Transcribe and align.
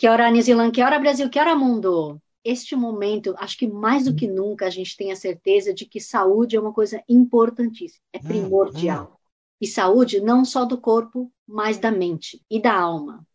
Que 0.00 0.08
hora 0.08 0.30
New 0.30 0.40
Zealand, 0.40 0.72
que 0.72 0.82
hora 0.82 0.98
Brasil, 0.98 1.28
que 1.28 1.38
hora 1.38 1.54
mundo? 1.54 2.18
Este 2.42 2.74
momento, 2.74 3.34
acho 3.36 3.58
que 3.58 3.66
mais 3.68 4.06
do 4.06 4.14
que 4.14 4.26
nunca 4.26 4.64
a 4.64 4.70
gente 4.70 4.96
tem 4.96 5.12
a 5.12 5.14
certeza 5.14 5.74
de 5.74 5.84
que 5.84 6.00
saúde 6.00 6.56
é 6.56 6.60
uma 6.60 6.72
coisa 6.72 7.04
importantíssima, 7.06 8.02
é 8.10 8.18
primordial. 8.18 9.20
E 9.60 9.66
saúde 9.66 10.18
não 10.18 10.42
só 10.42 10.64
do 10.64 10.80
corpo, 10.80 11.30
mas 11.46 11.76
da 11.76 11.90
mente 11.90 12.42
e 12.50 12.58
da 12.58 12.72
alma. 12.72 13.26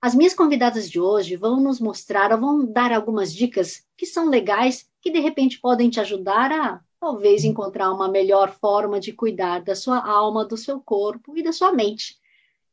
As 0.00 0.14
minhas 0.14 0.32
convidadas 0.32 0.88
de 0.88 1.00
hoje 1.00 1.34
vão 1.34 1.58
nos 1.58 1.80
mostrar, 1.80 2.36
vão 2.36 2.64
dar 2.64 2.92
algumas 2.92 3.34
dicas 3.34 3.84
que 3.96 4.06
são 4.06 4.28
legais, 4.28 4.88
que 5.00 5.10
de 5.10 5.18
repente 5.18 5.60
podem 5.60 5.90
te 5.90 5.98
ajudar 5.98 6.52
a 6.52 6.80
talvez 7.00 7.42
encontrar 7.42 7.92
uma 7.92 8.08
melhor 8.08 8.56
forma 8.60 9.00
de 9.00 9.12
cuidar 9.12 9.60
da 9.60 9.74
sua 9.74 9.98
alma, 9.98 10.44
do 10.44 10.56
seu 10.56 10.80
corpo 10.80 11.36
e 11.36 11.42
da 11.42 11.52
sua 11.52 11.72
mente. 11.72 12.21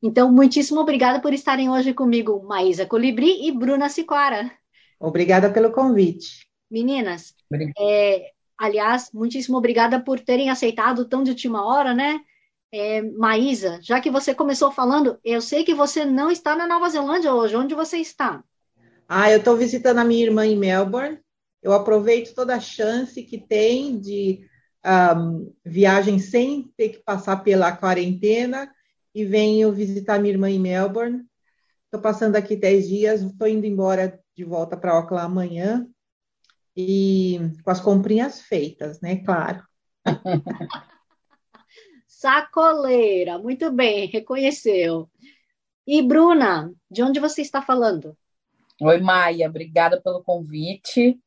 Então, 0.02 0.32
muitíssimo 0.32 0.80
obrigada 0.80 1.20
por 1.22 1.34
estarem 1.34 1.70
hoje 1.70 1.94
comigo, 1.94 2.42
Maísa 2.44 2.86
Colibri 2.86 3.48
e 3.48 3.52
Bruna 3.52 3.90
Siquara. 3.90 4.52
Obrigada 5.00 5.52
pelo 5.52 5.72
convite. 5.72 6.48
Meninas, 6.72 7.34
é, 7.78 8.32
aliás, 8.58 9.10
muitíssimo 9.14 9.58
obrigada 9.58 10.00
por 10.00 10.20
terem 10.20 10.50
aceitado 10.50 11.06
tão 11.06 11.24
de 11.24 11.32
última 11.32 11.66
hora, 11.66 11.94
né? 11.94 12.22
É, 12.72 13.02
Maísa, 13.02 13.80
já 13.82 14.00
que 14.00 14.12
você 14.12 14.34
começou 14.34 14.72
falando, 14.72 15.20
eu 15.24 15.42
sei 15.42 15.64
que 15.64 15.74
você 15.74 16.06
não 16.06 16.30
está 16.30 16.56
na 16.56 16.68
Nova 16.68 16.88
Zelândia 16.90 17.34
hoje. 17.34 17.56
Onde 17.56 17.74
você 17.74 17.98
está? 17.98 18.44
Ah, 19.08 19.32
eu 19.32 19.40
estou 19.40 19.58
visitando 19.58 19.98
a 19.98 20.04
minha 20.04 20.24
irmã 20.24 20.46
em 20.46 20.56
Melbourne. 20.56 21.20
Eu 21.64 21.74
aproveito 21.74 22.36
toda 22.36 22.56
a 22.56 22.60
chance 22.60 23.24
que 23.24 23.40
tem 23.40 24.00
de 24.00 24.48
um, 25.18 25.52
viagem 25.66 26.20
sem 26.20 26.72
ter 26.78 26.90
que 26.90 27.00
passar 27.00 27.38
pela 27.38 27.72
quarentena 27.72 28.72
e 29.14 29.26
venho 29.26 29.72
visitar 29.72 30.20
minha 30.20 30.34
irmã 30.34 30.50
em 30.50 30.60
Melbourne. 30.60 31.24
Estou 31.86 32.02
passando 32.02 32.36
aqui 32.36 32.56
10 32.56 32.88
dias, 32.88 33.22
estou 33.22 33.48
indo 33.48 33.66
embora 33.66 34.20
de 34.36 34.44
volta 34.44 34.78
para 34.78 34.92
Auckland 34.92 35.26
amanhã 35.26 35.88
e 36.76 37.40
com 37.64 37.72
as 37.72 37.82
comprinhas 37.82 38.42
feitas, 38.42 39.02
né? 39.02 39.18
Claro. 39.18 39.64
Sacoleira, 42.08 43.40
muito 43.40 43.72
bem, 43.72 44.08
reconheceu. 44.08 45.10
E 45.88 46.02
Bruna, 46.02 46.72
de 46.92 47.02
onde 47.02 47.20
você 47.20 47.42
está 47.42 47.62
falando? 47.62 48.16
Oi, 48.82 49.00
Maia, 49.00 49.50
obrigada 49.50 50.02
pelo 50.02 50.24
convite. 50.24 51.20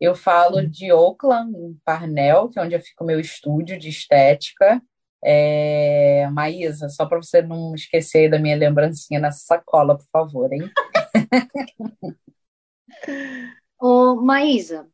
Eu 0.00 0.14
falo 0.14 0.66
de 0.66 0.90
Auckland, 0.90 1.56
em 1.56 1.78
Parnell, 1.84 2.48
que 2.48 2.58
é 2.58 2.62
onde 2.62 2.74
eu 2.74 2.80
fico 2.80 3.04
meu 3.04 3.18
estúdio 3.18 3.78
de 3.78 3.88
estética. 3.88 4.80
É, 5.24 6.28
Maísa, 6.30 6.88
só 6.88 7.06
para 7.06 7.20
você 7.20 7.42
não 7.42 7.74
esquecer 7.74 8.30
da 8.30 8.38
minha 8.38 8.56
lembrancinha 8.56 9.20
nessa 9.20 9.40
sacola, 9.40 9.96
por 9.96 10.06
favor, 10.12 10.52
hein? 10.52 10.70
Ô, 13.80 14.16
Maísa, 14.16 14.88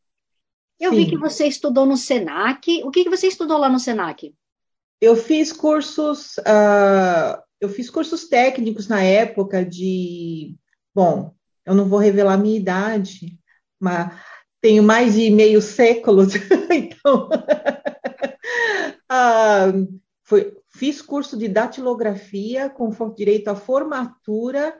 eu 0.78 0.90
Sim. 0.90 0.96
vi 0.96 1.10
que 1.10 1.16
você 1.16 1.46
estudou 1.46 1.86
no 1.86 1.96
Senac. 1.96 2.82
O 2.84 2.90
que, 2.90 3.04
que 3.04 3.10
você 3.10 3.28
estudou 3.28 3.58
lá 3.58 3.68
no 3.68 3.78
Senac? 3.78 4.34
Eu 5.00 5.16
fiz 5.16 5.52
cursos, 5.52 6.36
uh, 6.38 7.42
eu 7.60 7.68
fiz 7.68 7.90
cursos 7.90 8.28
técnicos 8.28 8.88
na 8.88 9.02
época 9.02 9.64
de, 9.64 10.56
bom, 10.94 11.34
eu 11.64 11.74
não 11.74 11.88
vou 11.88 11.98
revelar 11.98 12.34
a 12.34 12.38
minha 12.38 12.56
idade, 12.56 13.38
mas 13.80 14.14
tenho 14.60 14.82
mais 14.82 15.14
de 15.14 15.30
meio 15.30 15.60
século, 15.60 16.22
então 16.70 17.28
uh, 19.10 20.00
foi, 20.24 20.56
fiz 20.70 21.02
curso 21.02 21.36
de 21.36 21.48
datilografia 21.48 22.70
com 22.70 22.90
direito 23.14 23.48
à 23.48 23.54
formatura 23.54 24.76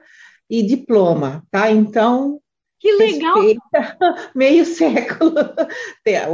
e 0.49 0.63
diploma, 0.63 1.45
tá? 1.51 1.71
Então, 1.71 2.41
que 2.79 2.91
legal! 2.93 3.35
Meio 4.35 4.65
século. 4.65 5.35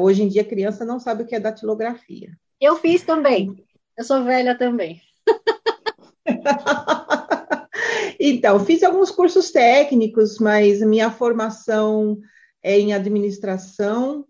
Hoje 0.02 0.24
em 0.24 0.28
dia 0.28 0.42
a 0.42 0.48
criança 0.48 0.86
não 0.86 1.00
sabe 1.00 1.24
o 1.24 1.26
que 1.26 1.36
é 1.36 1.40
datilografia. 1.40 2.32
Eu 2.60 2.78
fiz 2.78 3.04
também. 3.04 3.54
Eu 3.98 4.04
sou 4.04 4.24
velha 4.24 4.58
também. 4.58 5.02
então, 8.20 8.60
fiz 8.66 8.82
alguns 8.82 9.12
cursos 9.12 9.52
técnicos, 9.52 10.40
mas 10.40 10.82
minha 10.82 11.12
formação 11.12 12.18
é 12.64 12.80
em 12.80 12.94
administração 12.94 14.26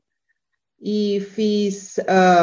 e 0.82 1.20
fiz 1.20 1.98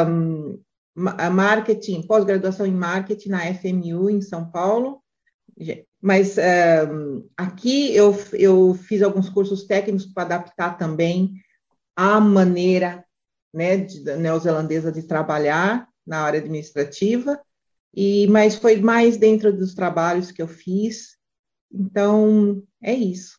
um, 0.07 0.59
marketing, 0.99 2.03
pós-graduação 2.03 2.65
em 2.65 2.73
marketing 2.73 3.29
na 3.29 3.53
FMU 3.53 4.09
em 4.09 4.21
São 4.21 4.49
Paulo. 4.49 5.01
Mas 6.01 6.37
aqui 7.35 7.95
eu, 7.95 8.15
eu 8.33 8.73
fiz 8.73 9.01
alguns 9.01 9.29
cursos 9.29 9.65
técnicos 9.65 10.05
para 10.05 10.23
adaptar 10.23 10.77
também 10.77 11.33
a 11.95 12.19
maneira 12.19 13.05
né, 13.53 13.77
de, 13.77 14.03
neozelandesa 14.15 14.91
de 14.91 15.03
trabalhar 15.03 15.87
na 16.05 16.21
área 16.21 16.39
administrativa, 16.39 17.39
e 17.93 18.27
mas 18.27 18.55
foi 18.55 18.77
mais 18.77 19.17
dentro 19.17 19.51
dos 19.51 19.73
trabalhos 19.73 20.31
que 20.31 20.41
eu 20.41 20.47
fiz. 20.47 21.17
Então, 21.71 22.63
é 22.81 22.93
isso. 22.93 23.37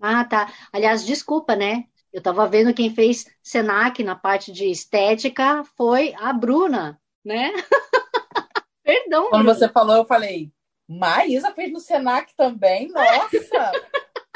Ah, 0.00 0.24
tá. 0.24 0.52
Aliás, 0.72 1.04
desculpa, 1.04 1.54
né? 1.54 1.84
Eu 2.12 2.18
estava 2.18 2.46
vendo 2.46 2.74
quem 2.74 2.94
fez 2.94 3.26
Senac 3.42 4.02
na 4.04 4.14
parte 4.14 4.52
de 4.52 4.70
estética 4.70 5.64
foi 5.76 6.14
a 6.18 6.32
Bruna, 6.32 7.00
né? 7.24 7.50
Perdão. 8.84 9.30
Quando 9.30 9.44
Bruna. 9.44 9.54
você 9.54 9.68
falou, 9.68 9.96
eu 9.96 10.04
falei, 10.04 10.52
Maísa 10.86 11.52
fez 11.52 11.72
no 11.72 11.80
Senac 11.80 12.34
também? 12.36 12.88
Nossa! 12.88 13.72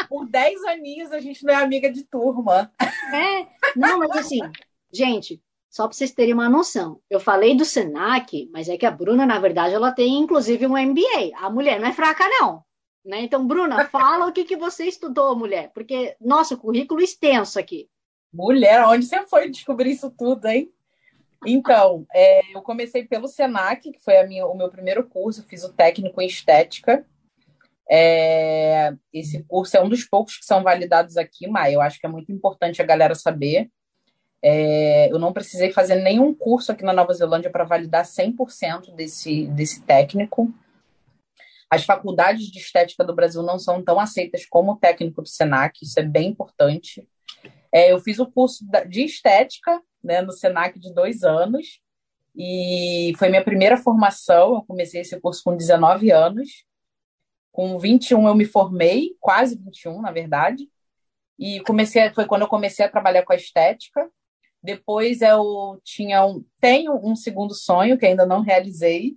Por 0.08 0.26
10 0.26 0.64
aninhos 0.64 1.12
a 1.12 1.20
gente 1.20 1.44
não 1.44 1.52
é 1.52 1.56
amiga 1.56 1.90
de 1.90 2.04
turma. 2.04 2.72
É, 2.80 3.46
não, 3.76 3.98
mas 3.98 4.10
assim, 4.12 4.40
gente, 4.90 5.42
só 5.68 5.86
para 5.86 5.94
vocês 5.94 6.12
terem 6.12 6.32
uma 6.32 6.48
noção, 6.48 7.02
eu 7.10 7.20
falei 7.20 7.54
do 7.54 7.64
Senac, 7.64 8.48
mas 8.52 8.68
é 8.68 8.78
que 8.78 8.86
a 8.86 8.90
Bruna, 8.90 9.26
na 9.26 9.38
verdade, 9.38 9.74
ela 9.74 9.92
tem 9.92 10.18
inclusive 10.18 10.66
um 10.66 10.78
MBA. 10.78 11.36
A 11.36 11.50
mulher 11.50 11.78
não 11.78 11.88
é 11.88 11.92
fraca, 11.92 12.26
não. 12.26 12.64
Né? 13.06 13.20
Então, 13.20 13.46
Bruna, 13.46 13.84
fala 13.86 14.26
o 14.26 14.32
que, 14.32 14.44
que 14.44 14.56
você 14.56 14.84
estudou, 14.84 15.36
mulher, 15.36 15.70
porque 15.72 16.16
nosso 16.20 16.58
currículo 16.58 17.00
extenso 17.00 17.56
aqui. 17.56 17.88
Mulher, 18.34 18.84
onde 18.84 19.06
você 19.06 19.24
foi 19.26 19.48
descobrir 19.48 19.92
isso 19.92 20.10
tudo, 20.10 20.46
hein? 20.46 20.72
Então, 21.46 22.04
é, 22.12 22.40
eu 22.52 22.60
comecei 22.62 23.04
pelo 23.04 23.28
Senac, 23.28 23.92
que 23.92 24.00
foi 24.00 24.20
minha, 24.26 24.44
o 24.44 24.56
meu 24.56 24.68
primeiro 24.68 25.06
curso, 25.06 25.44
fiz 25.44 25.62
o 25.62 25.72
técnico 25.72 26.20
em 26.20 26.26
estética. 26.26 27.06
É, 27.88 28.92
esse 29.12 29.44
curso 29.44 29.76
é 29.76 29.80
um 29.80 29.88
dos 29.88 30.02
poucos 30.02 30.38
que 30.38 30.44
são 30.44 30.64
validados 30.64 31.16
aqui, 31.16 31.46
mas 31.46 31.72
eu 31.72 31.80
acho 31.80 32.00
que 32.00 32.06
é 32.06 32.10
muito 32.10 32.32
importante 32.32 32.82
a 32.82 32.86
galera 32.86 33.14
saber. 33.14 33.70
É, 34.42 35.12
eu 35.12 35.18
não 35.20 35.32
precisei 35.32 35.72
fazer 35.72 35.94
nenhum 35.96 36.34
curso 36.34 36.72
aqui 36.72 36.84
na 36.84 36.92
Nova 36.92 37.14
Zelândia 37.14 37.50
para 37.50 37.62
validar 37.62 38.04
100% 38.04 38.92
desse, 38.96 39.46
desse 39.46 39.82
técnico. 39.82 40.52
As 41.70 41.84
faculdades 41.84 42.46
de 42.46 42.58
estética 42.58 43.04
do 43.04 43.14
Brasil 43.14 43.42
não 43.42 43.58
são 43.58 43.82
tão 43.82 43.98
aceitas 43.98 44.46
como 44.46 44.72
o 44.72 44.76
técnico 44.76 45.22
do 45.22 45.28
SENAC, 45.28 45.78
isso 45.82 45.98
é 45.98 46.02
bem 46.02 46.28
importante. 46.28 47.08
É, 47.72 47.92
eu 47.92 47.98
fiz 47.98 48.18
o 48.18 48.30
curso 48.30 48.64
de 48.88 49.04
estética 49.04 49.82
né, 50.02 50.22
no 50.22 50.32
SENAC 50.32 50.78
de 50.78 50.94
dois 50.94 51.24
anos, 51.24 51.80
e 52.36 53.14
foi 53.18 53.30
minha 53.30 53.42
primeira 53.42 53.78
formação. 53.78 54.56
Eu 54.56 54.62
comecei 54.62 55.00
esse 55.00 55.18
curso 55.18 55.42
com 55.42 55.56
19 55.56 56.10
anos. 56.10 56.64
Com 57.50 57.78
21 57.78 58.28
eu 58.28 58.34
me 58.34 58.44
formei, 58.44 59.16
quase 59.18 59.56
21, 59.56 60.02
na 60.02 60.12
verdade. 60.12 60.68
E 61.38 61.60
comecei, 61.60 62.12
foi 62.12 62.26
quando 62.26 62.42
eu 62.42 62.48
comecei 62.48 62.84
a 62.84 62.90
trabalhar 62.90 63.24
com 63.24 63.32
a 63.32 63.36
estética. 63.36 64.10
Depois 64.62 65.22
eu 65.22 65.80
tinha 65.82 66.26
um, 66.26 66.44
tenho 66.60 66.94
um 67.02 67.16
segundo 67.16 67.54
sonho 67.54 67.96
que 67.96 68.04
ainda 68.04 68.26
não 68.26 68.42
realizei, 68.42 69.16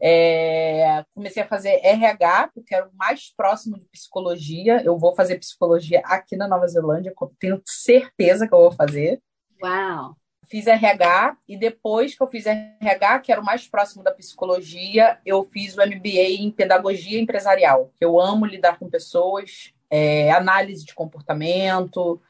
é, 0.00 1.04
comecei 1.14 1.42
a 1.42 1.46
fazer 1.46 1.80
RH, 1.82 2.50
porque 2.54 2.74
era 2.74 2.86
o 2.86 2.96
mais 2.96 3.32
próximo 3.34 3.78
de 3.78 3.86
psicologia. 3.86 4.82
Eu 4.84 4.98
vou 4.98 5.14
fazer 5.14 5.38
psicologia 5.38 6.00
aqui 6.04 6.36
na 6.36 6.48
Nova 6.48 6.66
Zelândia, 6.66 7.14
tenho 7.38 7.60
certeza 7.64 8.46
que 8.46 8.54
eu 8.54 8.60
vou 8.60 8.72
fazer. 8.72 9.20
Uau! 9.62 10.16
fiz 10.48 10.66
RH 10.66 11.36
e 11.48 11.56
depois 11.56 12.14
que 12.14 12.22
eu 12.22 12.28
fiz 12.28 12.46
RH, 12.46 13.20
que 13.20 13.32
era 13.32 13.40
o 13.40 13.44
mais 13.44 13.66
próximo 13.68 14.02
da 14.02 14.12
psicologia, 14.12 15.18
eu 15.24 15.44
fiz 15.44 15.76
o 15.76 15.80
MBA 15.80 16.40
em 16.40 16.50
pedagogia 16.50 17.20
empresarial. 17.20 17.92
Eu 18.00 18.20
amo 18.20 18.46
lidar 18.46 18.78
com 18.78 18.88
pessoas, 18.88 19.72
é, 19.90 20.30
análise 20.32 20.84
de 20.84 20.94
comportamento, 20.94 22.20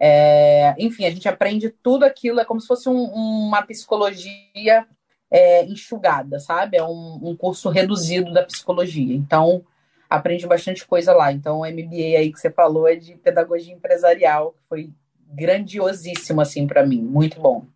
é, 0.00 0.74
enfim, 0.78 1.04
a 1.04 1.10
gente 1.10 1.28
aprende 1.28 1.70
tudo 1.70 2.04
aquilo, 2.04 2.40
é 2.40 2.44
como 2.44 2.60
se 2.60 2.66
fosse 2.66 2.88
um, 2.88 3.04
uma 3.04 3.62
psicologia 3.62 4.86
é, 5.30 5.64
enxugada, 5.64 6.38
sabe? 6.38 6.76
É 6.76 6.84
um, 6.84 7.20
um, 7.22 7.36
curso 7.36 7.68
reduzido 7.68 8.32
da 8.32 8.42
psicologia. 8.42 9.14
Então, 9.14 9.64
aprendi 10.08 10.46
bastante 10.46 10.86
coisa 10.86 11.12
lá. 11.12 11.32
Então, 11.32 11.60
o 11.60 11.66
MBA 11.66 12.18
aí 12.18 12.32
que 12.32 12.40
você 12.40 12.50
falou 12.50 12.88
é 12.88 12.96
de 12.96 13.16
pedagogia 13.16 13.74
empresarial, 13.74 14.52
que 14.52 14.68
foi 14.68 14.90
grandiosíssimo, 15.30 16.40
assim, 16.40 16.66
para 16.66 16.86
mim. 16.86 17.02
Muito 17.02 17.40
bom. 17.40 17.66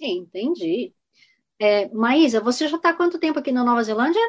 Entendi. 0.00 0.92
É, 1.60 1.88
Maísa, 1.88 2.40
você 2.40 2.66
já 2.68 2.76
está 2.76 2.90
há 2.90 2.94
quanto 2.94 3.18
tempo 3.18 3.38
aqui 3.38 3.52
na 3.52 3.64
Nova 3.64 3.82
Zelândia? 3.82 4.20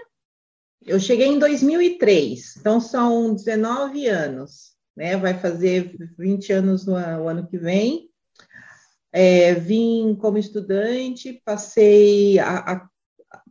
Eu 0.86 1.00
cheguei 1.00 1.28
em 1.28 1.39
2003, 1.39 2.57
então 2.57 2.80
são 2.80 3.33
19 3.33 4.07
anos, 4.07 4.75
né? 4.95 5.18
Vai 5.18 5.33
fazer 5.33 5.95
20 6.18 6.54
anos 6.54 6.86
no 6.86 6.95
ano 6.95 7.48
que 7.48 7.57
vem. 7.57 8.07
É, 9.18 9.54
vim 9.54 10.14
como 10.20 10.38
estudante, 10.38 11.42
passei 11.46 12.38
a, 12.38 12.58
a, 12.58 12.90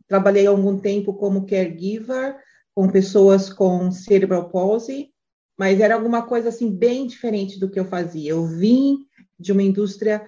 trabalhei 0.07 0.45
algum 0.45 0.77
tempo 0.79 1.15
como 1.15 1.47
caregiver 1.47 2.37
com 2.75 2.87
pessoas 2.87 3.51
com 3.51 3.89
cerebral 3.89 4.51
palsy, 4.51 5.09
mas 5.57 5.79
era 5.79 5.95
alguma 5.95 6.21
coisa 6.21 6.49
assim 6.49 6.69
bem 6.69 7.07
diferente 7.07 7.59
do 7.59 7.67
que 7.67 7.79
eu 7.79 7.85
fazia. 7.85 8.29
Eu 8.29 8.45
vim 8.45 8.97
de 9.39 9.51
uma 9.51 9.63
indústria 9.63 10.21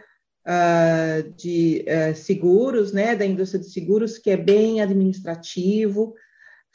uh, 0.44 1.31
de 1.36 1.86
uh, 1.86 2.16
seguros, 2.16 2.92
né, 2.92 3.16
da 3.16 3.25
indústria 3.25 3.62
de 3.62 3.69
seguros 3.69 4.18
que 4.18 4.31
é 4.31 4.38
bem 4.38 4.81
administrativo, 4.81 6.16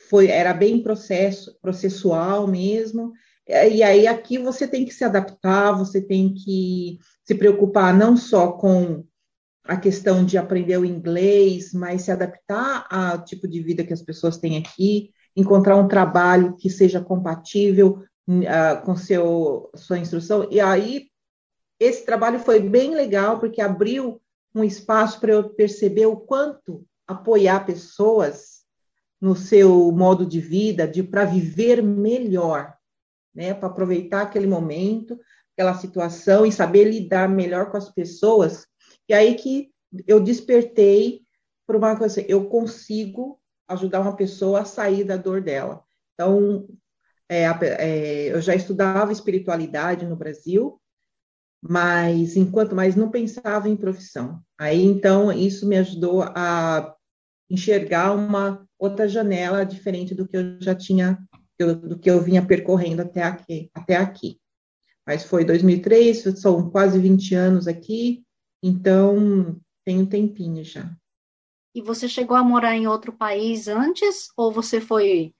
foi 0.08 0.28
era 0.28 0.54
bem 0.54 0.80
processo 0.84 1.58
processual 1.60 2.46
mesmo. 2.46 3.12
E 3.48 3.82
aí 3.82 4.06
aqui 4.06 4.38
você 4.38 4.68
tem 4.68 4.84
que 4.84 4.94
se 4.94 5.04
adaptar, 5.04 5.72
você 5.72 6.00
tem 6.00 6.32
que 6.32 6.98
se 7.24 7.34
preocupar 7.34 7.92
não 7.92 8.16
só 8.16 8.52
com 8.52 9.04
a 9.64 9.76
questão 9.76 10.24
de 10.24 10.36
aprender 10.38 10.78
o 10.78 10.84
inglês, 10.84 11.72
mas 11.72 12.02
se 12.02 12.10
adaptar 12.10 12.86
ao 12.90 13.24
tipo 13.24 13.46
de 13.46 13.60
vida 13.62 13.84
que 13.84 13.92
as 13.92 14.02
pessoas 14.02 14.38
têm 14.38 14.58
aqui, 14.58 15.10
encontrar 15.36 15.76
um 15.76 15.88
trabalho 15.88 16.56
que 16.56 16.68
seja 16.68 17.00
compatível 17.00 18.04
uh, 18.28 18.84
com 18.84 18.96
seu 18.96 19.70
sua 19.74 19.98
instrução. 19.98 20.48
E 20.50 20.60
aí 20.60 21.06
esse 21.80 22.04
trabalho 22.04 22.38
foi 22.38 22.60
bem 22.60 22.94
legal 22.94 23.40
porque 23.40 23.60
abriu 23.60 24.20
um 24.54 24.62
espaço 24.62 25.18
para 25.18 25.32
eu 25.32 25.48
perceber 25.50 26.06
o 26.06 26.16
quanto 26.16 26.84
apoiar 27.06 27.66
pessoas 27.66 28.62
no 29.20 29.34
seu 29.34 29.90
modo 29.92 30.26
de 30.26 30.40
vida, 30.40 30.86
de 30.86 31.02
para 31.02 31.24
viver 31.24 31.82
melhor, 31.82 32.74
né, 33.34 33.54
para 33.54 33.68
aproveitar 33.68 34.22
aquele 34.22 34.46
momento, 34.46 35.18
aquela 35.54 35.74
situação 35.74 36.44
e 36.44 36.52
saber 36.52 36.84
lidar 36.84 37.28
melhor 37.28 37.70
com 37.70 37.76
as 37.76 37.88
pessoas. 37.88 38.66
E 39.08 39.14
aí 39.14 39.34
que 39.34 39.70
eu 40.06 40.20
despertei 40.20 41.22
por 41.66 41.76
uma 41.76 41.96
coisa, 41.96 42.20
eu 42.22 42.46
consigo 42.48 43.40
ajudar 43.68 44.00
uma 44.00 44.16
pessoa 44.16 44.60
a 44.60 44.64
sair 44.64 45.04
da 45.04 45.16
dor 45.16 45.40
dela. 45.40 45.82
Então, 46.14 46.66
é, 47.28 47.44
é, 47.44 48.32
eu 48.32 48.40
já 48.40 48.54
estudava 48.54 49.12
espiritualidade 49.12 50.06
no 50.06 50.16
Brasil, 50.16 50.80
mas 51.62 52.36
enquanto 52.36 52.74
mais 52.74 52.96
não 52.96 53.10
pensava 53.10 53.68
em 53.68 53.76
profissão. 53.76 54.42
Aí 54.58 54.82
então 54.82 55.32
isso 55.32 55.66
me 55.66 55.78
ajudou 55.78 56.22
a 56.22 56.94
enxergar 57.48 58.12
uma 58.12 58.66
outra 58.78 59.08
janela 59.08 59.64
diferente 59.64 60.14
do 60.14 60.26
que 60.26 60.36
eu 60.36 60.60
já 60.60 60.74
tinha 60.74 61.18
do 61.58 61.98
que 61.98 62.10
eu 62.10 62.20
vinha 62.20 62.44
percorrendo 62.44 63.02
até 63.02 63.22
aqui, 63.22 63.70
até 63.74 63.96
aqui. 63.96 64.40
Mas 65.06 65.24
foi 65.24 65.44
2003, 65.44 66.40
são 66.40 66.70
quase 66.70 66.98
20 66.98 67.34
anos 67.34 67.66
aqui, 67.66 68.24
então 68.62 69.56
tem 69.84 69.98
um 69.98 70.06
tempinho 70.06 70.64
já. 70.64 70.90
E 71.74 71.80
você 71.80 72.08
chegou 72.08 72.36
a 72.36 72.44
morar 72.44 72.76
em 72.76 72.86
outro 72.86 73.12
país 73.12 73.66
antes 73.66 74.28
ou 74.36 74.52
você 74.52 74.80
foi 74.80 75.34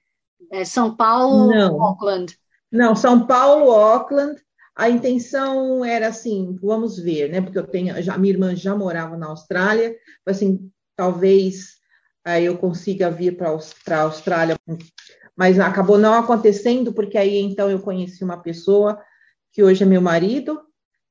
é, 0.50 0.64
São 0.64 0.97
Paulo, 0.97 1.50
Não. 1.50 1.81
Auckland? 1.82 2.37
Não, 2.70 2.97
São 2.97 3.26
Paulo, 3.26 3.70
Auckland, 3.70 4.41
a 4.75 4.88
intenção 4.88 5.85
era 5.85 6.09
assim, 6.09 6.56
vamos 6.61 6.99
ver, 6.99 7.29
né? 7.31 7.41
Porque 7.41 7.59
eu 7.59 7.67
tenho, 7.67 8.03
já, 8.03 8.17
minha 8.17 8.32
irmã 8.32 8.56
já 8.56 8.75
morava 8.75 9.17
na 9.17 9.26
Austrália, 9.26 9.94
assim, 10.26 10.70
talvez 10.97 11.76
aí 12.25 12.47
eu 12.47 12.56
consiga 12.56 13.11
vir 13.11 13.37
para 13.37 13.50
a 13.50 14.00
Austrália, 14.03 14.56
mas 15.37 15.58
acabou 15.58 15.99
não 15.99 16.14
acontecendo, 16.14 16.93
porque 16.93 17.17
aí 17.17 17.38
então 17.38 17.70
eu 17.70 17.81
conheci 17.81 18.23
uma 18.23 18.37
pessoa 18.37 19.00
que 19.52 19.62
hoje 19.62 19.82
é 19.82 19.87
meu 19.87 20.00
marido, 20.00 20.61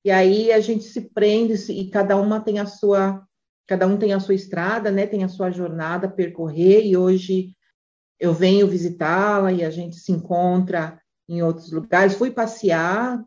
e 0.04 0.10
aí 0.10 0.52
a 0.52 0.60
gente 0.60 0.84
se 0.84 1.02
prende 1.02 1.54
e 1.72 1.90
cada 1.90 2.16
uma 2.18 2.40
tem 2.40 2.60
a 2.60 2.66
sua, 2.66 3.24
cada 3.68 3.86
um 3.86 3.98
tem 3.98 4.14
a 4.14 4.20
sua 4.20 4.34
estrada, 4.34 4.90
né? 4.90 5.06
Tem 5.06 5.24
a 5.24 5.30
sua 5.30 5.52
jornada 5.52 6.08
a 6.08 6.12
percorrer, 6.12 6.86
e 6.86 6.98
hoje 6.98 7.56
eu 8.20 8.34
venho 8.34 8.68
visitá-la 8.68 9.52
e 9.52 9.64
a 9.64 9.70
gente 9.70 9.96
se 9.96 10.12
encontra 10.12 11.00
em 11.28 11.42
outros 11.42 11.72
lugares. 11.72 12.16
Fui 12.16 12.32
passear 12.32 13.24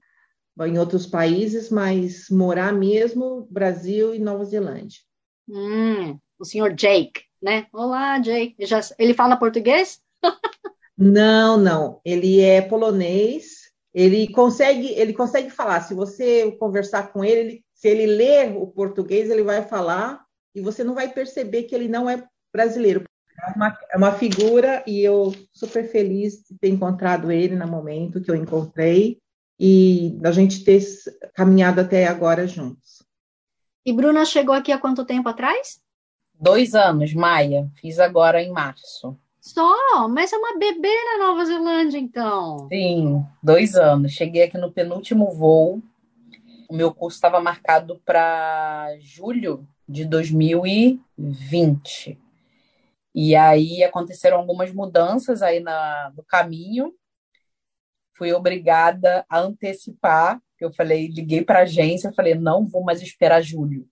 em 0.60 0.78
outros 0.78 1.06
países, 1.06 1.70
mas 1.70 2.26
morar 2.30 2.72
mesmo 2.72 3.46
Brasil 3.50 4.14
e 4.14 4.18
Nova 4.18 4.44
Zelândia. 4.44 5.00
Hum, 5.48 6.18
o 6.38 6.44
senhor 6.44 6.72
Jake, 6.74 7.22
né? 7.42 7.66
Olá, 7.72 8.18
Jake. 8.18 8.54
Já, 8.60 8.80
ele 8.98 9.14
fala 9.14 9.36
português? 9.36 10.00
não, 10.96 11.56
não. 11.56 12.00
Ele 12.04 12.40
é 12.40 12.62
polonês. 12.62 13.64
Ele 13.92 14.28
consegue, 14.32 14.88
ele 14.88 15.12
consegue 15.12 15.50
falar. 15.50 15.80
Se 15.82 15.94
você 15.94 16.50
conversar 16.52 17.12
com 17.12 17.24
ele, 17.24 17.40
ele 17.40 17.64
se 17.74 17.88
ele 17.88 18.06
ler 18.06 18.56
o 18.56 18.66
português, 18.66 19.28
ele 19.28 19.42
vai 19.42 19.62
falar 19.62 20.24
e 20.54 20.60
você 20.62 20.82
não 20.82 20.94
vai 20.94 21.12
perceber 21.12 21.64
que 21.64 21.74
ele 21.74 21.86
não 21.86 22.08
é 22.08 22.26
brasileiro. 22.50 23.04
É 23.38 23.52
uma, 23.54 23.78
é 23.90 23.96
uma 23.98 24.12
figura 24.12 24.82
e 24.86 25.02
eu 25.02 25.34
super 25.52 25.86
feliz 25.90 26.42
de 26.48 26.56
ter 26.58 26.70
encontrado 26.70 27.30
ele 27.30 27.54
no 27.54 27.66
momento 27.66 28.22
que 28.22 28.30
eu 28.30 28.34
encontrei 28.34 29.18
e 29.60 30.18
a 30.24 30.30
gente 30.30 30.64
ter 30.64 30.82
caminhado 31.34 31.80
até 31.80 32.06
agora 32.06 32.46
juntos. 32.46 33.04
E 33.84 33.92
Bruna 33.92 34.24
chegou 34.24 34.54
aqui 34.54 34.72
há 34.72 34.78
quanto 34.78 35.04
tempo 35.04 35.28
atrás? 35.28 35.78
Dois 36.32 36.74
anos, 36.74 37.12
Maia. 37.12 37.70
Fiz 37.80 37.98
agora 37.98 38.42
em 38.42 38.50
março. 38.50 39.14
Só? 39.44 40.08
Mas 40.08 40.32
é 40.32 40.36
uma 40.36 40.56
bebê 40.58 40.88
na 40.88 41.18
Nova 41.26 41.44
Zelândia, 41.44 41.98
então. 41.98 42.68
Sim, 42.68 43.26
dois 43.42 43.74
anos. 43.74 44.12
Cheguei 44.12 44.44
aqui 44.44 44.56
no 44.56 44.72
penúltimo 44.72 45.32
voo. 45.32 45.82
O 46.68 46.74
meu 46.74 46.94
curso 46.94 47.16
estava 47.16 47.40
marcado 47.40 48.00
para 48.04 48.96
julho 49.00 49.66
de 49.88 50.04
2020. 50.06 52.18
E 53.14 53.36
aí 53.36 53.84
aconteceram 53.84 54.38
algumas 54.38 54.72
mudanças 54.72 55.42
aí 55.42 55.60
na, 55.60 56.10
no 56.16 56.24
caminho 56.24 56.92
fui 58.16 58.32
obrigada 58.32 59.24
a 59.28 59.40
antecipar. 59.40 60.40
Eu 60.58 60.72
falei, 60.72 61.08
liguei 61.08 61.44
para 61.44 61.60
a 61.60 61.62
agência, 61.62 62.12
falei, 62.14 62.34
não 62.34 62.66
vou 62.66 62.82
mais 62.82 63.02
esperar 63.02 63.42
julho. 63.42 63.86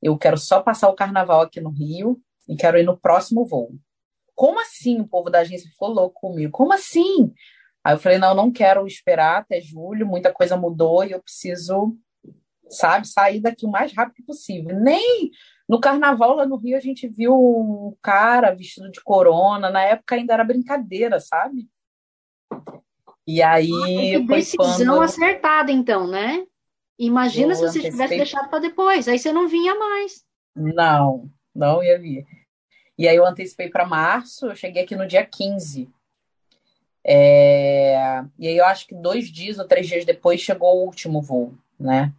Eu 0.00 0.16
quero 0.16 0.38
só 0.38 0.62
passar 0.62 0.88
o 0.88 0.94
carnaval 0.94 1.40
aqui 1.40 1.60
no 1.60 1.70
Rio 1.70 2.20
e 2.48 2.54
quero 2.54 2.78
ir 2.78 2.84
no 2.84 2.96
próximo 2.96 3.44
voo. 3.44 3.74
Como 4.34 4.60
assim? 4.60 5.00
O 5.00 5.06
povo 5.06 5.30
da 5.30 5.40
agência 5.40 5.70
ficou 5.70 5.88
louco 5.88 6.20
comigo. 6.20 6.52
Como 6.52 6.72
assim? 6.72 7.32
Aí 7.84 7.94
eu 7.94 7.98
falei, 7.98 8.18
não, 8.18 8.28
eu 8.28 8.34
não 8.34 8.50
quero 8.50 8.86
esperar 8.86 9.38
até 9.38 9.60
julho, 9.60 10.06
muita 10.06 10.32
coisa 10.32 10.56
mudou 10.56 11.04
e 11.04 11.12
eu 11.12 11.20
preciso, 11.20 11.96
sabe, 12.68 13.08
sair 13.08 13.40
daqui 13.40 13.66
o 13.66 13.70
mais 13.70 13.92
rápido 13.92 14.24
possível. 14.24 14.78
Nem 14.78 15.30
no 15.68 15.80
carnaval 15.80 16.36
lá 16.36 16.46
no 16.46 16.56
Rio 16.56 16.76
a 16.76 16.80
gente 16.80 17.08
viu 17.08 17.34
um 17.34 17.96
cara 18.00 18.54
vestido 18.54 18.90
de 18.90 19.00
corona, 19.02 19.70
na 19.70 19.82
época 19.82 20.14
ainda 20.14 20.34
era 20.34 20.44
brincadeira, 20.44 21.18
sabe? 21.18 21.68
E 23.26 23.42
aí. 23.42 23.70
Ah, 23.72 23.86
que 23.86 24.26
decisão 24.26 24.96
quando... 24.96 25.02
acertada, 25.02 25.72
então, 25.72 26.06
né? 26.06 26.44
Imagina 26.98 27.52
eu 27.52 27.56
se 27.56 27.62
você 27.62 27.78
antecipei... 27.78 27.90
tivesse 27.90 28.16
deixado 28.16 28.48
para 28.48 28.58
depois, 28.58 29.08
aí 29.08 29.18
você 29.18 29.32
não 29.32 29.48
vinha 29.48 29.74
mais. 29.74 30.24
Não, 30.54 31.30
não 31.54 31.82
ia 31.82 31.98
vir. 31.98 32.26
E 32.98 33.08
aí 33.08 33.16
eu 33.16 33.26
antecipei 33.26 33.68
para 33.68 33.86
março, 33.86 34.46
eu 34.46 34.56
cheguei 34.56 34.82
aqui 34.82 34.94
no 34.94 35.06
dia 35.06 35.24
15. 35.24 35.88
É... 37.04 38.24
E 38.38 38.46
aí 38.46 38.56
eu 38.56 38.64
acho 38.64 38.86
que 38.86 38.94
dois 38.94 39.28
dias 39.28 39.58
ou 39.58 39.66
três 39.66 39.86
dias 39.86 40.04
depois 40.04 40.40
chegou 40.40 40.76
o 40.76 40.84
último 40.84 41.20
voo, 41.20 41.54
né? 41.78 42.12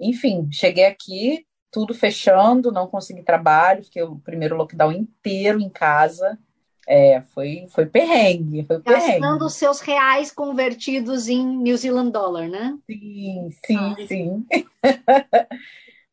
Enfim, 0.00 0.48
cheguei 0.50 0.86
aqui, 0.86 1.46
tudo 1.70 1.94
fechando, 1.94 2.72
não 2.72 2.86
consegui 2.86 3.22
trabalho, 3.22 3.84
fiquei 3.84 4.02
o 4.02 4.16
primeiro 4.16 4.56
lockdown 4.56 4.92
inteiro 4.92 5.60
em 5.60 5.68
casa. 5.68 6.38
É, 6.86 7.20
foi, 7.20 7.66
foi 7.68 7.86
perrengue, 7.86 8.64
foi 8.64 8.80
perrengue. 8.80 9.20
Gastando 9.20 9.46
os 9.46 9.54
seus 9.54 9.80
reais 9.80 10.32
convertidos 10.32 11.28
em 11.28 11.46
New 11.46 11.76
Zealand 11.76 12.10
dollar, 12.10 12.48
né? 12.48 12.76
Sim, 12.86 13.50
sim, 13.64 14.06
sim. 14.06 14.46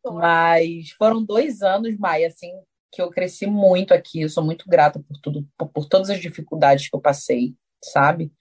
Mas 0.13 0.92
foram 0.92 1.24
dois 1.24 1.62
anos, 1.62 1.98
Maia, 1.98 2.28
assim, 2.28 2.51
que 2.91 3.01
eu 3.01 3.10
cresci 3.10 3.46
muito 3.46 3.93
aqui. 3.93 4.22
Eu 4.22 4.29
sou 4.29 4.43
muito 4.43 4.67
grata 4.67 5.00
por 5.00 5.17
tudo, 5.19 5.48
por, 5.58 5.69
por 5.69 5.86
todas 5.88 6.10
as 6.10 6.19
dificuldades 6.19 6.89
que 6.89 6.96
eu 6.96 7.01
passei, 7.01 7.55
sabe? 7.84 8.31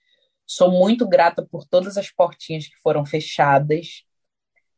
Sou 0.45 0.71
muito 0.71 1.07
grata 1.07 1.45
por 1.45 1.65
todas 1.65 1.97
as 1.97 2.11
portinhas 2.11 2.67
que 2.67 2.75
foram 2.81 3.05
fechadas, 3.05 4.03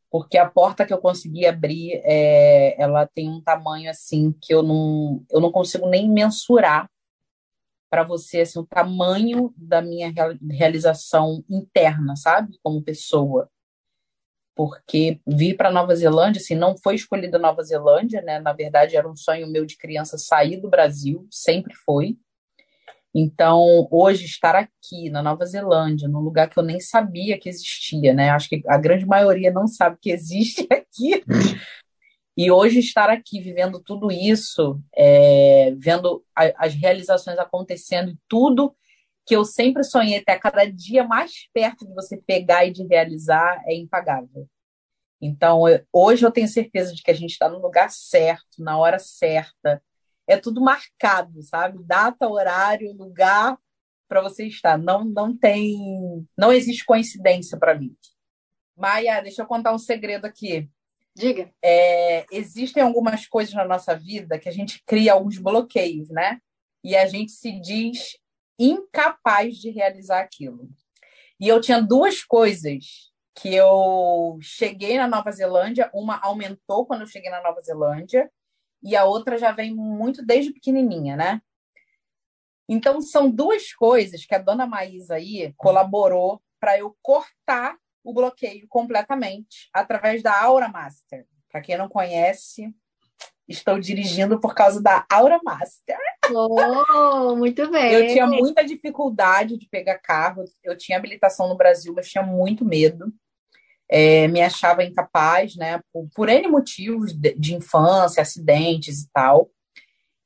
porque 0.10 0.38
a 0.38 0.50
porta 0.50 0.86
que 0.86 0.94
eu 0.94 0.98
consegui 0.98 1.46
abrir, 1.46 2.02
é, 2.04 2.82
ela 2.82 3.08
tem 3.08 3.30
um 3.30 3.42
tamanho 3.42 3.90
assim 3.90 4.34
que 4.42 4.54
eu 4.54 4.62
não, 4.62 5.26
eu 5.32 5.40
não 5.40 5.52
consigo 5.52 5.88
nem 5.88 6.10
mensurar 6.10 6.90
para 7.90 8.04
você 8.04 8.42
assim, 8.42 8.58
o 8.58 8.66
tamanho 8.66 9.54
da 9.58 9.82
minha 9.82 10.14
realização 10.50 11.44
interna, 11.50 12.16
sabe? 12.16 12.58
Como 12.64 12.82
pessoa 12.82 13.50
porque 14.56 15.20
vir 15.26 15.56
para 15.56 15.72
Nova 15.72 15.96
Zelândia, 15.96 16.40
assim, 16.40 16.56
não 16.56 16.76
foi 16.78 16.96
escolhida 16.96 17.40
Nova 17.40 17.64
Zelândia, 17.64 18.22
né? 18.22 18.40
Na 18.40 18.54
verdade, 18.54 18.96
era 18.96 19.10
um 19.10 19.16
sonho 19.16 19.48
meu 19.48 19.66
de 19.66 19.78
criança 19.78 20.18
sair 20.18 20.58
do 20.58 20.70
Brasil, 20.70 21.28
sempre 21.30 21.74
foi. 21.74 22.18
Então, 23.14 23.88
hoje 23.92 24.26
estar 24.26 24.56
aqui 24.56 25.10
na 25.10 25.22
Nova 25.22 25.46
Zelândia, 25.46 26.08
num 26.08 26.22
lugar 26.22 26.50
que 26.50 26.58
eu 26.58 26.64
nem 26.64 26.80
sabia 26.80 27.38
que 27.38 27.50
existia, 27.50 28.14
né? 28.14 28.30
Acho 28.30 28.48
que 28.48 28.62
a 28.68 28.78
grande 28.78 29.06
maioria 29.06 29.52
não 29.52 29.68
sabe 29.68 29.98
que 30.02 30.12
existe 30.12 30.66
aqui. 30.72 31.24
E 32.38 32.50
hoje 32.50 32.80
estar 32.80 33.10
aqui 33.10 33.42
vivendo 33.42 33.82
tudo 33.82 34.10
isso, 34.10 34.80
é, 34.96 35.74
vendo 35.78 36.24
a, 36.36 36.66
as 36.66 36.74
realizações 36.74 37.38
acontecendo 37.38 38.12
e 38.12 38.18
tudo 38.28 38.74
que 39.26 39.36
eu 39.36 39.46
sempre 39.46 39.84
sonhei 39.84 40.18
até 40.18 40.38
cada 40.38 40.66
dia 40.66 41.04
mais 41.04 41.48
perto 41.54 41.86
de 41.86 41.94
você 41.94 42.18
pegar 42.18 42.66
e 42.66 42.72
de 42.72 42.86
realizar 42.86 43.62
é 43.66 43.76
impagável. 43.76 44.48
Então, 45.22 45.68
eu, 45.68 45.86
hoje 45.94 46.26
eu 46.26 46.32
tenho 46.32 46.48
certeza 46.48 46.94
de 46.94 47.04
que 47.04 47.12
a 47.12 47.14
gente 47.14 47.32
está 47.32 47.48
no 47.48 47.60
lugar 47.60 47.92
certo, 47.92 48.58
na 48.60 48.78
hora 48.78 48.98
certa. 48.98 49.82
É 50.28 50.36
tudo 50.36 50.62
marcado, 50.62 51.42
sabe? 51.44 51.84
Data, 51.84 52.28
horário, 52.28 52.94
lugar 52.94 53.58
para 54.08 54.22
você 54.22 54.48
estar. 54.48 54.78
Não, 54.78 55.06
não 55.06 55.38
tem, 55.38 56.28
não 56.38 56.52
existe 56.52 56.84
coincidência 56.84 57.58
para 57.58 57.76
mim. 57.76 57.96
Maia, 58.76 59.22
deixa 59.22 59.44
eu 59.44 59.46
contar 59.46 59.74
um 59.74 59.78
segredo 59.78 60.26
aqui. 60.26 60.68
Diga. 61.16 61.52
É, 61.64 62.26
existem 62.32 62.82
algumas 62.82 63.28
coisas 63.28 63.54
na 63.54 63.66
nossa 63.66 63.96
vida 63.96 64.40
que 64.40 64.50
a 64.50 64.52
gente 64.52 64.82
cria 64.86 65.14
alguns 65.14 65.38
bloqueios, 65.38 66.10
né? 66.10 66.40
E 66.84 66.96
a 66.96 67.06
gente 67.06 67.32
se 67.32 67.52
diz 67.60 68.18
incapaz 68.64 69.56
de 69.56 69.70
realizar 69.70 70.22
aquilo. 70.22 70.70
E 71.40 71.48
eu 71.48 71.60
tinha 71.60 71.82
duas 71.82 72.24
coisas 72.24 73.12
que 73.34 73.56
eu 73.56 74.38
cheguei 74.42 74.98
na 74.98 75.08
Nova 75.08 75.32
Zelândia, 75.32 75.90
uma 75.94 76.20
aumentou 76.20 76.86
quando 76.86 77.02
eu 77.02 77.08
cheguei 77.08 77.32
na 77.32 77.42
Nova 77.42 77.62
Zelândia 77.62 78.32
e 78.84 78.96
a 78.96 79.06
outra 79.06 79.38
já 79.38 79.52
vem 79.52 79.74
muito 79.74 80.26
desde 80.26 80.52
pequenininha, 80.52 81.16
né? 81.16 81.42
Então 82.68 83.02
são 83.02 83.30
duas 83.30 83.74
coisas 83.74 84.26
que 84.26 84.36
a 84.36 84.40
dona 84.40 84.66
Maísa 84.66 85.16
aí 85.16 85.54
colaborou 85.58 86.42
para 86.60 86.78
eu 86.78 86.96
cortar 87.02 87.78
o 88.04 88.14
bloqueio 88.14 88.68
completamente 88.68 89.70
através 89.74 90.22
da 90.22 90.40
Aura 90.42 90.68
Master. 90.68 91.26
Para 91.50 91.62
quem 91.62 91.78
não 91.78 91.90
conhece, 91.90 92.74
Estou 93.52 93.80
dirigindo 93.80 94.40
por 94.40 94.56
causa 94.56 94.82
da 94.82 95.06
Aura 95.12 95.40
Master. 95.44 95.98
Oh, 96.34 97.36
muito 97.36 97.70
bem. 97.70 97.92
Eu 97.92 98.08
tinha 98.08 98.26
muita 98.26 98.64
dificuldade 98.64 99.58
de 99.58 99.68
pegar 99.68 100.00
carro. 100.00 100.46
Eu 100.64 100.78
tinha 100.78 100.98
habilitação 100.98 101.50
no 101.50 101.58
Brasil, 101.58 101.94
mas 101.96 102.10
tinha 102.10 102.24
muito 102.24 102.64
medo. 102.64 103.14
É, 103.90 104.28
me 104.30 104.42
achava 104.42 104.86
incapaz, 104.86 105.56
né? 105.58 105.82
Por, 105.92 106.08
por 106.16 106.30
N 106.30 106.48
motivos 106.48 107.14
de, 107.14 107.36
de 107.36 107.54
infância, 107.54 108.22
acidentes 108.22 109.02
e 109.02 109.10
tal. 109.14 109.52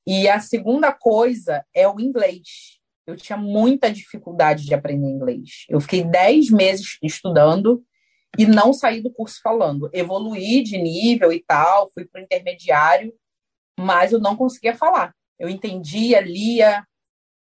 E 0.06 0.30
a 0.30 0.40
segunda 0.40 0.92
coisa 0.92 1.66
é 1.74 1.88
o 1.88 2.00
inglês. 2.00 2.80
Eu 3.08 3.16
tinha 3.16 3.38
muita 3.38 3.92
dificuldade 3.92 4.66
de 4.66 4.74
aprender 4.76 5.08
inglês. 5.08 5.66
Eu 5.68 5.82
fiquei 5.82 6.04
10 6.04 6.52
meses 6.52 6.98
estudando 7.02 7.84
e 8.38 8.46
não 8.46 8.74
saí 8.74 9.02
do 9.02 9.12
curso 9.12 9.40
falando. 9.42 9.90
Evoluí 9.94 10.64
de 10.64 10.78
nível 10.78 11.32
e 11.32 11.44
tal, 11.44 11.90
fui 11.92 12.06
para 12.06 12.22
o 12.22 12.24
intermediário, 12.24 13.14
mas 13.80 14.12
eu 14.12 14.20
não 14.20 14.36
conseguia 14.36 14.76
falar. 14.76 15.14
Eu 15.38 15.50
entendia, 15.50 16.22
lia, 16.22 16.86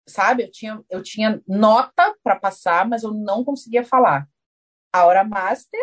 sabe? 0.09 0.45
Eu 0.45 0.51
tinha, 0.51 0.85
eu 0.91 1.03
tinha 1.03 1.43
nota 1.47 2.15
para 2.23 2.37
passar, 2.37 2.89
mas 2.89 3.03
eu 3.03 3.13
não 3.13 3.45
conseguia 3.45 3.85
falar. 3.85 4.29
A 4.93 5.07
hora 5.07 5.25
master 5.25 5.81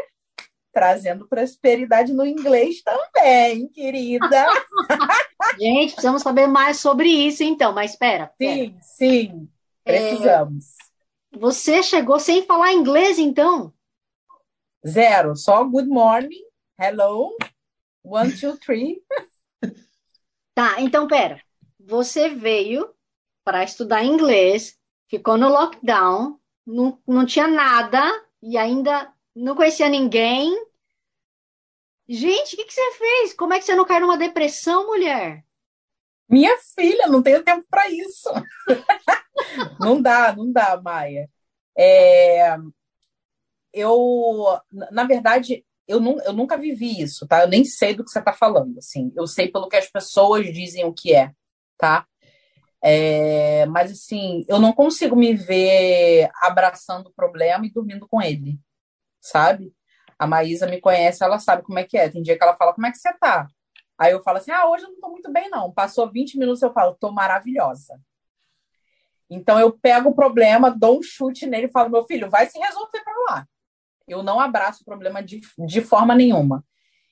trazendo 0.71 1.27
prosperidade 1.27 2.13
no 2.13 2.25
inglês 2.25 2.81
também, 2.81 3.67
querida. 3.69 4.45
Gente, 5.59 5.93
precisamos 5.93 6.21
saber 6.21 6.47
mais 6.47 6.77
sobre 6.79 7.09
isso, 7.09 7.43
então. 7.43 7.73
Mas 7.73 7.91
espera. 7.91 8.31
Sim, 8.39 8.77
sim, 8.81 9.49
precisamos. 9.83 10.65
É, 11.33 11.37
você 11.37 11.83
chegou 11.83 12.19
sem 12.19 12.45
falar 12.45 12.73
inglês, 12.73 13.19
então? 13.19 13.73
Zero, 14.87 15.35
só 15.35 15.63
good 15.65 15.89
morning, 15.89 16.41
hello, 16.79 17.35
one, 18.03 18.31
two, 18.31 18.57
three. 18.57 19.01
Tá, 20.55 20.79
então 20.81 21.07
pera. 21.07 21.41
Você 21.79 22.29
veio 22.29 22.93
para 23.43 23.63
estudar 23.63 24.03
inglês, 24.03 24.77
ficou 25.07 25.37
no 25.37 25.49
lockdown, 25.49 26.39
não, 26.65 27.01
não 27.05 27.25
tinha 27.25 27.47
nada 27.47 28.01
e 28.41 28.57
ainda 28.57 29.11
não 29.35 29.55
conhecia 29.55 29.89
ninguém. 29.89 30.53
Gente, 32.07 32.53
o 32.53 32.57
que, 32.57 32.65
que 32.65 32.73
você 32.73 32.91
fez? 32.93 33.33
Como 33.33 33.53
é 33.53 33.59
que 33.59 33.65
você 33.65 33.75
não 33.75 33.85
caiu 33.85 34.01
numa 34.01 34.17
depressão, 34.17 34.87
mulher? 34.87 35.43
Minha 36.27 36.57
filha, 36.75 37.07
não 37.07 37.21
tenho 37.21 37.43
tempo 37.43 37.65
para 37.69 37.89
isso. 37.89 38.29
não 39.79 40.01
dá, 40.01 40.33
não 40.35 40.51
dá, 40.51 40.79
Maia. 40.81 41.29
É, 41.77 42.55
eu, 43.73 44.59
na 44.91 45.03
verdade, 45.03 45.65
eu, 45.87 45.99
nu, 45.99 46.19
eu 46.21 46.33
nunca 46.33 46.57
vivi 46.57 47.01
isso, 47.01 47.27
tá? 47.27 47.41
Eu 47.41 47.47
nem 47.47 47.65
sei 47.65 47.93
do 47.93 48.03
que 48.03 48.11
você 48.11 48.19
está 48.19 48.33
falando, 48.33 48.77
assim. 48.77 49.11
Eu 49.15 49.25
sei 49.27 49.51
pelo 49.51 49.67
que 49.67 49.75
as 49.75 49.89
pessoas 49.89 50.45
dizem 50.53 50.85
o 50.85 50.93
que 50.93 51.15
é, 51.15 51.31
tá? 51.77 52.05
É, 52.81 53.65
mas, 53.65 53.91
assim, 53.91 54.45
eu 54.47 54.59
não 54.59 54.71
consigo 54.71 55.15
me 55.15 55.33
ver 55.33 56.29
abraçando 56.41 57.07
o 57.07 57.13
problema 57.13 57.65
e 57.65 57.71
dormindo 57.71 58.07
com 58.07 58.21
ele, 58.21 58.59
sabe? 59.19 59.73
A 60.17 60.27
Maísa 60.27 60.67
me 60.67 60.79
conhece, 60.79 61.23
ela 61.23 61.39
sabe 61.39 61.63
como 61.63 61.79
é 61.79 61.83
que 61.83 61.97
é. 61.97 62.09
Tem 62.09 62.21
dia 62.21 62.37
que 62.37 62.43
ela 62.43 62.55
fala, 62.55 62.73
como 62.73 62.87
é 62.87 62.91
que 62.91 62.97
você 62.97 63.11
tá? 63.13 63.47
Aí 63.97 64.11
eu 64.11 64.23
falo 64.23 64.37
assim, 64.37 64.51
ah, 64.51 64.69
hoje 64.69 64.85
eu 64.85 64.91
não 64.91 64.99
tô 64.99 65.09
muito 65.09 65.31
bem, 65.31 65.49
não. 65.49 65.71
Passou 65.71 66.09
20 66.09 66.37
minutos, 66.37 66.61
eu 66.61 66.71
falo, 66.71 66.95
tô 66.99 67.11
maravilhosa. 67.11 67.99
Então 69.29 69.59
eu 69.59 69.71
pego 69.71 70.09
o 70.09 70.15
problema, 70.15 70.71
dou 70.71 70.99
um 70.99 71.03
chute 71.03 71.45
nele 71.45 71.67
e 71.67 71.71
falo, 71.71 71.89
meu 71.89 72.05
filho, 72.05 72.29
vai 72.29 72.47
se 72.47 72.57
resolver 72.57 73.03
para 73.03 73.13
lá. 73.29 73.47
Eu 74.09 74.23
não 74.23 74.39
abraço 74.39 74.81
o 74.81 74.85
problema 74.85 75.23
de, 75.23 75.41
de 75.65 75.81
forma 75.81 76.15
nenhuma. 76.15 76.65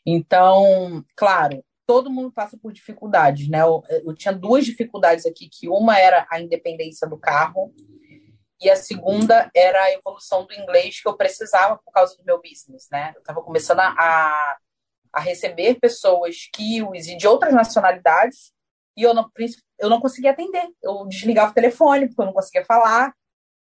Então, 0.06 1.04
claro, 1.16 1.64
todo 1.86 2.10
mundo 2.10 2.32
passa 2.32 2.58
por 2.58 2.74
dificuldades, 2.74 3.50
né? 3.50 3.62
Eu, 3.62 3.84
eu, 4.06 4.16
tinha 4.16 4.34
duas 4.34 4.66
dificuldades 4.66 5.26
aqui, 5.26 5.50
que 5.50 5.70
uma 5.70 5.98
era 5.98 6.28
a 6.30 6.40
independência 6.40 7.08
do 7.08 7.18
carro 7.18 7.74
e 8.62 8.70
a 8.70 8.76
segunda 8.76 9.50
era 9.56 9.84
a 9.84 9.94
evolução 9.94 10.46
do 10.46 10.54
inglês 10.54 11.02
que 11.02 11.08
eu 11.08 11.16
precisava 11.16 11.78
por 11.78 11.92
causa 11.92 12.18
do 12.18 12.26
meu 12.26 12.42
business, 12.42 12.88
né? 12.92 13.14
Eu 13.16 13.20
estava 13.20 13.42
começando 13.42 13.80
a, 13.80 14.58
a 15.14 15.20
receber 15.20 15.80
pessoas 15.80 16.50
kiwis 16.54 17.08
e 17.08 17.16
de 17.16 17.28
outras 17.28 17.54
nacionalidades 17.54 18.52
e 18.98 19.04
eu 19.04 19.14
não, 19.14 19.30
eu 19.80 19.90
não 19.90 20.02
conseguia 20.02 20.32
atender. 20.32 20.68
Eu 20.82 21.06
desligava 21.06 21.52
o 21.52 21.54
telefone 21.54 22.08
porque 22.08 22.22
eu 22.22 22.26
não 22.26 22.34
conseguia 22.34 22.66
falar. 22.66 23.14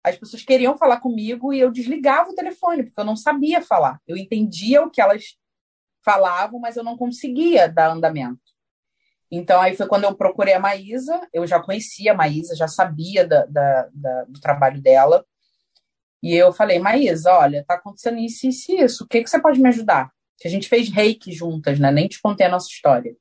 As 0.06 0.16
pessoas 0.18 0.44
queriam 0.44 0.78
falar 0.78 1.00
comigo 1.00 1.52
e 1.52 1.60
eu 1.60 1.72
desligava 1.72 2.30
o 2.30 2.36
telefone, 2.36 2.84
porque 2.84 3.00
eu 3.00 3.06
não 3.06 3.16
sabia 3.16 3.60
falar. 3.60 4.00
Eu 4.08 4.16
entendia 4.16 4.84
o 4.84 4.92
que 4.92 5.02
elas 5.02 5.36
falavam, 6.04 6.60
mas 6.60 6.78
eu 6.78 6.84
não 6.84 6.96
conseguia 6.96 7.68
dar 7.68 7.92
andamento. 7.92 8.40
Então, 9.32 9.60
aí 9.60 9.76
foi 9.76 9.88
quando 9.88 10.04
eu 10.04 10.16
procurei 10.16 10.54
a 10.54 10.60
Maísa. 10.60 11.28
Eu 11.34 11.48
já 11.48 11.60
conhecia 11.60 12.12
a 12.12 12.16
Maísa, 12.16 12.56
já 12.56 12.68
sabia 12.68 13.28
da, 13.28 13.46
da, 13.48 13.90
da, 13.92 14.24
do 14.26 14.40
trabalho 14.40 14.80
dela. 14.80 15.26
E 16.22 16.36
eu 16.36 16.54
falei, 16.54 16.78
Maísa, 16.78 17.34
olha, 17.34 17.66
tá 17.68 17.74
acontecendo 17.74 18.20
isso, 18.20 18.48
isso 18.48 18.72
e 18.72 18.82
isso. 18.82 19.04
O 19.04 19.08
que, 19.08 19.24
que 19.24 19.30
você 19.30 19.42
pode 19.42 19.60
me 19.60 19.70
ajudar? 19.70 20.12
Que 20.38 20.48
a 20.48 20.52
gente 20.52 20.70
fez 20.70 20.88
reiki 20.90 21.32
juntas, 21.32 21.80
né? 21.80 21.92
Nem 21.92 22.08
te 22.08 22.22
contei 22.22 22.46
a 22.46 22.50
nossa 22.50 22.68
história. 22.68 23.18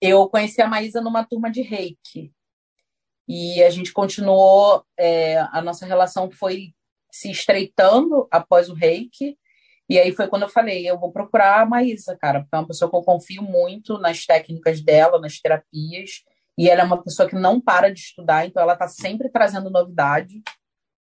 Eu 0.00 0.28
conheci 0.28 0.60
a 0.60 0.66
Maísa 0.66 1.00
numa 1.00 1.24
turma 1.24 1.50
de 1.50 1.62
reiki. 1.62 2.32
E 3.32 3.62
a 3.62 3.70
gente 3.70 3.92
continuou, 3.92 4.84
é, 4.98 5.38
a 5.52 5.62
nossa 5.62 5.86
relação 5.86 6.28
foi 6.28 6.74
se 7.12 7.30
estreitando 7.30 8.26
após 8.28 8.68
o 8.68 8.74
reiki. 8.74 9.38
E 9.88 10.00
aí 10.00 10.10
foi 10.10 10.26
quando 10.26 10.42
eu 10.42 10.48
falei, 10.48 10.84
eu 10.90 10.98
vou 10.98 11.12
procurar 11.12 11.60
a 11.60 11.64
Maísa, 11.64 12.18
cara, 12.20 12.40
porque 12.40 12.56
é 12.56 12.58
uma 12.58 12.66
pessoa 12.66 12.90
que 12.90 12.96
eu 12.96 13.02
confio 13.02 13.40
muito 13.40 13.98
nas 13.98 14.26
técnicas 14.26 14.80
dela, 14.80 15.20
nas 15.20 15.38
terapias. 15.38 16.24
E 16.58 16.68
ela 16.68 16.80
é 16.80 16.84
uma 16.84 17.00
pessoa 17.00 17.28
que 17.28 17.36
não 17.36 17.60
para 17.60 17.94
de 17.94 18.00
estudar, 18.00 18.46
então 18.46 18.60
ela 18.60 18.72
está 18.72 18.88
sempre 18.88 19.28
trazendo 19.28 19.70
novidade. 19.70 20.42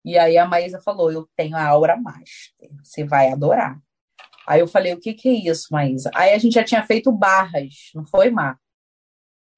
E 0.04 0.18
aí 0.18 0.36
a 0.36 0.44
Maísa 0.44 0.80
falou, 0.80 1.12
eu 1.12 1.30
tenho 1.36 1.56
a 1.56 1.64
Aura 1.64 1.96
Master, 1.96 2.70
você 2.82 3.04
vai 3.04 3.30
adorar. 3.30 3.78
Aí 4.48 4.58
eu 4.58 4.66
falei, 4.66 4.92
o 4.92 4.98
que, 4.98 5.14
que 5.14 5.28
é 5.28 5.48
isso, 5.48 5.68
Maísa? 5.70 6.10
Aí 6.12 6.32
a 6.32 6.38
gente 6.38 6.54
já 6.54 6.64
tinha 6.64 6.84
feito 6.84 7.12
barras, 7.12 7.92
não 7.94 8.04
foi, 8.04 8.30
Mar? 8.30 8.58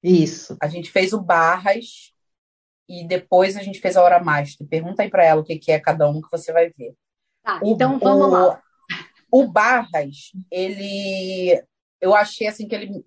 Isso. 0.03 0.55
A 0.61 0.67
gente 0.67 0.91
fez 0.91 1.13
o 1.13 1.19
barras 1.19 2.12
e 2.87 3.05
depois 3.07 3.55
a 3.55 3.63
gente 3.63 3.79
fez 3.79 3.95
a 3.95 4.03
hora 4.03 4.23
master. 4.23 4.67
Pergunta 4.67 5.03
aí 5.03 5.09
para 5.09 5.25
ela 5.25 5.41
o 5.41 5.43
que, 5.43 5.57
que 5.57 5.71
é 5.71 5.79
cada 5.79 6.09
um 6.09 6.21
que 6.21 6.31
você 6.31 6.51
vai 6.51 6.69
ver. 6.69 6.93
Tá, 7.43 7.59
o, 7.61 7.73
então 7.73 7.99
vamos 7.99 8.27
o, 8.27 8.29
lá. 8.29 8.61
O 9.31 9.47
Barras, 9.47 10.31
ele, 10.51 11.61
eu 11.99 12.15
achei 12.15 12.47
assim 12.47 12.67
que 12.67 12.75
ele 12.75 13.05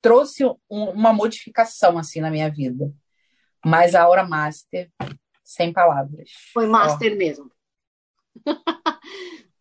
trouxe 0.00 0.44
um, 0.44 0.90
uma 0.90 1.12
modificação 1.12 1.98
assim 1.98 2.20
na 2.20 2.30
minha 2.30 2.50
vida. 2.50 2.92
Mas 3.64 3.94
a 3.94 4.06
hora 4.08 4.24
master, 4.24 4.90
sem 5.42 5.72
palavras. 5.72 6.30
Foi 6.52 6.66
master 6.66 7.12
Ó. 7.12 7.16
mesmo. 7.16 7.50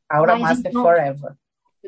A 0.07 0.21
hora 0.21 0.37
master 0.37 0.69
então, 0.69 0.83
forever. 0.83 1.33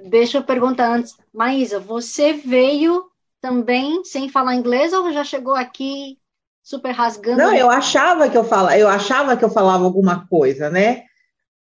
Deixa 0.10 0.40
eu 0.40 0.44
perguntar 0.44 0.90
antes, 0.90 1.16
Maísa, 1.32 1.80
você 1.80 2.34
veio 2.34 3.12
também 3.40 4.04
sem 4.04 4.28
falar 4.28 4.56
inglês 4.56 4.94
ou 4.94 5.12
já 5.14 5.24
chegou 5.24 5.54
aqui 5.54 6.20
super 6.68 6.92
rasgando? 6.92 7.38
Não, 7.38 7.54
eu 7.54 7.70
achava 7.70 8.30
que 8.30 8.38
eu 8.38 8.44
falava, 8.44 8.78
eu 8.78 8.90
achava 8.90 9.38
que 9.38 9.46
eu 9.46 9.50
falava 9.50 9.86
alguma 9.86 10.28
coisa, 10.28 10.70
né? 10.70 11.06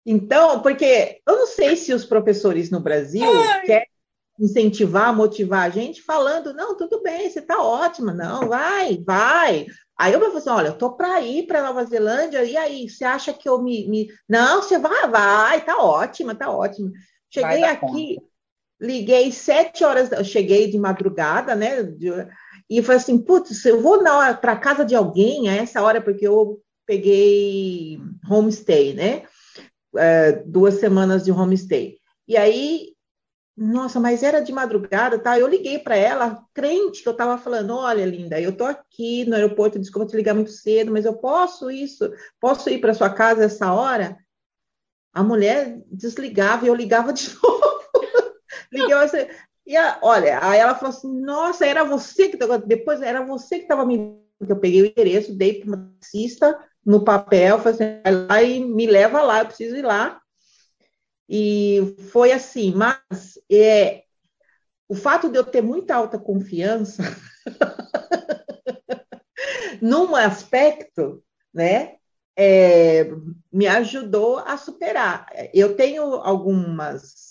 Então, 0.05 0.61
porque 0.61 1.21
eu 1.25 1.37
não 1.37 1.47
sei 1.47 1.77
se 1.77 1.93
os 1.93 2.03
professores 2.03 2.69
no 2.69 2.81
Brasil 2.81 3.23
Ai. 3.23 3.61
querem 3.61 3.87
incentivar, 4.37 5.15
motivar 5.15 5.65
a 5.65 5.69
gente 5.69 6.01
falando, 6.01 6.53
não, 6.53 6.75
tudo 6.75 7.01
bem, 7.01 7.29
você 7.29 7.39
está 7.39 7.61
ótima, 7.61 8.13
não, 8.13 8.49
vai, 8.49 9.01
vai. 9.05 9.65
Aí 9.97 10.11
eu 10.11 10.19
vou 10.19 10.27
falar 10.27 10.39
assim, 10.39 10.49
olha, 10.49 10.67
eu 10.67 10.77
tô 10.77 10.91
para 10.91 11.21
ir 11.21 11.47
para 11.47 11.63
Nova 11.63 11.85
Zelândia, 11.85 12.43
e 12.43 12.57
aí, 12.57 12.89
você 12.89 13.05
acha 13.05 13.31
que 13.31 13.47
eu 13.47 13.61
me, 13.63 13.87
me... 13.87 14.09
Não, 14.27 14.61
você 14.61 14.77
vai, 14.77 15.09
vai, 15.09 15.63
tá 15.63 15.77
ótima, 15.77 16.35
tá 16.35 16.51
ótima. 16.51 16.91
Cheguei 17.29 17.63
aqui, 17.63 18.15
conta. 18.15 18.27
liguei 18.79 19.31
sete 19.31 19.85
horas, 19.85 20.11
eu 20.11 20.23
cheguei 20.23 20.69
de 20.69 20.77
madrugada, 20.77 21.55
né? 21.55 21.81
E 22.69 22.81
falei 22.81 22.97
assim, 22.97 23.17
putz, 23.17 23.63
eu 23.65 23.81
vou 23.81 23.99
para 24.41 24.57
casa 24.57 24.83
de 24.83 24.95
alguém 24.95 25.49
a 25.49 25.55
essa 25.55 25.81
hora, 25.81 26.01
porque 26.01 26.27
eu 26.27 26.61
peguei 26.85 27.99
homestay, 28.29 28.93
né? 28.93 29.23
É, 29.95 30.43
duas 30.45 30.75
semanas 30.75 31.23
de 31.23 31.31
homestay. 31.31 31.97
E 32.27 32.35
aí, 32.35 32.93
nossa, 33.55 33.99
mas 33.99 34.21
era 34.21 34.41
de 34.41 34.51
madrugada, 34.51 35.17
tá? 35.17 35.39
Eu 35.39 35.47
liguei 35.47 35.79
para 35.79 35.95
ela, 35.95 36.43
crente, 36.53 37.01
que 37.01 37.07
eu 37.07 37.13
estava 37.13 37.37
falando, 37.37 37.75
olha, 37.75 38.05
linda, 38.05 38.39
eu 38.39 38.55
tô 38.55 38.65
aqui 38.65 39.25
no 39.25 39.35
aeroporto, 39.35 39.79
desculpa 39.79 40.09
te 40.09 40.15
ligar 40.15 40.35
muito 40.35 40.51
cedo, 40.51 40.91
mas 40.91 41.05
eu 41.05 41.13
posso 41.13 41.71
isso, 41.71 42.11
posso 42.39 42.69
ir 42.69 42.79
para 42.79 42.93
sua 42.93 43.09
casa 43.09 43.45
essa 43.45 43.73
hora? 43.73 44.17
A 45.13 45.23
mulher 45.23 45.81
desligava 45.87 46.65
e 46.65 46.67
eu 46.67 46.75
ligava 46.75 47.13
de 47.13 47.29
novo. 47.41 47.67
Liguei 48.71 48.93
e 49.67 49.75
a, 49.75 49.99
olha, 50.01 50.39
aí 50.41 50.59
ela 50.59 50.75
falou 50.75 50.95
assim: 50.95 51.21
Nossa, 51.21 51.65
era 51.65 51.83
você 51.83 52.29
que 52.29 52.37
depois 52.65 53.01
era 53.01 53.25
você 53.25 53.57
que 53.57 53.63
estava 53.63 53.85
me. 53.85 54.17
Eu 54.39 54.55
peguei 54.55 54.81
o 54.81 54.85
endereço, 54.85 55.35
dei 55.35 55.59
para 55.59 55.67
uma 55.67 55.93
taxista 55.99 56.57
no 56.85 57.03
papel, 57.03 57.59
falei 57.59 57.73
assim, 57.73 58.27
lá 58.27 58.41
e 58.41 58.63
me 58.63 58.87
leva 58.87 59.21
lá, 59.21 59.39
eu 59.39 59.47
preciso 59.47 59.75
ir 59.75 59.81
lá. 59.81 60.21
E 61.27 61.97
foi 62.11 62.31
assim, 62.31 62.73
mas 62.73 63.37
é, 63.51 64.03
o 64.87 64.95
fato 64.95 65.29
de 65.29 65.37
eu 65.37 65.43
ter 65.43 65.61
muita 65.61 65.95
alta 65.95 66.17
confiança 66.17 67.03
num 69.81 70.15
aspecto, 70.15 71.21
né, 71.53 71.95
é, 72.37 73.09
me 73.51 73.67
ajudou 73.67 74.37
a 74.37 74.55
superar. 74.55 75.27
Eu 75.53 75.75
tenho 75.75 76.03
algumas 76.03 77.26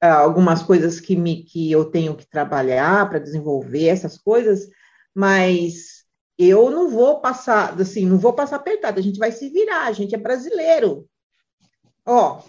algumas 0.00 0.62
coisas 0.62 0.98
que 0.98 1.14
me 1.14 1.44
que 1.44 1.70
eu 1.70 1.84
tenho 1.84 2.14
que 2.14 2.26
trabalhar 2.26 3.08
para 3.08 3.18
desenvolver 3.18 3.88
essas 3.88 4.16
coisas, 4.16 4.68
mas 5.14 6.04
eu 6.38 6.70
não 6.70 6.88
vou 6.88 7.20
passar 7.20 7.78
assim, 7.78 8.06
não 8.06 8.18
vou 8.18 8.32
passar 8.32 8.56
apertado, 8.56 8.98
a 8.98 9.02
gente 9.02 9.18
vai 9.18 9.30
se 9.30 9.50
virar, 9.50 9.86
a 9.86 9.92
gente 9.92 10.14
é 10.14 10.18
brasileiro. 10.18 11.06
Ó, 12.06 12.42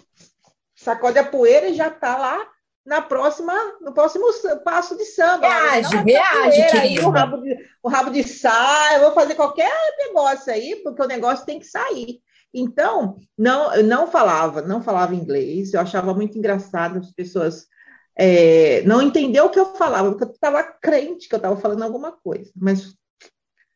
sacode 0.74 1.18
a 1.18 1.24
poeira 1.24 1.68
e 1.68 1.74
já 1.74 1.88
está 1.88 2.16
lá 2.16 2.48
na 2.84 3.00
próxima, 3.00 3.54
no 3.80 3.92
próximo 3.92 4.24
passo 4.64 4.96
de 4.96 5.04
samba. 5.04 5.46
Reage, 5.46 5.96
reage, 5.96 6.70
querida. 6.70 7.06
o, 7.06 7.10
rabo 7.10 7.36
de, 7.36 7.56
o 7.82 7.88
rabo 7.88 8.10
de 8.10 8.24
saia, 8.24 8.96
eu 8.96 9.02
vou 9.02 9.12
fazer 9.12 9.34
qualquer 9.34 9.72
negócio 9.98 10.52
aí, 10.52 10.76
porque 10.82 11.02
o 11.02 11.06
negócio 11.06 11.46
tem 11.46 11.58
que 11.58 11.66
sair. 11.66 12.20
Então, 12.54 13.16
não, 13.36 13.74
eu 13.74 13.84
não 13.84 14.06
falava, 14.06 14.60
não 14.60 14.82
falava 14.82 15.14
inglês, 15.14 15.72
eu 15.72 15.80
achava 15.80 16.12
muito 16.12 16.36
engraçado 16.36 16.98
as 16.98 17.10
pessoas 17.12 17.66
é, 18.14 18.82
não 18.82 19.00
entender 19.00 19.40
o 19.40 19.48
que 19.48 19.58
eu 19.58 19.74
falava, 19.74 20.10
porque 20.10 20.24
eu 20.24 20.30
estava 20.30 20.62
crente 20.62 21.28
que 21.28 21.34
eu 21.34 21.38
estava 21.38 21.56
falando 21.56 21.82
alguma 21.82 22.12
coisa, 22.12 22.50
mas 22.54 22.94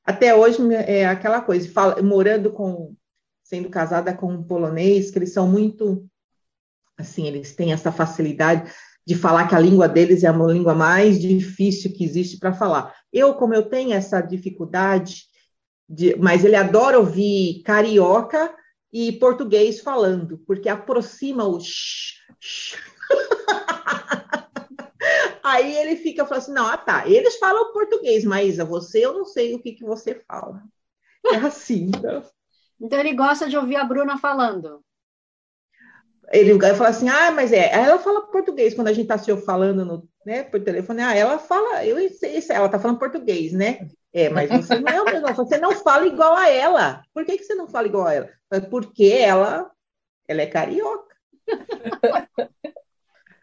até 0.05 0.35
hoje 0.35 0.59
é 0.75 1.07
aquela 1.07 1.41
coisa, 1.41 1.71
fala, 1.73 2.03
morando 2.03 2.51
com, 2.53 2.95
sendo 3.43 3.71
casada 3.71 4.15
com 4.15 4.33
um 4.33 4.43
polonês, 4.43 5.11
que 5.11 5.19
eles 5.19 5.33
são 5.33 5.49
muito, 5.49 6.07
assim, 6.99 7.27
eles 7.27 7.57
têm 7.57 7.73
essa 7.73 7.91
facilidade 7.91 8.71
de 9.07 9.15
falar 9.15 9.49
que 9.49 9.55
a 9.55 9.61
língua 9.61 9.89
deles 9.89 10.23
é 10.25 10.27
a 10.27 10.33
língua 10.33 10.75
mais 10.75 11.21
difícil 11.21 11.93
que 11.93 12.05
existe 12.05 12.39
para 12.39 12.53
falar. 12.53 12.95
Eu, 13.13 13.35
como 13.35 13.55
eu 13.55 13.69
tenho 13.69 13.93
essa 13.95 14.21
dificuldade, 14.21 15.25
de, 15.89 16.17
mas 16.17 16.45
ele 16.45 16.57
adora 16.57 16.99
ouvir 16.99 17.63
carioca 17.65 18.53
e 18.99 19.13
português 19.13 19.81
falando, 19.83 20.39
porque 20.47 20.71
aproxima 20.71 21.45
o. 21.45 21.59
Aí 25.45 25.77
ele 25.77 25.97
fica 25.97 26.25
falando 26.25 26.43
assim: 26.43 26.55
não, 26.55 26.67
ah, 26.67 26.79
tá, 26.79 27.07
eles 27.07 27.37
falam 27.37 27.75
português, 27.75 28.25
Maísa, 28.25 28.65
você 28.65 29.05
eu 29.05 29.13
não 29.13 29.27
sei 29.27 29.55
o 29.55 29.61
que, 29.61 29.73
que 29.73 29.85
você 29.85 30.25
fala. 30.27 30.63
É 31.27 31.37
assim, 31.37 31.91
então. 31.95 32.25
Então 32.81 32.99
ele 32.99 33.13
gosta 33.13 33.47
de 33.51 33.59
ouvir 33.59 33.77
a 33.77 33.85
Bruna 33.85 34.17
falando. 34.17 34.83
Ele 36.33 36.59
fala 36.75 36.89
assim: 36.89 37.09
ah, 37.09 37.31
mas 37.31 37.53
é, 37.53 37.73
ela 37.73 37.99
fala 37.99 38.27
português 38.27 38.75
quando 38.75 38.89
a 38.89 38.93
gente 38.93 39.05
está 39.05 39.19
se 39.19 39.35
falando 39.43 39.85
no, 39.85 40.09
né, 40.25 40.43
por 40.43 40.61
telefone. 40.61 41.03
Ah, 41.03 41.15
ela 41.15 41.39
fala, 41.39 41.85
eu 41.85 41.97
sei, 42.11 42.43
ela 42.51 42.67
está 42.67 42.79
falando 42.79 42.99
português, 42.99 43.53
né? 43.53 43.89
É, 44.13 44.29
mas 44.29 44.51
você 44.51 44.81
não, 44.81 45.07
é 45.07 45.33
você 45.35 45.59
não 45.59 45.73
fala 45.73 46.07
igual 46.07 46.35
a 46.35 46.49
ela. 46.49 47.03
Por 47.13 47.25
que, 47.25 47.37
que 47.37 47.45
você 47.45 47.55
não 47.55 47.69
fala 47.69 47.87
igual 47.87 48.07
a 48.07 48.15
ela? 48.15 48.31
Porque 48.71 49.05
ela, 49.05 49.71
ela 50.27 50.43
é 50.43 50.47
carioca. 50.47 51.15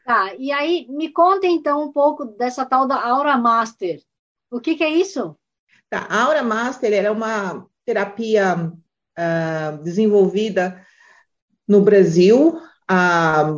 Tá, 0.06 0.36
e 0.38 0.52
aí 0.52 0.86
me 0.90 1.14
conta 1.14 1.48
então 1.48 1.82
um 1.82 1.90
pouco 1.90 2.26
dessa 2.26 2.66
tal 2.66 2.86
da 2.86 3.02
Aura 3.02 3.38
Master. 3.38 4.02
O 4.52 4.60
que, 4.60 4.76
que 4.76 4.84
é 4.84 4.90
isso? 4.90 5.34
Tá, 5.90 6.06
a 6.10 6.24
Aura 6.24 6.44
Master 6.44 6.92
é 6.92 7.10
uma 7.10 7.66
terapia 7.86 8.70
uh, 9.18 9.78
desenvolvida 9.82 10.86
no 11.66 11.80
Brasil 11.80 12.60
há 12.88 13.54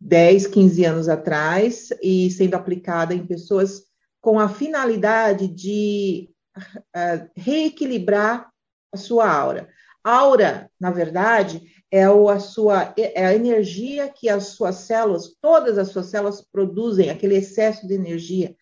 10, 0.00 0.46
15 0.46 0.84
anos 0.84 1.08
atrás 1.08 1.88
e 2.02 2.30
sendo 2.30 2.54
aplicada 2.54 3.14
em 3.14 3.26
pessoas 3.26 3.82
com 4.20 4.38
a 4.38 4.48
finalidade 4.48 5.48
de 5.48 6.30
uh, 6.58 7.30
reequilibrar 7.36 8.50
a 8.92 8.96
sua 8.96 9.30
aura. 9.30 9.68
Aura, 10.02 10.70
na 10.78 10.90
verdade, 10.90 11.62
é 11.90 12.04
a 12.04 12.38
sua 12.38 12.94
é 12.96 13.26
a 13.26 13.34
energia 13.34 14.08
que 14.08 14.28
as 14.28 14.48
suas 14.48 14.76
células, 14.76 15.34
todas 15.40 15.78
as 15.78 15.88
suas 15.88 16.06
células 16.06 16.40
produzem, 16.40 17.10
aquele 17.10 17.36
excesso 17.36 17.86
de 17.86 17.94
energia 17.94 18.54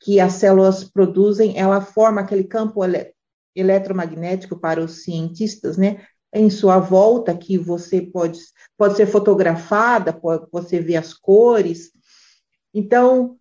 que 0.00 0.18
as 0.18 0.34
células 0.34 0.84
produzem, 0.84 1.58
ela 1.58 1.80
forma 1.80 2.22
aquele 2.22 2.44
campo 2.44 2.82
ele, 2.84 3.12
eletromagnético 3.54 4.58
para 4.58 4.82
os 4.82 5.04
cientistas, 5.04 5.76
né? 5.76 6.04
Em 6.32 6.48
sua 6.48 6.78
volta, 6.78 7.36
que 7.36 7.58
você 7.58 8.00
pode, 8.00 8.38
pode 8.76 8.96
ser 8.96 9.06
fotografada, 9.06 10.12
pode, 10.12 10.46
você 10.52 10.80
vê 10.80 10.96
as 10.96 11.12
cores. 11.12 11.90
Então, 12.72 13.36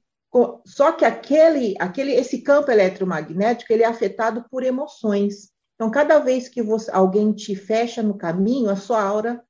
só 0.66 0.92
que 0.92 1.06
aquele, 1.06 1.76
aquele, 1.80 2.14
esse 2.14 2.42
campo 2.42 2.72
eletromagnético 2.72 3.72
ele 3.72 3.84
é 3.84 3.88
afetado 3.88 4.46
por 4.50 4.64
emoções. 4.64 5.50
Então, 5.76 5.90
cada 5.92 6.20
vez 6.20 6.50
que 6.50 6.62
você, 6.62 6.90
alguém 6.92 7.32
te 7.32 7.56
fecha 7.56 8.02
no 8.02 8.18
caminho, 8.18 8.70
a 8.70 8.76
sua 8.76 9.02
aura 9.02 9.44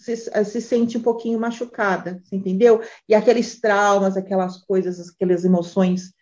se, 0.00 0.16
se, 0.16 0.60
sente 0.62 0.96
um 0.96 1.02
pouquinho 1.02 1.38
machucada, 1.38 2.22
entendeu? 2.32 2.80
E 3.06 3.14
aqueles 3.14 3.60
traumas, 3.60 4.16
aquelas 4.16 4.56
coisas, 4.56 5.10
aquelas 5.10 5.44
emoções 5.44 6.14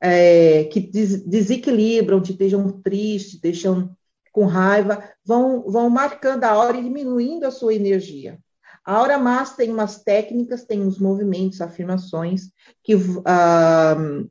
é, 0.00 0.64
que 0.64 0.80
des, 0.80 1.22
desequilibram, 1.22 2.22
te 2.22 2.32
deixam 2.32 2.70
triste, 2.80 3.38
deixam 3.38 3.94
com 4.36 4.44
raiva, 4.44 5.02
vão, 5.24 5.62
vão 5.62 5.88
marcando 5.88 6.44
a 6.44 6.50
aura 6.50 6.76
e 6.76 6.82
diminuindo 6.82 7.46
a 7.46 7.50
sua 7.50 7.72
energia. 7.72 8.38
A 8.84 8.92
Aura 8.92 9.16
Mas 9.16 9.56
tem 9.56 9.72
umas 9.72 10.04
técnicas, 10.04 10.66
tem 10.66 10.82
uns 10.82 10.98
movimentos, 10.98 11.62
afirmações 11.62 12.50
que, 12.84 12.94
uh, 12.94 14.30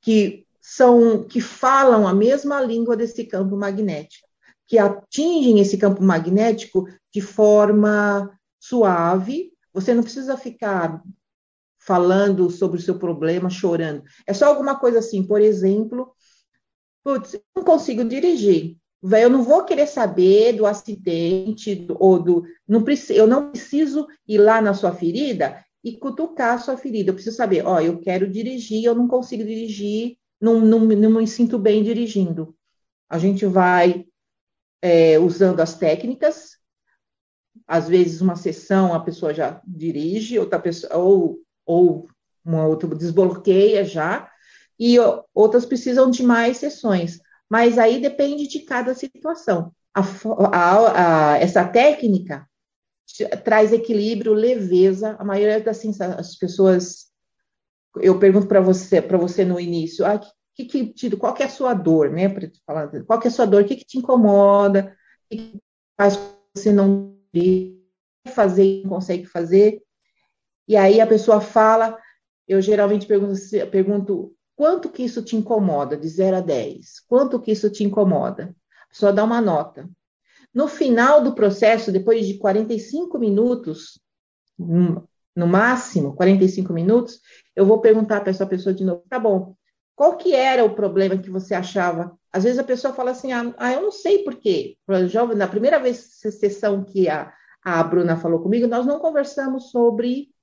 que 0.00 0.46
são 0.62 1.24
que 1.24 1.42
falam 1.42 2.08
a 2.08 2.14
mesma 2.14 2.58
língua 2.62 2.96
desse 2.96 3.22
campo 3.26 3.54
magnético, 3.54 4.26
que 4.66 4.78
atingem 4.78 5.60
esse 5.60 5.76
campo 5.76 6.02
magnético 6.02 6.88
de 7.12 7.20
forma 7.20 8.30
suave, 8.58 9.52
Você 9.74 9.92
não 9.92 10.02
precisa 10.02 10.38
ficar 10.38 11.02
falando 11.78 12.48
sobre 12.48 12.78
o 12.78 12.82
seu 12.82 12.98
problema, 12.98 13.50
chorando. 13.50 14.02
É 14.26 14.32
só 14.32 14.46
alguma 14.46 14.78
coisa 14.78 15.00
assim, 15.00 15.22
por 15.22 15.42
exemplo, 15.42 16.14
putz, 17.04 17.38
não 17.54 17.62
consigo 17.62 18.02
dirigir. 18.04 18.78
Eu 19.02 19.30
não 19.30 19.42
vou 19.42 19.64
querer 19.64 19.86
saber 19.86 20.54
do 20.54 20.66
acidente 20.66 21.86
ou 21.98 22.18
do. 22.20 22.44
Não, 22.66 22.84
eu 23.10 23.26
não 23.26 23.50
preciso 23.50 24.08
ir 24.26 24.38
lá 24.38 24.60
na 24.60 24.74
sua 24.74 24.92
ferida 24.92 25.64
e 25.84 25.96
cutucar 25.96 26.54
a 26.54 26.58
sua 26.58 26.76
ferida. 26.76 27.10
Eu 27.10 27.14
preciso 27.14 27.36
saber, 27.36 27.64
ó, 27.64 27.80
eu 27.80 28.00
quero 28.00 28.28
dirigir, 28.28 28.84
eu 28.84 28.94
não 28.94 29.06
consigo 29.06 29.44
dirigir, 29.44 30.16
não, 30.40 30.60
não, 30.60 30.80
não 30.80 31.10
me 31.10 31.26
sinto 31.26 31.58
bem 31.58 31.82
dirigindo. 31.82 32.56
A 33.08 33.18
gente 33.18 33.46
vai 33.46 34.04
é, 34.82 35.18
usando 35.18 35.60
as 35.60 35.76
técnicas, 35.76 36.58
às 37.66 37.88
vezes 37.88 38.20
uma 38.20 38.36
sessão 38.36 38.94
a 38.94 39.00
pessoa 39.00 39.32
já 39.32 39.60
dirige, 39.66 40.38
outra 40.38 40.58
pessoa, 40.58 40.96
ou, 40.96 41.38
ou 41.64 42.08
uma 42.44 42.66
outra 42.66 42.88
desbloqueia 42.94 43.84
já, 43.84 44.30
e 44.78 44.96
outras 45.34 45.66
precisam 45.66 46.10
de 46.10 46.22
mais 46.22 46.58
sessões. 46.58 47.20
Mas 47.48 47.78
aí 47.78 48.00
depende 48.00 48.46
de 48.46 48.60
cada 48.60 48.94
situação. 48.94 49.72
A, 49.94 50.02
a, 50.52 51.32
a, 51.32 51.38
essa 51.38 51.66
técnica 51.66 52.46
traz 53.44 53.72
equilíbrio, 53.72 54.32
leveza. 54.34 55.16
A 55.18 55.24
maioria 55.24 55.60
das 55.60 55.82
as 56.00 56.36
pessoas, 56.36 57.06
eu 57.96 58.18
pergunto 58.18 58.46
para 58.46 58.60
você, 58.60 59.00
para 59.00 59.16
você 59.16 59.44
no 59.44 59.58
início, 59.58 60.04
ah, 60.04 60.20
que, 60.54 60.92
que, 60.92 61.16
qual 61.16 61.34
que 61.34 61.42
é 61.42 61.46
a 61.46 61.50
sua 61.50 61.72
dor, 61.72 62.10
né? 62.10 62.28
Para 62.28 62.50
falar, 62.66 63.04
qual 63.04 63.20
que 63.20 63.28
é 63.28 63.30
a 63.30 63.32
sua 63.32 63.46
dor? 63.46 63.62
O 63.62 63.66
que, 63.66 63.76
que 63.76 63.84
te 63.84 63.98
incomoda? 63.98 64.96
O 65.30 65.36
que 65.36 65.58
faz 65.96 66.18
você 66.54 66.72
não 66.72 67.16
fazer, 68.34 68.82
não 68.82 68.90
consegue 68.90 69.26
fazer? 69.26 69.80
E 70.66 70.76
aí 70.76 71.00
a 71.00 71.06
pessoa 71.06 71.40
fala, 71.40 71.98
eu 72.46 72.60
geralmente 72.60 73.06
pergunto, 73.06 73.38
pergunto 73.70 74.36
quanto 74.58 74.88
que 74.90 75.04
isso 75.04 75.22
te 75.22 75.36
incomoda, 75.36 75.96
de 75.96 76.08
0 76.08 76.38
a 76.38 76.40
10? 76.40 77.04
Quanto 77.06 77.38
que 77.38 77.52
isso 77.52 77.70
te 77.70 77.84
incomoda? 77.84 78.56
Pessoa 78.88 79.12
dá 79.12 79.22
uma 79.22 79.40
nota. 79.40 79.88
No 80.52 80.66
final 80.66 81.22
do 81.22 81.32
processo, 81.32 81.92
depois 81.92 82.26
de 82.26 82.38
45 82.38 83.20
minutos, 83.20 84.00
no 84.58 85.46
máximo 85.46 86.16
45 86.16 86.72
minutos, 86.72 87.20
eu 87.54 87.64
vou 87.64 87.80
perguntar 87.80 88.20
para 88.20 88.30
essa 88.30 88.44
pessoa 88.44 88.74
de 88.74 88.82
novo, 88.82 89.04
tá 89.08 89.16
bom, 89.16 89.54
qual 89.94 90.16
que 90.16 90.34
era 90.34 90.64
o 90.64 90.74
problema 90.74 91.16
que 91.16 91.30
você 91.30 91.54
achava? 91.54 92.18
Às 92.32 92.42
vezes 92.42 92.58
a 92.58 92.64
pessoa 92.64 92.92
fala 92.92 93.12
assim, 93.12 93.30
ah, 93.30 93.54
ah 93.58 93.72
eu 93.72 93.82
não 93.82 93.92
sei 93.92 94.24
por 94.24 94.34
quê. 94.34 94.76
Na 95.36 95.46
primeira 95.46 95.78
vez, 95.78 96.18
sessão 96.18 96.82
que 96.82 97.08
a, 97.08 97.32
a 97.62 97.80
Bruna 97.84 98.16
falou 98.16 98.40
comigo, 98.40 98.66
nós 98.66 98.84
não 98.84 98.98
conversamos 98.98 99.70
sobre... 99.70 100.34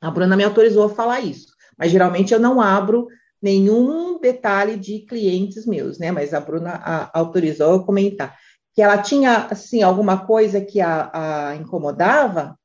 A 0.00 0.10
Bruna 0.10 0.34
me 0.34 0.44
autorizou 0.44 0.84
a 0.84 0.88
falar 0.88 1.20
isso, 1.20 1.57
mas 1.78 1.90
geralmente 1.90 2.34
eu 2.34 2.40
não 2.40 2.60
abro 2.60 3.06
nenhum 3.40 4.20
detalhe 4.20 4.76
de 4.76 5.00
clientes 5.00 5.64
meus, 5.64 5.98
né? 5.98 6.10
Mas 6.10 6.34
a 6.34 6.40
Bruna 6.40 6.72
a, 6.74 7.18
autorizou 7.18 7.76
a 7.76 7.84
comentar 7.84 8.36
que 8.74 8.82
ela 8.82 9.02
tinha, 9.02 9.46
assim, 9.46 9.82
alguma 9.82 10.24
coisa 10.24 10.60
que 10.60 10.80
a, 10.80 11.10
a 11.50 11.56
incomodava, 11.56 12.56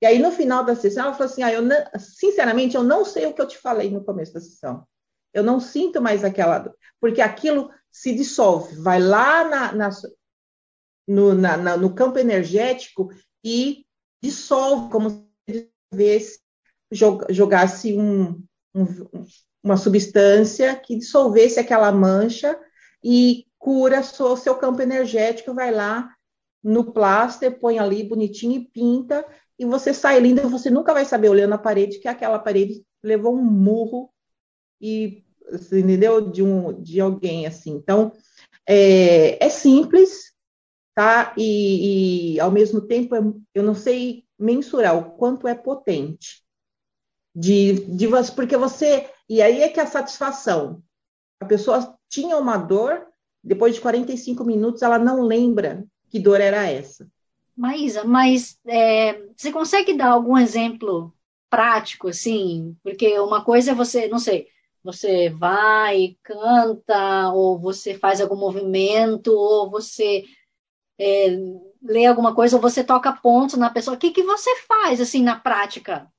e 0.00 0.06
aí 0.06 0.16
no 0.18 0.30
final 0.30 0.64
da 0.64 0.76
sessão 0.76 1.06
ela 1.06 1.12
falou 1.12 1.26
assim, 1.26 1.42
ah, 1.42 1.52
eu 1.52 1.62
sinceramente, 1.98 2.76
eu 2.76 2.84
não 2.84 3.04
sei 3.04 3.26
o 3.26 3.32
que 3.32 3.40
eu 3.40 3.48
te 3.48 3.58
falei 3.58 3.90
no 3.90 4.04
começo 4.04 4.32
da 4.32 4.40
sessão. 4.40 4.86
Eu 5.34 5.42
não 5.42 5.58
sinto 5.58 6.00
mais 6.00 6.22
aquela 6.22 6.60
dor, 6.60 6.76
porque 7.00 7.20
aquilo 7.20 7.68
se 7.90 8.14
dissolve, 8.14 8.76
vai 8.76 9.00
lá 9.00 9.42
na, 9.48 9.72
na, 9.72 9.90
no, 11.08 11.34
na, 11.34 11.76
no, 11.76 11.92
campo 11.92 12.18
energético 12.18 13.10
e 13.44 13.84
dissolve, 14.22 14.88
como 14.88 15.28
se 15.50 16.40
jogasse 17.28 17.92
um, 17.98 18.40
um, 18.76 19.24
uma 19.62 19.76
substância 19.76 20.76
que 20.76 20.96
dissolvesse 20.96 21.58
aquela 21.58 21.90
mancha 21.90 22.58
e 23.02 23.46
cura 23.58 24.00
o 24.00 24.36
seu 24.36 24.54
campo 24.56 24.82
energético, 24.82 25.54
vai 25.54 25.72
lá 25.72 26.14
no 26.62 26.92
pláster, 26.92 27.58
põe 27.58 27.78
ali 27.78 28.04
bonitinho 28.04 28.60
e 28.60 28.68
pinta, 28.68 29.26
e 29.58 29.64
você 29.64 29.94
sai 29.94 30.20
lindo, 30.20 30.48
você 30.48 30.68
nunca 30.68 30.92
vai 30.92 31.04
saber 31.04 31.28
olhando 31.28 31.54
a 31.54 31.58
parede 31.58 31.98
que 31.98 32.08
aquela 32.08 32.38
parede 32.38 32.84
levou 33.02 33.34
um 33.34 33.42
murro 33.42 34.10
e 34.80 35.24
entendeu? 35.72 36.20
De, 36.20 36.42
um, 36.42 36.82
de 36.82 37.00
alguém 37.00 37.46
assim. 37.46 37.72
Então, 37.72 38.12
é, 38.68 39.44
é 39.44 39.48
simples, 39.48 40.32
tá? 40.94 41.32
E, 41.36 42.34
e, 42.34 42.40
ao 42.40 42.50
mesmo 42.50 42.80
tempo, 42.80 43.14
eu 43.54 43.62
não 43.62 43.74
sei 43.74 44.24
mensurar 44.38 44.96
o 44.96 45.16
quanto 45.16 45.46
é 45.46 45.54
potente. 45.54 46.45
De, 47.38 47.84
de 47.94 48.06
você, 48.06 48.32
porque 48.32 48.56
você. 48.56 49.10
E 49.28 49.42
aí 49.42 49.62
é 49.62 49.68
que 49.68 49.78
a 49.78 49.86
satisfação. 49.86 50.82
A 51.38 51.44
pessoa 51.44 51.94
tinha 52.08 52.38
uma 52.38 52.56
dor, 52.56 53.06
depois 53.44 53.74
de 53.74 53.80
45 53.80 54.42
minutos, 54.44 54.80
ela 54.80 54.98
não 54.98 55.22
lembra 55.22 55.84
que 56.08 56.18
dor 56.18 56.40
era 56.40 56.66
essa. 56.66 57.06
Maísa, 57.54 58.04
mas 58.04 58.58
é, 58.66 59.20
você 59.36 59.52
consegue 59.52 59.94
dar 59.94 60.10
algum 60.10 60.36
exemplo 60.36 61.12
prático, 61.50 62.08
assim? 62.08 62.76
Porque 62.82 63.18
uma 63.18 63.44
coisa 63.44 63.72
é 63.72 63.74
você, 63.74 64.08
não 64.08 64.18
sei, 64.18 64.48
você 64.82 65.30
vai, 65.30 66.16
canta, 66.22 67.32
ou 67.32 67.58
você 67.58 67.98
faz 67.98 68.20
algum 68.20 68.36
movimento, 68.36 69.28
ou 69.32 69.70
você 69.70 70.24
é, 70.98 71.28
lê 71.82 72.06
alguma 72.06 72.34
coisa, 72.34 72.56
ou 72.56 72.62
você 72.62 72.84
toca 72.84 73.12
pontos 73.12 73.56
na 73.56 73.70
pessoa. 73.70 73.96
O 73.96 73.98
que, 73.98 74.10
que 74.10 74.22
você 74.22 74.54
faz, 74.68 75.00
assim, 75.00 75.22
na 75.22 75.36
prática? 75.36 76.10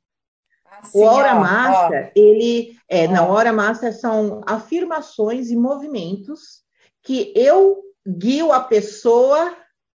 Assim, 0.80 1.00
o 1.00 1.08
Aura 1.08 1.36
Master, 1.36 2.12
ele, 2.16 2.78
é, 2.88 3.08
na 3.08 3.26
Hora 3.26 3.52
Master 3.52 3.98
são 3.98 4.42
afirmações 4.46 5.50
e 5.50 5.56
movimentos 5.56 6.62
que 7.04 7.34
eu 7.36 7.82
guio 8.08 8.52
a 8.52 8.60
pessoa 8.60 9.56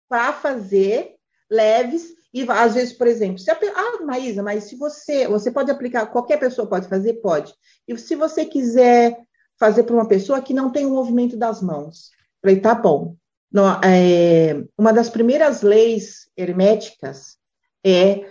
para 0.08 0.34
fazer 0.34 1.16
leves 1.50 2.18
e 2.34 2.46
às 2.50 2.76
vezes, 2.76 2.94
por 2.94 3.08
exemplo, 3.08 3.40
se 3.40 3.50
a, 3.50 3.58
ah, 3.76 4.04
Maísa, 4.04 4.44
mas 4.44 4.66
se 4.66 4.76
você, 4.76 5.28
você 5.28 5.50
pode 5.50 5.72
aplicar, 5.72 6.06
qualquer 6.08 6.38
pessoa 6.38 6.68
pode 6.68 6.88
fazer? 6.88 7.14
Pode. 7.16 7.54
E 7.88 7.98
se 7.98 8.16
você 8.16 8.46
quiser 8.46 9.18
fazer 9.58 9.84
para 9.84 9.96
uma 9.96 10.08
pessoa 10.08 10.42
que 10.42 10.54
não 10.54 10.72
tem 10.72 10.86
o 10.86 10.94
movimento 10.94 11.36
das 11.36 11.62
mãos, 11.62 12.12
falei, 12.42 12.60
tá 12.60 12.76
bom. 12.76 13.16
Não, 13.52 13.80
é, 13.82 14.62
uma 14.78 14.94
das 14.94 15.10
primeiras 15.10 15.62
leis 15.62 16.30
herméticas 16.38 17.38
é 17.84 18.26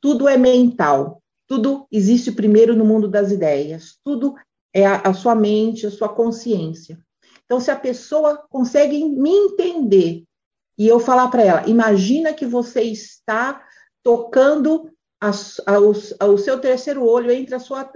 tudo 0.00 0.28
é 0.28 0.36
mental, 0.36 1.19
tudo 1.50 1.88
existe 1.90 2.30
primeiro 2.30 2.76
no 2.76 2.84
mundo 2.84 3.08
das 3.08 3.32
ideias, 3.32 3.98
tudo 4.04 4.36
é 4.72 4.86
a, 4.86 5.00
a 5.00 5.12
sua 5.12 5.34
mente, 5.34 5.84
a 5.84 5.90
sua 5.90 6.08
consciência. 6.08 6.96
Então, 7.44 7.58
se 7.58 7.72
a 7.72 7.76
pessoa 7.76 8.46
consegue 8.48 9.04
me 9.04 9.30
entender 9.30 10.22
e 10.78 10.86
eu 10.86 11.00
falar 11.00 11.26
para 11.26 11.42
ela: 11.42 11.68
imagina 11.68 12.32
que 12.32 12.46
você 12.46 12.82
está 12.82 13.66
tocando 14.00 14.92
o 15.20 16.38
seu 16.38 16.60
terceiro 16.60 17.04
olho 17.04 17.32
entre, 17.32 17.56
a 17.56 17.58
sua, 17.58 17.90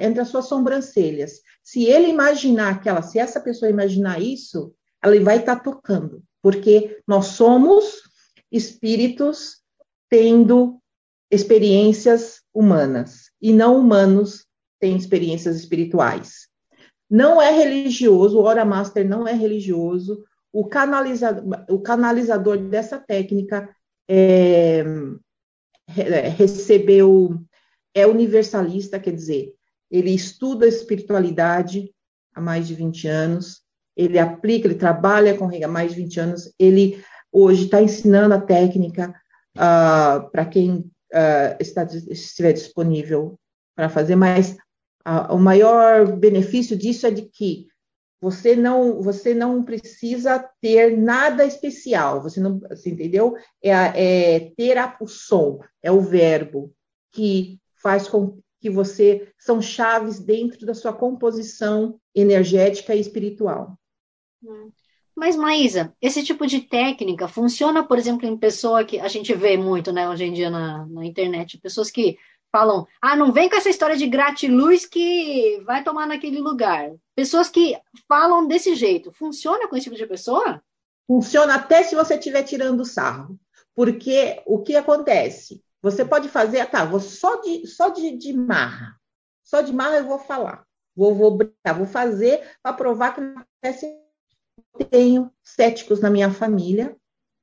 entre 0.00 0.20
as 0.20 0.28
suas 0.28 0.44
sobrancelhas. 0.44 1.40
Se 1.64 1.84
ele 1.86 2.08
imaginar 2.08 2.74
aquela, 2.74 3.00
se 3.00 3.18
essa 3.18 3.40
pessoa 3.40 3.70
imaginar 3.70 4.20
isso, 4.20 4.74
ela 5.02 5.18
vai 5.20 5.38
estar 5.38 5.56
tá 5.56 5.62
tocando, 5.62 6.22
porque 6.42 7.00
nós 7.06 7.28
somos 7.28 8.02
espíritos 8.52 9.62
tendo 10.10 10.78
experiências 11.30 12.40
humanas 12.54 13.30
e 13.40 13.52
não 13.52 13.78
humanos 13.78 14.46
têm 14.80 14.96
experiências 14.96 15.56
espirituais. 15.56 16.48
Não 17.10 17.40
é 17.40 17.50
religioso, 17.50 18.38
o 18.38 18.42
Hora 18.42 18.64
Master 18.64 19.08
não 19.08 19.26
é 19.26 19.32
religioso, 19.32 20.24
o 20.52 20.66
canalizador, 20.66 21.64
o 21.68 21.80
canalizador 21.80 22.58
dessa 22.58 22.98
técnica 22.98 23.68
é, 24.08 24.84
recebeu, 26.36 27.40
é 27.94 28.06
universalista, 28.06 29.00
quer 29.00 29.14
dizer, 29.14 29.52
ele 29.90 30.10
estuda 30.10 30.66
espiritualidade 30.66 31.92
há 32.34 32.40
mais 32.40 32.66
de 32.66 32.74
20 32.74 33.08
anos, 33.08 33.62
ele 33.96 34.18
aplica, 34.18 34.66
ele 34.66 34.74
trabalha 34.74 35.36
com 35.36 35.48
há 35.48 35.68
mais 35.68 35.92
de 35.92 36.02
20 36.02 36.20
anos, 36.20 36.54
ele 36.58 37.02
hoje 37.32 37.64
está 37.64 37.82
ensinando 37.82 38.34
a 38.34 38.40
técnica 38.40 39.14
uh, 39.56 40.30
para 40.30 40.44
quem 40.44 40.90
uh, 41.12 41.56
está, 41.60 41.84
estiver 41.84 42.52
disponível 42.52 43.38
para 43.74 43.88
fazer, 43.88 44.16
mas 44.16 44.56
o 45.30 45.38
maior 45.38 46.16
benefício 46.16 46.76
disso 46.76 47.06
é 47.06 47.10
de 47.10 47.22
que 47.22 47.66
você 48.20 48.56
não, 48.56 49.00
você 49.00 49.32
não 49.32 49.62
precisa 49.62 50.38
ter 50.60 50.96
nada 50.96 51.44
especial. 51.44 52.20
Você 52.22 52.40
não, 52.40 52.58
você 52.58 52.90
entendeu? 52.90 53.36
É, 53.62 53.70
é 53.70 54.50
ter 54.56 54.76
a, 54.76 54.96
o 55.00 55.06
som, 55.06 55.60
é 55.82 55.90
o 55.90 56.00
verbo 56.00 56.74
que 57.12 57.60
faz 57.80 58.08
com 58.08 58.38
que 58.60 58.68
você 58.68 59.32
são 59.38 59.62
chaves 59.62 60.18
dentro 60.18 60.66
da 60.66 60.74
sua 60.74 60.92
composição 60.92 62.00
energética 62.12 62.94
e 62.94 63.00
espiritual. 63.00 63.78
Hum. 64.42 64.70
Mas, 65.18 65.34
Maísa, 65.34 65.92
esse 66.00 66.22
tipo 66.22 66.46
de 66.46 66.60
técnica 66.60 67.26
funciona, 67.26 67.82
por 67.82 67.98
exemplo, 67.98 68.24
em 68.24 68.36
pessoa 68.36 68.84
que 68.84 69.00
a 69.00 69.08
gente 69.08 69.34
vê 69.34 69.56
muito, 69.56 69.90
né, 69.90 70.08
hoje 70.08 70.24
em 70.24 70.32
dia 70.32 70.48
na, 70.48 70.86
na 70.86 71.04
internet, 71.04 71.58
pessoas 71.58 71.90
que 71.90 72.16
falam, 72.52 72.86
ah, 73.02 73.16
não 73.16 73.32
vem 73.32 73.48
com 73.48 73.56
essa 73.56 73.68
história 73.68 73.96
de 73.96 74.06
gratiluz 74.06 74.86
que 74.86 75.60
vai 75.66 75.82
tomar 75.82 76.06
naquele 76.06 76.38
lugar. 76.38 76.92
Pessoas 77.16 77.48
que 77.48 77.76
falam 78.06 78.46
desse 78.46 78.76
jeito. 78.76 79.10
Funciona 79.10 79.66
com 79.66 79.74
esse 79.74 79.84
tipo 79.86 79.96
de 79.96 80.06
pessoa? 80.06 80.62
Funciona 81.04 81.56
até 81.56 81.82
se 81.82 81.96
você 81.96 82.14
estiver 82.14 82.44
tirando 82.44 82.84
sarro. 82.84 83.36
Porque 83.74 84.40
o 84.46 84.62
que 84.62 84.76
acontece? 84.76 85.60
Você 85.82 86.04
pode 86.04 86.28
fazer, 86.28 86.64
tá, 86.66 86.84
vou 86.84 87.00
só 87.00 87.40
de, 87.40 87.66
só 87.66 87.88
de, 87.88 88.16
de 88.16 88.32
marra. 88.32 88.96
Só 89.42 89.62
de 89.62 89.72
marra 89.72 89.96
eu 89.96 90.06
vou 90.06 90.20
falar. 90.20 90.64
Vou, 90.94 91.12
vou 91.12 91.36
brincar, 91.36 91.72
vou 91.76 91.86
fazer 91.86 92.40
para 92.62 92.72
provar 92.72 93.14
que 93.16 93.20
não 93.20 93.42
acontece 93.42 94.07
tenho 94.84 95.30
céticos 95.42 96.00
na 96.00 96.10
minha 96.10 96.30
família 96.30 96.96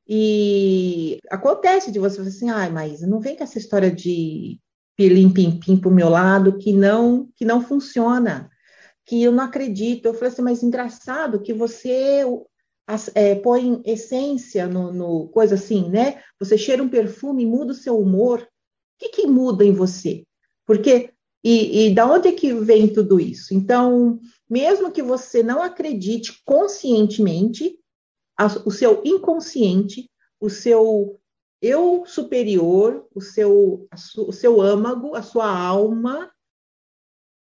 e 0.08 1.20
acontece 1.30 1.92
de 1.92 2.00
você 2.00 2.18
falar 2.18 2.28
assim, 2.28 2.50
ai, 2.50 2.72
mas 2.72 3.02
não 3.02 3.20
vem 3.20 3.36
com 3.36 3.44
essa 3.44 3.58
história 3.58 3.92
de 3.92 4.60
pilim 4.96 5.32
pim 5.32 5.60
pim 5.60 5.78
pro 5.78 5.92
meu 5.92 6.10
lado 6.10 6.58
que 6.58 6.72
não 6.72 7.28
que 7.36 7.44
não 7.44 7.62
funciona, 7.62 8.50
que 9.06 9.22
eu 9.24 9.32
não 9.32 9.44
acredito. 9.44 10.06
Eu 10.06 10.14
falei 10.14 10.30
assim, 10.30 10.42
mas 10.42 10.64
engraçado 10.64 11.42
que 11.42 11.54
você 11.54 12.24
é, 13.16 13.36
põe 13.36 13.82
essência 13.84 14.68
no, 14.68 14.94
no, 14.94 15.28
coisa 15.30 15.56
assim, 15.56 15.90
né? 15.90 16.22
Você 16.40 16.58
cheira 16.58 16.84
um 16.84 16.90
perfume 16.90 17.46
muda 17.46 17.72
o 17.72 17.76
seu 17.76 18.00
humor. 18.00 18.42
O 18.42 18.48
que, 19.00 19.10
que 19.10 19.28
muda 19.28 19.66
em 19.66 19.74
você? 19.74 20.24
Porque 20.66 21.12
e, 21.48 21.86
e 21.86 21.94
da 21.94 22.12
onde 22.12 22.28
é 22.28 22.32
que 22.32 22.52
vem 22.56 22.92
tudo 22.92 23.20
isso? 23.20 23.54
Então, 23.54 24.20
mesmo 24.50 24.92
que 24.92 25.04
você 25.04 25.44
não 25.44 25.62
acredite 25.62 26.42
conscientemente, 26.44 27.78
a, 28.36 28.48
o 28.66 28.72
seu 28.72 29.04
inconsciente, 29.06 30.10
o 30.40 30.50
seu 30.50 31.20
eu 31.62 32.04
superior, 32.08 33.08
o 33.14 33.22
seu, 33.22 33.88
o 34.18 34.34
seu 34.34 34.60
âmago, 34.60 35.14
a 35.14 35.22
sua 35.22 35.48
alma, 35.48 36.32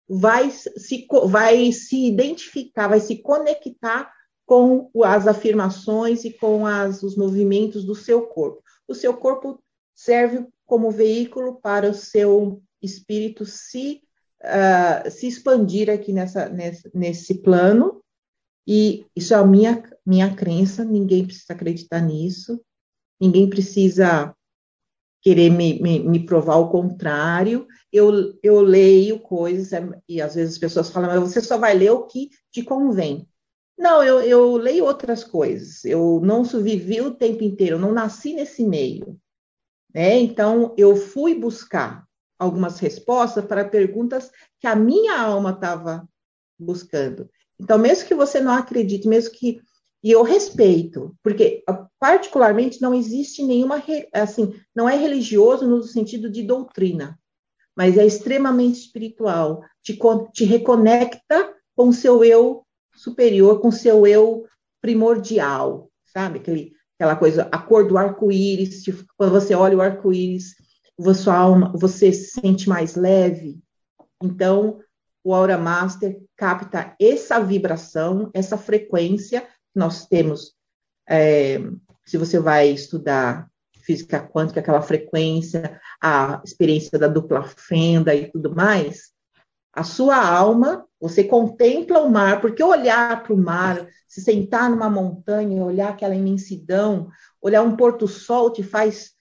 vai 0.08 0.50
se, 0.50 1.06
vai 1.26 1.70
se 1.74 2.08
identificar, 2.08 2.88
vai 2.88 3.02
se 3.02 3.18
conectar 3.18 4.10
com 4.46 4.90
as 5.04 5.28
afirmações 5.28 6.24
e 6.24 6.32
com 6.32 6.66
as, 6.66 7.04
os 7.04 7.18
movimentos 7.18 7.84
do 7.84 7.94
seu 7.94 8.28
corpo. 8.28 8.64
O 8.88 8.96
seu 8.96 9.14
corpo 9.14 9.62
serve 9.94 10.48
como 10.66 10.90
veículo 10.90 11.60
para 11.60 11.90
o 11.90 11.94
seu 11.94 12.62
espírito 12.82 13.46
se, 13.46 14.02
uh, 14.44 15.10
se 15.10 15.28
expandir 15.28 15.90
aqui 15.90 16.14
nessa, 16.14 16.50
nesse, 16.50 16.90
nesse 16.94 17.36
plano, 17.42 18.02
e 18.68 19.06
isso 19.16 19.34
é 19.34 19.38
a 19.38 19.46
minha, 19.46 19.84
minha 20.06 20.36
crença, 20.36 20.84
ninguém 20.84 21.26
precisa 21.26 21.54
acreditar 21.54 22.02
nisso, 22.02 22.62
ninguém 23.20 23.50
precisa 23.50 24.36
querer 25.22 25.50
me, 25.50 25.82
me, 25.82 26.00
me, 26.00 26.26
provar 26.26 26.58
o 26.58 26.70
contrário. 26.70 27.68
Eu, 27.92 28.38
eu 28.42 28.62
leio 28.62 29.20
coisas, 29.20 29.72
e 30.08 30.22
às 30.22 30.36
vezes 30.36 30.54
as 30.54 30.60
pessoas 30.60 30.90
falam, 30.90 31.10
mas 31.10 31.20
você 31.20 31.42
só 31.42 31.58
vai 31.58 31.74
ler 31.74 31.92
o 31.92 32.06
que 32.06 32.30
te 32.52 32.64
convém. 32.64 33.28
Não, 33.78 34.04
eu, 34.04 34.22
eu 34.22 34.58
leio 34.58 34.86
outras 34.86 35.24
coisas. 35.24 35.86
Eu 35.86 36.20
não 36.24 36.44
vivi 36.44 37.02
o 37.02 37.16
tempo 37.16 37.44
inteiro, 37.44 37.76
eu 37.76 37.80
não 37.80 37.94
nasci 37.94 38.34
nesse 38.34 38.66
meio. 38.66 39.20
Né? 39.94 40.20
Então, 40.20 40.76
eu 40.78 40.96
fui 40.96 41.34
buscar 41.34 42.06
algumas 42.40 42.80
respostas 42.80 43.46
para 43.46 43.66
perguntas 43.66 44.32
que 44.60 44.66
a 44.66 44.76
minha 44.76 45.20
alma 45.20 45.52
estava 45.52 46.08
buscando. 46.58 47.30
Então, 47.60 47.78
mesmo 47.78 48.08
que 48.08 48.16
você 48.16 48.40
não 48.40 48.54
acredite, 48.54 49.08
mesmo 49.08 49.34
que 49.34 49.62
e 50.02 50.12
eu 50.12 50.24
respeito, 50.24 51.14
porque 51.22 51.62
particularmente 52.00 52.82
não 52.82 52.94
existe 52.94 53.44
nenhuma 53.44 53.84
assim, 54.14 54.54
não 54.74 54.88
é 54.88 54.96
religioso 54.96 55.68
no 55.68 55.84
sentido 55.84 56.30
de 56.30 56.42
doutrina, 56.42 57.20
mas 57.76 57.98
é 57.98 58.06
extremamente 58.06 58.80
espiritual, 58.80 59.62
te, 59.84 60.00
te 60.32 60.46
reconecta 60.46 61.54
com 61.76 61.90
o 61.90 61.94
seu 61.94 62.24
eu 62.24 62.66
superior, 62.96 63.60
com 63.60 63.68
o 63.68 63.74
seu 63.74 64.08
eu 64.08 64.46
primordial, 64.82 65.92
sabe? 66.06 66.40
Aquele, 66.40 66.72
aquela 66.96 67.18
coisa, 67.18 67.50
a 67.52 67.58
cor 67.58 67.86
do 67.86 67.98
arco-íris, 67.98 68.86
quando 69.18 69.32
você 69.32 69.54
olha 69.54 69.78
o 69.78 69.82
arco-íris, 69.82 70.56
sua 71.14 71.36
alma, 71.36 71.72
você 71.76 72.12
se 72.12 72.40
sente 72.42 72.68
mais 72.68 72.96
leve. 72.96 73.60
Então, 74.22 74.80
o 75.24 75.34
Aura 75.34 75.58
Master 75.58 76.20
capta 76.36 76.96
essa 77.00 77.40
vibração, 77.40 78.30
essa 78.34 78.58
frequência 78.58 79.42
que 79.42 79.80
nós 79.80 80.06
temos. 80.08 80.54
É, 81.08 81.60
se 82.06 82.18
você 82.18 82.40
vai 82.40 82.70
estudar 82.70 83.48
física 83.82 84.22
quântica, 84.22 84.60
aquela 84.60 84.82
frequência, 84.82 85.80
a 86.02 86.42
experiência 86.46 86.98
da 87.00 87.08
dupla 87.08 87.44
fenda 87.44 88.14
e 88.14 88.32
tudo 88.32 88.56
mais, 88.56 89.12
a 89.74 89.84
sua 89.84 90.18
alma, 90.18 90.86
você 91.00 91.24
contempla 91.24 92.00
o 92.00 92.12
mar, 92.12 92.42
porque 92.42 92.64
olhar 92.64 93.24
para 93.24 93.34
o 93.34 93.38
mar, 93.38 93.88
se 94.08 94.22
sentar 94.22 94.70
numa 94.70 94.90
montanha, 94.90 95.64
olhar 95.64 95.90
aquela 95.90 96.16
imensidão, 96.16 97.10
olhar 97.42 97.62
um 97.62 97.76
porto-sol 97.76 98.52
te 98.52 98.62
faz 98.62 99.12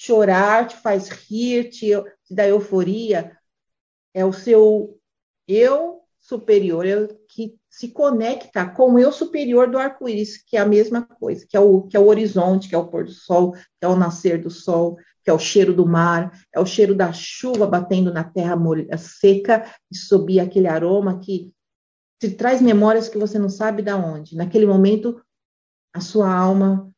chorar 0.00 0.66
te 0.66 0.76
faz 0.76 1.10
rir, 1.10 1.68
te, 1.68 1.90
te 2.24 2.34
dá 2.34 2.48
euforia, 2.48 3.36
é 4.14 4.24
o 4.24 4.32
seu 4.32 4.98
eu 5.46 6.00
superior 6.18 7.18
que 7.28 7.54
se 7.68 7.88
conecta 7.88 8.66
com 8.66 8.94
o 8.94 8.98
eu 8.98 9.12
superior 9.12 9.70
do 9.70 9.76
arco-íris, 9.76 10.42
que 10.42 10.56
é 10.56 10.60
a 10.60 10.66
mesma 10.66 11.02
coisa, 11.02 11.46
que 11.46 11.54
é, 11.54 11.60
o, 11.60 11.82
que 11.82 11.98
é 11.98 12.00
o 12.00 12.06
horizonte, 12.06 12.66
que 12.66 12.74
é 12.74 12.78
o 12.78 12.88
pôr 12.88 13.04
do 13.04 13.12
sol, 13.12 13.52
que 13.52 13.82
é 13.82 13.88
o 13.88 13.96
nascer 13.96 14.40
do 14.40 14.48
sol, 14.48 14.96
que 15.22 15.28
é 15.28 15.34
o 15.34 15.38
cheiro 15.38 15.74
do 15.74 15.86
mar, 15.86 16.32
é 16.50 16.58
o 16.58 16.64
cheiro 16.64 16.94
da 16.94 17.12
chuva 17.12 17.66
batendo 17.66 18.10
na 18.10 18.24
terra 18.24 18.56
seca 18.96 19.70
e 19.92 19.96
subir 19.96 20.40
aquele 20.40 20.66
aroma 20.66 21.20
que 21.20 21.52
te 22.18 22.30
traz 22.30 22.62
memórias 22.62 23.06
que 23.06 23.18
você 23.18 23.38
não 23.38 23.50
sabe 23.50 23.82
de 23.82 23.92
onde. 23.92 24.34
Naquele 24.34 24.64
momento, 24.64 25.20
a 25.92 26.00
sua 26.00 26.32
alma 26.32 26.89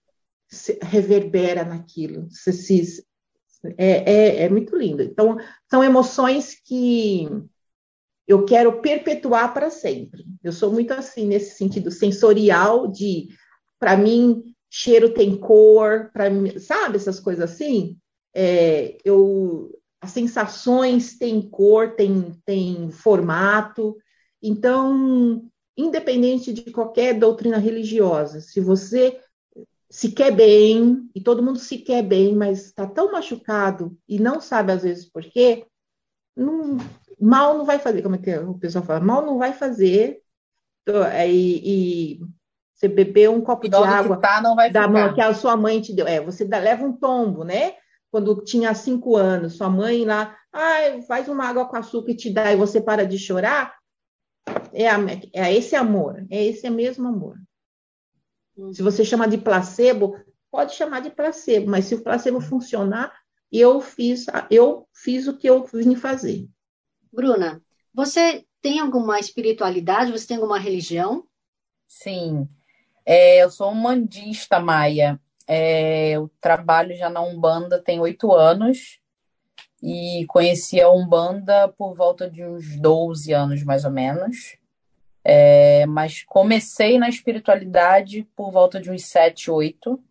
reverbera 0.82 1.64
naquilo. 1.64 2.28
Se, 2.30 2.52
se, 2.52 3.04
é, 3.76 4.12
é, 4.12 4.42
é 4.44 4.48
muito 4.48 4.76
lindo. 4.76 5.02
Então, 5.02 5.36
são 5.70 5.82
emoções 5.82 6.54
que 6.64 7.28
eu 8.26 8.44
quero 8.44 8.80
perpetuar 8.80 9.52
para 9.52 9.70
sempre. 9.70 10.24
Eu 10.42 10.52
sou 10.52 10.72
muito 10.72 10.92
assim, 10.92 11.26
nesse 11.26 11.56
sentido 11.56 11.90
sensorial, 11.90 12.86
de, 12.86 13.28
para 13.78 13.96
mim, 13.96 14.42
cheiro 14.70 15.12
tem 15.12 15.36
cor, 15.36 16.10
para 16.12 16.26
sabe, 16.58 16.96
essas 16.96 17.20
coisas 17.20 17.50
assim? 17.50 17.98
É, 18.34 18.96
eu, 19.04 19.70
as 20.00 20.10
sensações 20.10 21.18
têm 21.18 21.42
cor, 21.42 21.94
têm, 21.94 22.32
têm 22.44 22.90
formato. 22.90 23.96
Então, 24.42 25.44
independente 25.76 26.52
de 26.52 26.70
qualquer 26.70 27.18
doutrina 27.18 27.58
religiosa, 27.58 28.40
se 28.40 28.60
você 28.60 29.18
se 29.92 30.11
quer 30.11 30.35
bem, 30.35 31.11
e 31.14 31.20
todo 31.20 31.42
mundo 31.42 31.59
se 31.59 31.76
quer 31.76 32.02
bem, 32.02 32.35
mas 32.35 32.64
está 32.64 32.87
tão 32.87 33.12
machucado 33.12 33.94
e 34.09 34.18
não 34.18 34.40
sabe 34.40 34.72
às 34.72 34.83
vezes 34.83 35.05
por 35.05 35.22
quê, 35.22 35.66
não, 36.35 36.78
mal 37.20 37.59
não 37.59 37.66
vai 37.66 37.78
fazer, 37.78 38.00
como 38.00 38.14
é 38.14 38.18
que 38.18 38.35
o 38.38 38.55
pessoal 38.55 38.83
fala, 38.83 39.00
mal 39.00 39.26
não 39.26 39.37
vai 39.37 39.52
fazer, 39.52 40.22
e, 41.28 42.14
e 42.16 42.20
você 42.74 42.88
beber 42.88 43.28
um 43.28 43.42
copo 43.42 43.68
de 43.68 43.76
água 43.76 44.16
tá, 44.16 44.40
da 44.72 44.88
mão 44.88 45.12
que 45.12 45.20
a 45.20 45.35
sua 45.35 45.59
mãe 45.59 45.78
te 45.83 45.92
deu, 45.92 46.07
é, 46.07 46.22
você 46.22 46.42
dá, 46.42 46.59
leva 46.59 46.87
um 46.87 46.94
tombo, 46.94 47.44
né? 47.44 47.74
Quando 48.11 48.42
tinha 48.42 48.74
cinco 48.74 49.14
anos, 49.14 49.57
sua 49.57 49.68
mãe 49.68 50.07
lá, 50.07 50.35
ah, 50.55 51.02
faz 51.07 51.28
uma 51.28 51.46
água 51.46 51.66
com 51.66 51.76
açúcar 51.76 52.12
e 52.12 52.16
te 52.16 52.31
dá, 52.33 52.50
e 52.50 52.57
você 52.57 52.81
para 52.81 53.07
de 53.07 53.18
chorar, 53.18 53.74
é, 54.72 54.88
a, 54.88 54.96
é 55.35 55.55
esse 55.55 55.76
amor, 55.76 56.26
é 56.31 56.42
esse 56.42 56.68
mesmo 56.70 57.07
amor. 57.09 57.37
Se 58.72 58.82
você 58.82 59.04
chama 59.04 59.26
de 59.26 59.38
placebo, 59.38 60.16
pode 60.50 60.74
chamar 60.74 61.00
de 61.00 61.10
placebo, 61.10 61.70
mas 61.70 61.86
se 61.86 61.94
o 61.94 62.02
placebo 62.02 62.40
funcionar, 62.40 63.12
eu 63.50 63.80
fiz, 63.80 64.26
eu 64.50 64.86
fiz 64.94 65.26
o 65.26 65.36
que 65.36 65.48
eu 65.48 65.64
vim 65.64 65.94
fazer. 65.94 66.48
Bruna, 67.12 67.62
você 67.94 68.44
tem 68.60 68.80
alguma 68.80 69.18
espiritualidade? 69.18 70.12
Você 70.12 70.26
tem 70.28 70.36
alguma 70.36 70.58
religião? 70.58 71.26
Sim, 71.86 72.48
é, 73.04 73.42
eu 73.42 73.50
sou 73.50 73.70
um 73.70 73.74
mandista 73.74 74.60
maia. 74.60 75.20
É, 75.46 76.10
eu 76.10 76.30
trabalho 76.40 76.96
já 76.96 77.10
na 77.10 77.20
Umbanda 77.20 77.82
tem 77.82 77.98
oito 78.00 78.32
anos 78.32 79.00
e 79.82 80.24
conheci 80.28 80.80
a 80.80 80.90
Umbanda 80.90 81.68
por 81.68 81.94
volta 81.94 82.30
de 82.30 82.44
uns 82.44 82.76
12 82.76 83.32
anos, 83.32 83.64
mais 83.64 83.84
ou 83.84 83.90
menos. 83.90 84.56
É, 85.24 85.87
mas 85.87 86.24
comecei 86.24 86.98
na 86.98 87.08
espiritualidade 87.08 88.26
por 88.35 88.50
volta 88.50 88.80
de 88.80 88.90
uns 88.90 89.04
7, 89.04 89.50
8. 89.50 90.02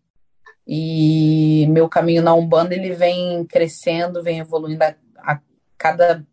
E 0.66 1.66
meu 1.68 1.88
caminho 1.88 2.22
na 2.22 2.34
Umbanda 2.34 2.74
ele 2.74 2.94
vem 2.94 3.44
crescendo, 3.44 4.22
vem 4.22 4.38
evoluindo 4.38 4.82
a, 4.84 4.94
a 5.18 5.40
cada, 5.76 6.24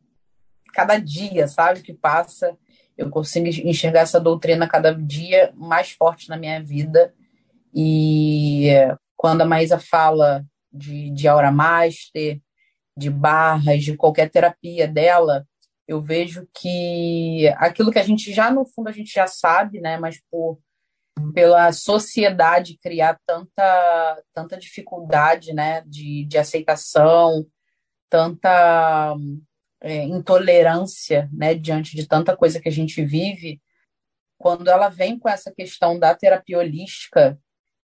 cada 0.73 0.97
dia, 0.97 1.47
sabe, 1.47 1.81
que 1.81 1.93
passa. 1.93 2.55
Eu 2.97 3.09
consigo 3.09 3.47
enxergar 3.47 4.01
essa 4.01 4.19
doutrina 4.19 4.67
cada 4.67 4.93
dia 4.93 5.51
mais 5.55 5.91
forte 5.91 6.29
na 6.29 6.37
minha 6.37 6.61
vida. 6.63 7.13
E 7.73 8.69
quando 9.15 9.41
a 9.41 9.45
Maísa 9.45 9.79
fala 9.79 10.45
de, 10.71 11.09
de 11.11 11.27
Aura 11.27 11.51
Master, 11.51 12.39
de 12.95 13.09
barras, 13.09 13.83
de 13.83 13.95
qualquer 13.95 14.29
terapia 14.29 14.87
dela, 14.87 15.47
eu 15.89 15.99
vejo 15.99 16.47
que 16.53 17.47
aquilo 17.57 17.91
que 17.91 17.97
a 17.97 18.03
gente 18.03 18.31
já, 18.31 18.51
no 18.51 18.63
fundo, 18.63 18.89
a 18.89 18.91
gente 18.91 19.11
já 19.11 19.25
sabe, 19.25 19.81
né? 19.81 19.97
Mas 19.97 20.21
por, 20.29 20.59
pela 21.33 21.71
sociedade 21.71 22.77
criar 22.77 23.19
tanta, 23.25 24.23
tanta 24.31 24.55
dificuldade, 24.55 25.51
né? 25.51 25.81
De, 25.87 26.25
de 26.25 26.37
aceitação, 26.37 27.43
tanta 28.07 29.15
é, 29.81 30.03
intolerância, 30.03 31.27
né, 31.33 31.55
diante 31.55 31.95
de 31.95 32.07
tanta 32.07 32.37
coisa 32.37 32.59
que 32.59 32.69
a 32.69 32.71
gente 32.71 33.03
vive, 33.03 33.59
quando 34.37 34.67
ela 34.67 34.89
vem 34.89 35.17
com 35.17 35.27
essa 35.27 35.51
questão 35.51 35.97
da 35.97 36.13
terapia 36.13 36.59
holística, 36.59 37.39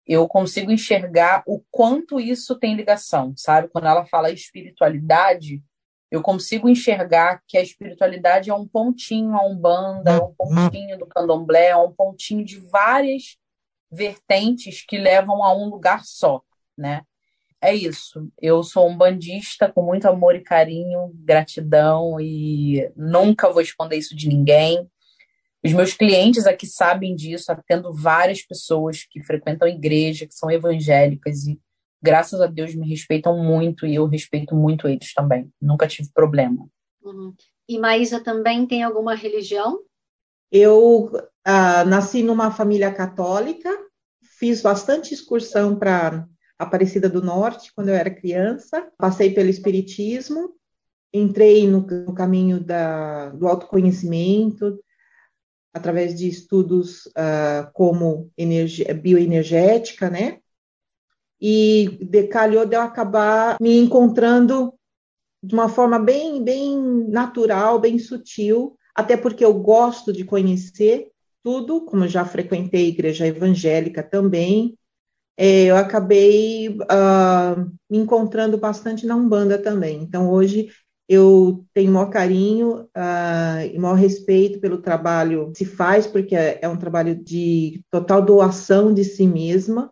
eu 0.05 0.27
consigo 0.27 0.69
enxergar 0.69 1.43
o 1.47 1.63
quanto 1.71 2.19
isso 2.19 2.60
tem 2.60 2.75
ligação, 2.75 3.34
sabe? 3.38 3.69
Quando 3.69 3.88
ela 3.88 4.05
fala 4.05 4.31
espiritualidade, 4.31 5.63
eu 6.12 6.22
consigo 6.22 6.70
enxergar 6.70 7.41
que 7.48 7.58
a 7.58 7.62
espiritualidade 7.62 8.50
é 8.50 8.54
um 8.54 8.68
pontinho 8.68 9.36
a 9.36 9.46
Umbanda, 9.46 10.12
é 10.12 10.22
um 10.22 10.34
pontinho 10.34 10.98
do 10.98 11.06
Candomblé, 11.06 11.68
é 11.68 11.78
um 11.78 11.91
pontinho 11.91 12.46
de 12.46 12.60
várias 12.60 13.38
vertentes 13.91 14.86
que 14.86 14.98
levam 14.98 15.44
a 15.44 15.54
um 15.54 15.70
lugar 15.70 16.04
só, 16.06 16.41
né? 16.78 17.02
é 17.65 17.74
isso. 17.74 18.32
Eu 18.39 18.63
sou 18.63 18.88
um 18.88 18.96
bandista 18.96 19.72
com 19.72 19.82
muito 19.82 20.08
amor 20.08 20.36
e 20.36 20.41
carinho, 20.41 21.12
gratidão 21.15 22.20
e 22.22 22.91
nunca 22.96 23.52
vou 23.52 23.62
esconder 23.62 23.98
isso 23.98 24.15
de 24.15 24.28
ninguém. 24.28 24.88
Os 25.63 25.74
meus 25.74 25.94
clientes 25.94 26.46
aqui 26.46 26.68
sabem 26.68 27.15
disso, 27.15 27.52
atendo 27.52 27.91
várias 27.91 28.44
pessoas 28.44 29.04
que 29.10 29.24
frequentam 29.24 29.68
a 29.68 29.72
igreja, 29.72 30.28
que 30.28 30.36
são 30.36 30.52
evangélicas 30.52 31.48
e 31.48 31.60
graças 32.06 32.39
a 32.39 32.48
Deus 32.48 32.76
me 32.76 32.88
respeitam 32.88 33.38
muito 33.44 33.86
e 33.86 33.96
eu 33.96 34.06
respeito 34.06 34.56
muito 34.56 34.88
eles 34.88 35.13
também. 35.13 35.52
Nunca 35.60 35.88
tive 35.88 36.10
problema. 36.13 36.68
Uhum. 37.04 37.34
E 37.68 37.80
Maísa 37.80 38.24
também 38.24 38.65
tem 38.68 38.84
alguma 38.84 39.15
religião? 39.15 39.80
Eu 40.52 41.12
uh, 41.12 41.86
nasci 41.88 42.22
numa 42.22 42.52
família 42.52 42.94
católica, 42.94 43.70
fiz 44.39 44.62
bastante 44.62 45.13
excursão 45.13 45.76
para 45.76 46.28
Aparecida 46.58 47.10
do 47.10 47.22
Norte, 47.22 47.74
quando 47.76 47.89
eu 47.89 47.96
era 47.96 48.10
criança. 48.10 48.88
Passei 48.98 49.34
pelo 49.34 49.50
Espiritismo, 49.50 50.54
entrei 51.13 51.68
no, 51.68 51.82
no 51.82 52.13
caminho 52.13 52.63
da, 52.63 53.30
do 53.32 53.48
autoconhecimento, 53.48 54.80
através 55.74 56.15
de 56.15 56.30
estudos 56.30 57.08
uh, 57.08 57.70
como 57.74 58.32
energia, 58.38 58.94
bioenergética, 58.94 60.10
né? 60.10 60.39
E 61.41 61.98
decalhou 62.02 62.65
de 62.65 62.76
eu 62.76 62.82
acabar 62.82 63.58
me 63.60 63.78
encontrando 63.78 64.74
de 65.43 65.54
uma 65.54 65.69
forma 65.69 66.00
bem, 66.00 66.43
bem 66.43 66.78
natural, 67.08 67.80
bem 67.80 68.00
sutil, 68.00 68.76
até 68.95 69.15
porque 69.15 69.45
eu 69.45 69.54
gosto 69.54 70.12
de 70.12 70.24
conhecer 70.24 71.12
tudo, 71.43 71.82
como 71.82 72.08
já 72.08 72.26
frequentei 72.26 72.88
igreja 72.88 73.28
evangélica 73.28 74.02
também, 74.02 74.76
é, 75.38 75.65
eu 75.65 75.76
acabei 75.76 76.69
uh, 76.69 77.71
me 77.89 77.98
encontrando 77.98 78.58
bastante 78.58 79.06
na 79.06 79.15
Umbanda 79.15 79.58
também. 79.58 80.02
Então, 80.02 80.32
hoje 80.32 80.69
eu 81.08 81.65
tenho 81.74 81.91
maior 81.91 82.10
carinho 82.10 82.84
uh, 82.86 83.65
e 83.71 83.78
maior 83.78 83.95
respeito 83.95 84.60
pelo 84.60 84.82
trabalho 84.82 85.52
que 85.52 85.60
se 85.60 85.65
faz, 85.65 86.08
porque 86.08 86.36
é, 86.36 86.60
é 86.62 86.69
um 86.69 86.78
trabalho 86.78 87.15
de 87.15 87.82
total 87.91 88.21
doação 88.21 88.93
de 88.93 89.04
si 89.04 89.28
mesma. 89.28 89.91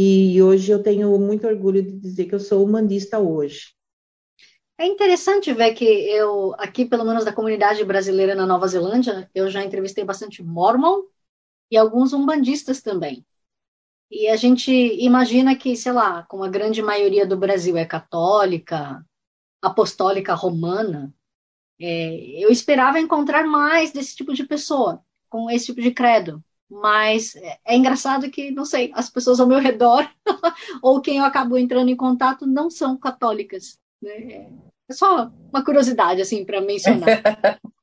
E 0.00 0.40
hoje 0.40 0.70
eu 0.70 0.80
tenho 0.80 1.18
muito 1.18 1.44
orgulho 1.44 1.82
de 1.82 1.90
dizer 1.90 2.26
que 2.26 2.34
eu 2.36 2.38
sou 2.38 2.64
umbandista 2.64 3.18
hoje. 3.18 3.74
É 4.78 4.86
interessante 4.86 5.52
ver 5.52 5.74
que 5.74 5.84
eu, 5.84 6.54
aqui, 6.56 6.84
pelo 6.84 7.04
menos 7.04 7.24
da 7.24 7.32
comunidade 7.32 7.84
brasileira 7.84 8.32
na 8.32 8.46
Nova 8.46 8.68
Zelândia, 8.68 9.28
eu 9.34 9.50
já 9.50 9.64
entrevistei 9.64 10.04
bastante 10.04 10.40
mormon 10.40 11.02
e 11.68 11.76
alguns 11.76 12.12
umbandistas 12.12 12.80
também. 12.80 13.26
E 14.08 14.28
a 14.28 14.36
gente 14.36 14.70
imagina 14.70 15.56
que, 15.56 15.76
sei 15.76 15.90
lá, 15.90 16.22
como 16.28 16.44
a 16.44 16.48
grande 16.48 16.80
maioria 16.80 17.26
do 17.26 17.36
Brasil 17.36 17.76
é 17.76 17.84
católica, 17.84 19.04
apostólica 19.60 20.32
romana, 20.32 21.12
é, 21.80 22.40
eu 22.40 22.50
esperava 22.50 23.00
encontrar 23.00 23.48
mais 23.48 23.90
desse 23.90 24.14
tipo 24.14 24.32
de 24.32 24.46
pessoa, 24.46 25.02
com 25.28 25.50
esse 25.50 25.66
tipo 25.66 25.80
de 25.80 25.90
credo. 25.90 26.40
Mas 26.70 27.34
é, 27.36 27.58
é 27.64 27.76
engraçado 27.76 28.30
que, 28.30 28.50
não 28.50 28.64
sei, 28.64 28.90
as 28.94 29.08
pessoas 29.08 29.40
ao 29.40 29.46
meu 29.46 29.58
redor, 29.58 30.08
ou 30.82 31.00
quem 31.00 31.18
eu 31.18 31.24
acabo 31.24 31.56
entrando 31.56 31.88
em 31.88 31.96
contato, 31.96 32.46
não 32.46 32.70
são 32.70 32.96
católicas. 32.96 33.78
Né? 34.02 34.48
É 34.88 34.92
só 34.92 35.30
uma 35.50 35.64
curiosidade, 35.64 36.20
assim, 36.20 36.44
para 36.44 36.60
mencionar. 36.60 37.08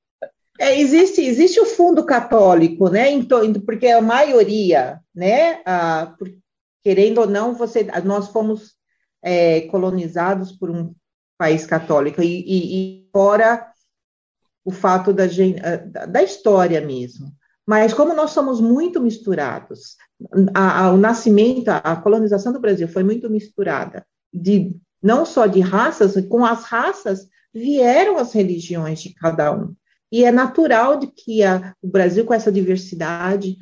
É, 0.58 0.80
existe, 0.80 1.22
existe 1.22 1.60
o 1.60 1.66
fundo 1.66 2.06
católico, 2.06 2.90
né? 2.90 3.08
Porque 3.66 3.88
a 3.88 4.02
maioria, 4.02 5.02
né? 5.14 5.62
Ah, 5.66 6.16
querendo 6.82 7.20
ou 7.20 7.28
não, 7.28 7.54
você, 7.54 7.84
nós 8.06 8.30
fomos 8.30 8.74
é, 9.22 9.62
colonizados 9.62 10.54
por 10.54 10.70
um 10.70 10.96
país 11.38 11.66
católico 11.66 12.22
e, 12.22 12.40
e, 12.40 13.02
e 13.02 13.10
fora 13.12 13.70
o 14.64 14.72
fato 14.72 15.12
da, 15.12 15.26
ah, 15.26 16.06
da 16.06 16.24
história 16.24 16.80
mesmo. 16.80 17.36
Mas 17.66 17.94
como 17.94 18.14
nós 18.14 18.32
somos 18.32 18.62
muito 18.62 19.02
misturados, 19.02 19.96
a, 20.54 20.86
a, 20.86 20.94
o 20.94 20.98
nascimento, 20.98 21.70
a, 21.70 21.78
a 21.78 21.96
colonização 21.96 22.54
do 22.54 22.60
Brasil 22.60 22.88
foi 22.88 23.04
muito 23.04 23.30
misturada, 23.30 24.06
de 24.34 24.76
não 25.02 25.26
só 25.26 25.48
de 25.48 25.60
raças, 25.62 26.14
com 26.28 26.46
as 26.46 26.64
raças 26.64 27.28
vieram 27.54 28.18
as 28.18 28.34
religiões 28.34 29.02
de 29.02 29.14
cada 29.14 29.52
um. 29.56 29.74
E 30.12 30.24
é 30.24 30.32
natural 30.32 31.00
de 31.00 31.08
que 31.08 31.42
o 31.82 31.88
Brasil, 31.88 32.26
com 32.26 32.34
essa 32.34 32.52
diversidade 32.52 33.58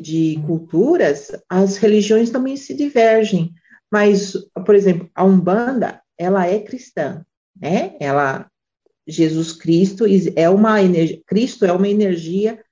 de 0.00 0.40
culturas, 0.46 1.32
as 1.48 1.76
religiões 1.78 2.30
também 2.30 2.56
se 2.56 2.74
divergem. 2.74 3.52
Mas, 3.90 4.34
por 4.64 4.74
exemplo, 4.74 5.08
a 5.14 5.24
Umbanda, 5.24 6.02
ela 6.18 6.46
é 6.46 6.60
cristã, 6.60 7.24
né? 7.54 7.96
Ela, 8.00 8.50
Jesus 9.06 9.52
Cristo 9.52 10.04
é 10.34 10.50
uma 10.50 10.82
energia, 10.82 11.22
Cristo 11.26 11.64
é 11.64 11.72
uma 11.72 11.88
energia 11.88 12.62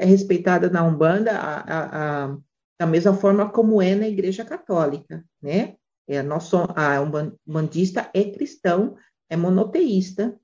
é 0.00 0.04
respeitada 0.04 0.68
na 0.70 0.82
Umbanda 0.84 1.32
a, 1.32 1.60
a, 1.60 2.24
a, 2.24 2.36
da 2.78 2.86
mesma 2.86 3.14
forma 3.14 3.50
como 3.50 3.80
é 3.80 3.94
na 3.94 4.08
Igreja 4.08 4.44
Católica, 4.44 5.24
né? 5.42 5.76
É, 6.08 6.22
nosso, 6.22 6.56
a 6.74 7.00
umbandista 7.00 8.10
é 8.12 8.24
cristão, 8.24 8.96
é 9.28 9.36
monoteísta, 9.36 10.36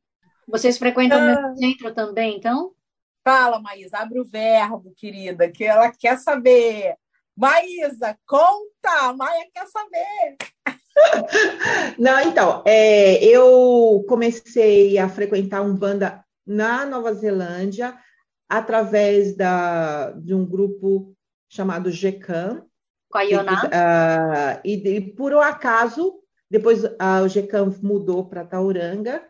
vocês 0.47 0.79
frequentam 0.79 1.19
ah. 1.19 1.53
o 1.53 1.57
centro 1.57 1.93
também, 1.93 2.37
então? 2.37 2.73
Fala, 3.25 3.61
Maísa, 3.61 3.99
abre 3.99 4.21
o 4.21 4.25
verbo, 4.25 4.95
querida, 4.97 5.51
que 5.51 5.65
ela 5.65 5.91
quer 5.91 6.17
saber. 6.19 6.95
Maísa, 7.37 8.17
conta, 8.25 9.09
a 9.09 9.13
Maia 9.13 9.45
quer 9.53 9.67
saber. 9.67 10.37
Não, 11.99 12.21
então, 12.21 12.63
é, 12.65 13.23
eu 13.25 14.05
comecei 14.09 14.97
a 14.97 15.09
frequentar 15.09 15.63
um 15.63 15.75
banda 15.75 16.25
na 16.47 16.87
Nova 16.87 17.13
Zelândia 17.13 17.99
através 18.49 19.37
da, 19.37 20.13
de 20.13 20.35
um 20.35 20.45
grupo 20.45 21.15
chamado 21.49 21.91
GECAM. 21.91 22.65
Com 23.11 23.19
a 23.19 23.23
Ioná? 23.23 23.63
Uh, 23.65 24.61
e, 24.65 24.89
e, 24.89 25.01
por 25.01 25.33
um 25.33 25.41
acaso, 25.41 26.15
depois 26.51 26.85
uh, 26.85 27.25
o 27.25 27.29
GECAM 27.29 27.75
mudou 27.83 28.29
para 28.29 28.45
Tauranga 28.45 29.23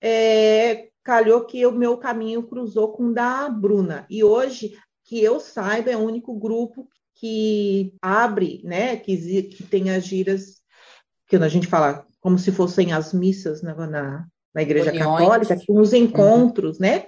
é, 0.00 0.88
calhou 1.02 1.44
que 1.44 1.64
o 1.66 1.72
meu 1.72 1.96
caminho 1.96 2.42
cruzou 2.42 2.92
com 2.92 3.06
o 3.06 3.14
da 3.14 3.48
Bruna. 3.48 4.06
E 4.10 4.22
hoje, 4.22 4.72
que 5.04 5.22
eu 5.22 5.40
saiba, 5.40 5.90
é 5.90 5.96
o 5.96 6.04
único 6.04 6.34
grupo 6.34 6.88
que 7.14 7.94
abre, 8.02 8.60
né, 8.64 8.96
que, 8.96 9.42
que 9.44 9.62
tem 9.64 9.90
as 9.90 10.04
giras, 10.04 10.60
que 11.26 11.36
a 11.36 11.48
gente 11.48 11.66
fala 11.66 12.06
como 12.20 12.38
se 12.38 12.52
fossem 12.52 12.92
as 12.92 13.12
missas 13.12 13.62
na, 13.62 13.74
na, 13.86 14.26
na 14.54 14.62
Igreja 14.62 14.90
Uniões. 14.90 15.20
Católica, 15.20 15.56
com 15.66 15.80
os 15.80 15.92
encontros, 15.92 16.76
uhum. 16.76 16.82
né, 16.82 17.06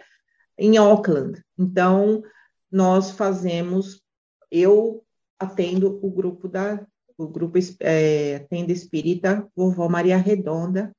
em 0.58 0.76
Auckland. 0.76 1.42
Então, 1.58 2.22
nós 2.70 3.10
fazemos, 3.10 4.02
eu 4.50 5.04
atendo 5.38 5.98
o 6.02 6.10
grupo 6.10 6.48
da, 6.48 6.84
o 7.16 7.28
grupo 7.28 7.58
é, 7.80 8.36
atende 8.36 8.72
espírita 8.72 9.48
Vovó 9.54 9.88
Maria 9.88 10.16
Redonda, 10.16 10.92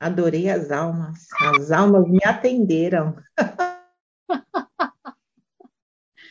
Adorei 0.00 0.48
as 0.48 0.70
almas. 0.70 1.26
As 1.38 1.70
almas 1.70 2.08
me 2.08 2.20
atenderam. 2.24 3.14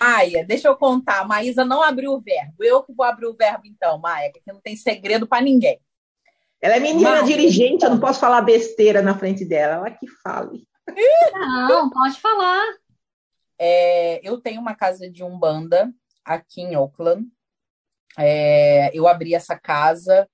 Maia, 0.02 0.44
deixa 0.44 0.68
eu 0.68 0.76
contar. 0.76 1.20
A 1.20 1.26
Maísa 1.26 1.64
não 1.64 1.84
abriu 1.84 2.14
o 2.14 2.20
verbo. 2.20 2.64
Eu 2.64 2.82
que 2.82 2.92
vou 2.92 3.06
abrir 3.06 3.28
o 3.28 3.36
verbo 3.36 3.62
então, 3.66 4.00
Maia, 4.00 4.32
porque 4.32 4.52
não 4.52 4.60
tem 4.60 4.76
segredo 4.76 5.28
para 5.28 5.44
ninguém. 5.44 5.80
Ela 6.60 6.78
é 6.78 6.80
menina 6.80 7.22
dirigente, 7.24 7.86
eu 7.86 7.92
não 7.92 8.00
posso 8.00 8.20
falar 8.20 8.42
besteira 8.42 9.04
na 9.04 9.16
frente 9.16 9.46
dela. 9.46 9.76
Ela 9.76 9.92
que 9.92 10.08
fale. 10.08 10.68
Não, 11.68 11.90
pode 11.90 12.20
falar. 12.20 12.64
É, 13.58 14.28
eu 14.28 14.40
tenho 14.40 14.62
uma 14.62 14.76
casa 14.76 15.10
de 15.10 15.24
umbanda 15.24 15.92
aqui 16.24 16.62
em 16.62 16.76
Oakland. 16.76 17.28
É, 18.18 18.90
eu 18.94 19.08
abri 19.08 19.34
essa 19.34 19.58
casa 19.58 20.28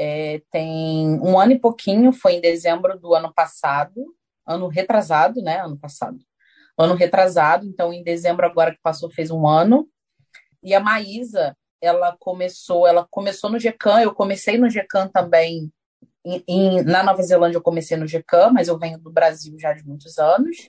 é, 0.00 0.40
tem 0.52 1.20
um 1.20 1.36
ano 1.36 1.50
e 1.50 1.58
pouquinho, 1.58 2.12
foi 2.12 2.34
em 2.34 2.40
dezembro 2.40 2.96
do 3.00 3.14
ano 3.14 3.34
passado, 3.34 4.14
ano 4.46 4.68
retrasado, 4.68 5.42
né? 5.42 5.58
Ano 5.58 5.76
passado. 5.76 6.16
Ano 6.78 6.94
retrasado, 6.94 7.66
então 7.66 7.92
em 7.92 8.04
dezembro 8.04 8.46
agora 8.46 8.70
que 8.70 8.80
passou 8.80 9.10
fez 9.10 9.32
um 9.32 9.44
ano. 9.44 9.88
E 10.62 10.72
a 10.72 10.78
Maísa, 10.78 11.56
ela 11.80 12.16
começou, 12.16 12.86
ela 12.86 13.04
começou 13.10 13.50
no 13.50 13.58
GECAM, 13.58 14.00
eu 14.00 14.14
comecei 14.14 14.56
no 14.56 14.70
GECAM 14.70 15.08
também. 15.08 15.68
Em, 16.24 16.82
na 16.82 17.02
Nova 17.02 17.22
Zelândia 17.22 17.58
eu 17.58 17.62
comecei 17.62 17.96
no 17.96 18.06
GECAM, 18.06 18.50
mas 18.52 18.68
eu 18.68 18.78
venho 18.78 18.98
do 18.98 19.10
Brasil 19.10 19.58
já 19.58 19.72
de 19.72 19.84
muitos 19.84 20.18
anos. 20.18 20.68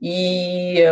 E 0.00 0.82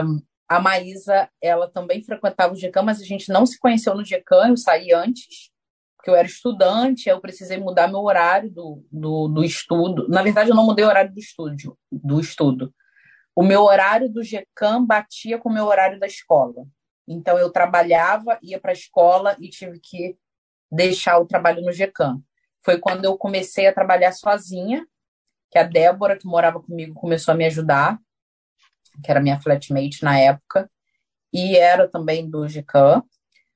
a 0.49 0.61
Maísa, 0.61 1.29
ela 1.41 1.69
também 1.69 2.03
frequentava 2.03 2.53
o 2.53 2.57
GECAM, 2.57 2.83
mas 2.83 3.01
a 3.01 3.05
gente 3.05 3.33
não 3.33 3.47
se 3.47 3.59
conheceu 3.59 3.95
no 3.95 4.05
GECAM, 4.05 4.51
eu 4.51 4.57
saí 4.57 4.93
antes, 4.93 5.51
porque 5.97 6.11
eu 6.11 6.15
era 6.15 6.27
estudante, 6.27 7.09
eu 7.09 7.21
precisei 7.21 7.59
mudar 7.59 7.89
meu 7.89 8.03
horário 8.03 8.51
do, 8.51 8.85
do, 8.91 9.29
do 9.29 9.45
estudo. 9.45 10.09
Na 10.09 10.23
verdade, 10.23 10.51
eu 10.51 10.57
não 10.57 10.67
mudei 10.67 10.85
o 10.85 10.89
horário 10.89 11.13
do 11.13 11.19
estúdio, 11.19 11.79
do 11.91 12.21
estudo. 12.21 12.75
O 13.35 13.43
meu 13.43 13.63
horário 13.63 14.11
do 14.11 14.23
GECAM 14.23 14.85
batia 14.85 15.39
com 15.39 15.49
o 15.49 15.53
meu 15.53 15.65
horário 15.67 15.99
da 15.99 16.07
escola. 16.07 16.67
Então, 17.09 17.39
eu 17.39 17.51
trabalhava, 17.51 18.39
ia 18.43 18.61
para 18.61 18.73
a 18.73 18.75
escola 18.75 19.37
e 19.41 19.49
tive 19.49 19.81
que 19.81 20.17
deixar 20.71 21.19
o 21.19 21.27
trabalho 21.27 21.63
no 21.63 21.73
GECAM. 21.73 22.21
Foi 22.65 22.79
quando 22.79 23.05
eu 23.05 23.17
comecei 23.17 23.67
a 23.67 23.73
trabalhar 23.73 24.13
sozinha, 24.13 24.87
que 25.51 25.59
a 25.59 25.65
Débora, 25.65 26.17
que 26.17 26.27
morava 26.27 26.61
comigo, 26.61 26.95
começou 26.95 27.33
a 27.33 27.37
me 27.37 27.45
ajudar, 27.45 27.99
que 29.05 29.11
era 29.11 29.21
minha 29.21 29.41
flatmate 29.41 30.03
na 30.03 30.19
época, 30.19 30.71
e 31.33 31.57
era 31.57 31.89
também 31.89 32.29
do 32.29 32.47
GECAM. 32.47 33.03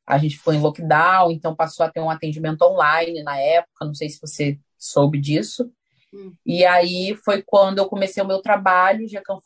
A 0.07 0.19
gente 0.19 0.37
ficou 0.37 0.55
em 0.55 0.61
lockdown, 0.61 1.31
então 1.31 1.55
passou 1.55 1.85
a 1.85 1.91
ter 1.91 2.01
um 2.01 2.11
atendimento 2.11 2.63
online 2.63 3.23
na 3.23 3.39
época, 3.39 3.85
não 3.85 3.95
sei 3.95 4.09
se 4.09 4.21
você 4.21 4.59
soube 4.79 5.21
disso. 5.21 5.71
Hum. 6.13 6.33
E 6.45 6.65
aí 6.65 7.17
foi 7.25 7.43
quando 7.43 7.79
eu 7.79 7.89
comecei 7.89 8.23
o 8.23 8.27
meu 8.27 8.41
trabalho, 8.41 9.05
o 9.05 9.09
GECAM 9.09 9.39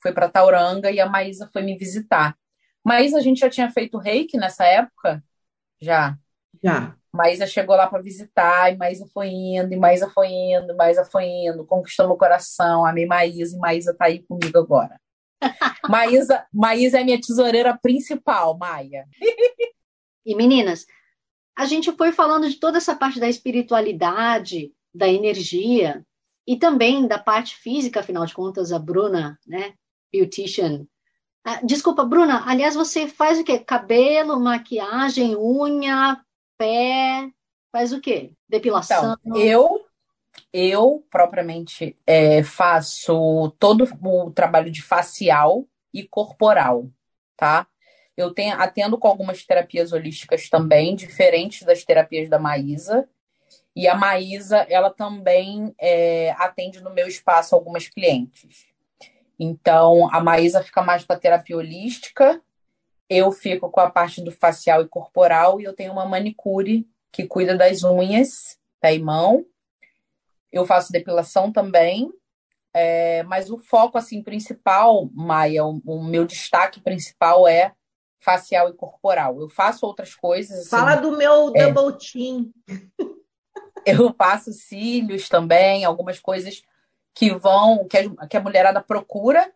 foi 0.00 0.12
para 0.12 0.28
Tauranga 0.28 0.90
e 0.90 1.00
a 1.00 1.08
Maísa 1.08 1.48
foi 1.52 1.62
me 1.62 1.76
visitar. 1.76 2.36
Mas 2.84 3.14
a 3.14 3.20
gente 3.20 3.40
já 3.40 3.50
tinha 3.50 3.70
feito 3.70 3.98
reiki 3.98 4.36
nessa 4.38 4.64
época? 4.64 5.22
Já. 5.80 6.16
Já. 6.62 6.96
Maísa 7.16 7.46
chegou 7.46 7.74
lá 7.74 7.86
para 7.86 8.02
visitar, 8.02 8.72
e 8.72 8.76
Maísa 8.76 9.06
foi 9.12 9.28
indo, 9.28 9.72
e 9.72 9.76
Maísa 9.76 10.10
foi 10.10 10.28
indo, 10.28 10.76
Maísa 10.76 11.04
foi 11.04 11.24
indo, 11.24 11.64
conquistou 11.64 12.06
meu 12.06 12.16
coração, 12.16 12.84
amei 12.84 13.06
Maísa, 13.06 13.56
e 13.56 13.58
Maísa 13.58 13.94
tá 13.94 14.06
aí 14.06 14.22
comigo 14.22 14.58
agora. 14.58 15.00
Maísa, 15.88 16.46
Maísa 16.52 17.00
é 17.00 17.04
minha 17.04 17.20
tesoureira 17.20 17.76
principal, 17.76 18.56
Maia. 18.56 19.06
e 20.24 20.34
meninas, 20.34 20.86
a 21.56 21.64
gente 21.64 21.90
foi 21.92 22.12
falando 22.12 22.48
de 22.48 22.60
toda 22.60 22.78
essa 22.78 22.94
parte 22.94 23.18
da 23.18 23.28
espiritualidade, 23.28 24.72
da 24.94 25.08
energia, 25.08 26.04
e 26.46 26.56
também 26.56 27.06
da 27.08 27.18
parte 27.18 27.56
física, 27.56 28.00
afinal 28.00 28.24
de 28.24 28.34
contas, 28.34 28.72
a 28.72 28.78
Bruna, 28.78 29.38
né, 29.46 29.74
beautician, 30.12 30.86
ah, 31.48 31.60
desculpa, 31.62 32.04
Bruna, 32.04 32.42
aliás, 32.44 32.74
você 32.74 33.06
faz 33.06 33.38
o 33.38 33.44
quê? 33.44 33.60
Cabelo, 33.60 34.40
maquiagem, 34.40 35.36
unha, 35.36 36.20
pé, 36.56 37.30
faz 37.72 37.92
o 37.92 38.00
quê? 38.00 38.32
Depilação? 38.48 39.16
Então, 39.24 39.36
eu, 39.36 39.86
eu 40.52 41.06
propriamente 41.10 41.96
é, 42.06 42.42
faço 42.42 43.54
todo 43.58 43.84
o 44.02 44.30
trabalho 44.30 44.70
de 44.70 44.82
facial 44.82 45.66
e 45.92 46.02
corporal, 46.06 46.88
tá? 47.36 47.66
Eu 48.16 48.32
tenho, 48.32 48.58
atendo 48.58 48.96
com 48.96 49.08
algumas 49.08 49.44
terapias 49.44 49.92
holísticas 49.92 50.48
também, 50.48 50.96
diferentes 50.96 51.62
das 51.62 51.84
terapias 51.84 52.30
da 52.30 52.38
Maísa. 52.38 53.06
E 53.74 53.86
a 53.86 53.94
Maísa, 53.94 54.66
ela 54.70 54.88
também 54.88 55.74
é, 55.78 56.34
atende 56.38 56.80
no 56.80 56.88
meu 56.88 57.06
espaço 57.06 57.54
algumas 57.54 57.88
clientes. 57.88 58.66
Então, 59.38 60.08
a 60.10 60.18
Maísa 60.18 60.62
fica 60.62 60.82
mais 60.82 61.04
com 61.04 61.12
a 61.12 61.18
terapia 61.18 61.58
holística, 61.58 62.40
eu 63.08 63.30
fico 63.30 63.70
com 63.70 63.80
a 63.80 63.90
parte 63.90 64.22
do 64.22 64.30
facial 64.30 64.82
e 64.82 64.88
corporal, 64.88 65.60
e 65.60 65.64
eu 65.64 65.74
tenho 65.74 65.92
uma 65.92 66.06
manicure 66.06 66.88
que 67.12 67.26
cuida 67.26 67.56
das 67.56 67.82
unhas, 67.82 68.58
pé 68.80 68.94
e 68.94 68.98
mão. 68.98 69.44
Eu 70.52 70.66
faço 70.66 70.92
depilação 70.92 71.52
também, 71.52 72.12
é, 72.74 73.22
mas 73.22 73.50
o 73.50 73.58
foco 73.58 73.96
assim 73.96 74.22
principal, 74.22 75.08
Maia, 75.14 75.64
o, 75.64 75.80
o, 75.84 76.04
meu 76.04 76.26
destaque 76.26 76.80
principal 76.80 77.48
é 77.48 77.72
facial 78.20 78.68
e 78.68 78.74
corporal. 78.74 79.40
Eu 79.40 79.48
faço 79.48 79.86
outras 79.86 80.14
coisas. 80.14 80.58
Assim, 80.58 80.68
Fala 80.70 80.96
do 80.96 81.16
meu 81.16 81.52
é, 81.54 81.72
double 81.72 81.98
chin. 81.98 82.52
Eu 83.86 84.12
faço 84.14 84.52
cílios 84.52 85.28
também, 85.28 85.84
algumas 85.84 86.18
coisas 86.18 86.60
que 87.14 87.32
vão, 87.32 87.86
que 87.86 87.96
a, 87.96 88.26
que 88.26 88.36
a 88.36 88.40
mulherada 88.40 88.82
procura, 88.82 89.50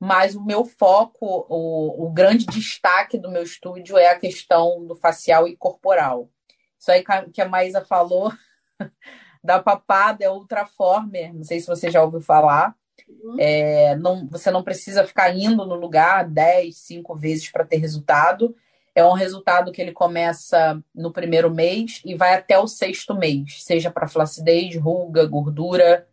mas 0.00 0.34
o 0.34 0.42
meu 0.42 0.64
foco, 0.64 1.46
o, 1.46 2.06
o 2.06 2.10
grande 2.10 2.46
destaque 2.46 3.18
do 3.18 3.30
meu 3.30 3.42
estúdio 3.42 3.98
é 3.98 4.08
a 4.08 4.18
questão 4.18 4.86
do 4.86 4.96
facial 4.96 5.46
e 5.46 5.54
corporal. 5.54 6.30
Isso 6.78 6.90
aí 6.90 7.04
que 7.30 7.42
a 7.42 7.48
Maísa 7.48 7.84
falou 7.84 8.32
da 9.44 9.62
papada 9.62 10.24
é 10.24 10.30
Ultraformer, 10.30 11.34
não 11.34 11.44
sei 11.44 11.60
se 11.60 11.66
você 11.66 11.90
já 11.90 12.02
ouviu 12.02 12.22
falar. 12.22 12.74
Uhum. 13.22 13.36
É, 13.38 13.94
não, 13.96 14.26
você 14.26 14.50
não 14.50 14.62
precisa 14.62 15.06
ficar 15.06 15.36
indo 15.36 15.66
no 15.66 15.74
lugar 15.74 16.26
10, 16.26 16.74
5 16.76 17.14
vezes 17.16 17.50
para 17.50 17.66
ter 17.66 17.76
resultado. 17.76 18.56
É 18.94 19.04
um 19.04 19.12
resultado 19.12 19.70
que 19.70 19.82
ele 19.82 19.92
começa 19.92 20.82
no 20.94 21.12
primeiro 21.12 21.50
mês 21.50 22.00
e 22.04 22.14
vai 22.14 22.34
até 22.34 22.58
o 22.58 22.66
sexto 22.66 23.14
mês, 23.14 23.62
seja 23.62 23.90
para 23.90 24.08
flacidez, 24.08 24.76
ruga, 24.76 25.26
gordura, 25.26 26.08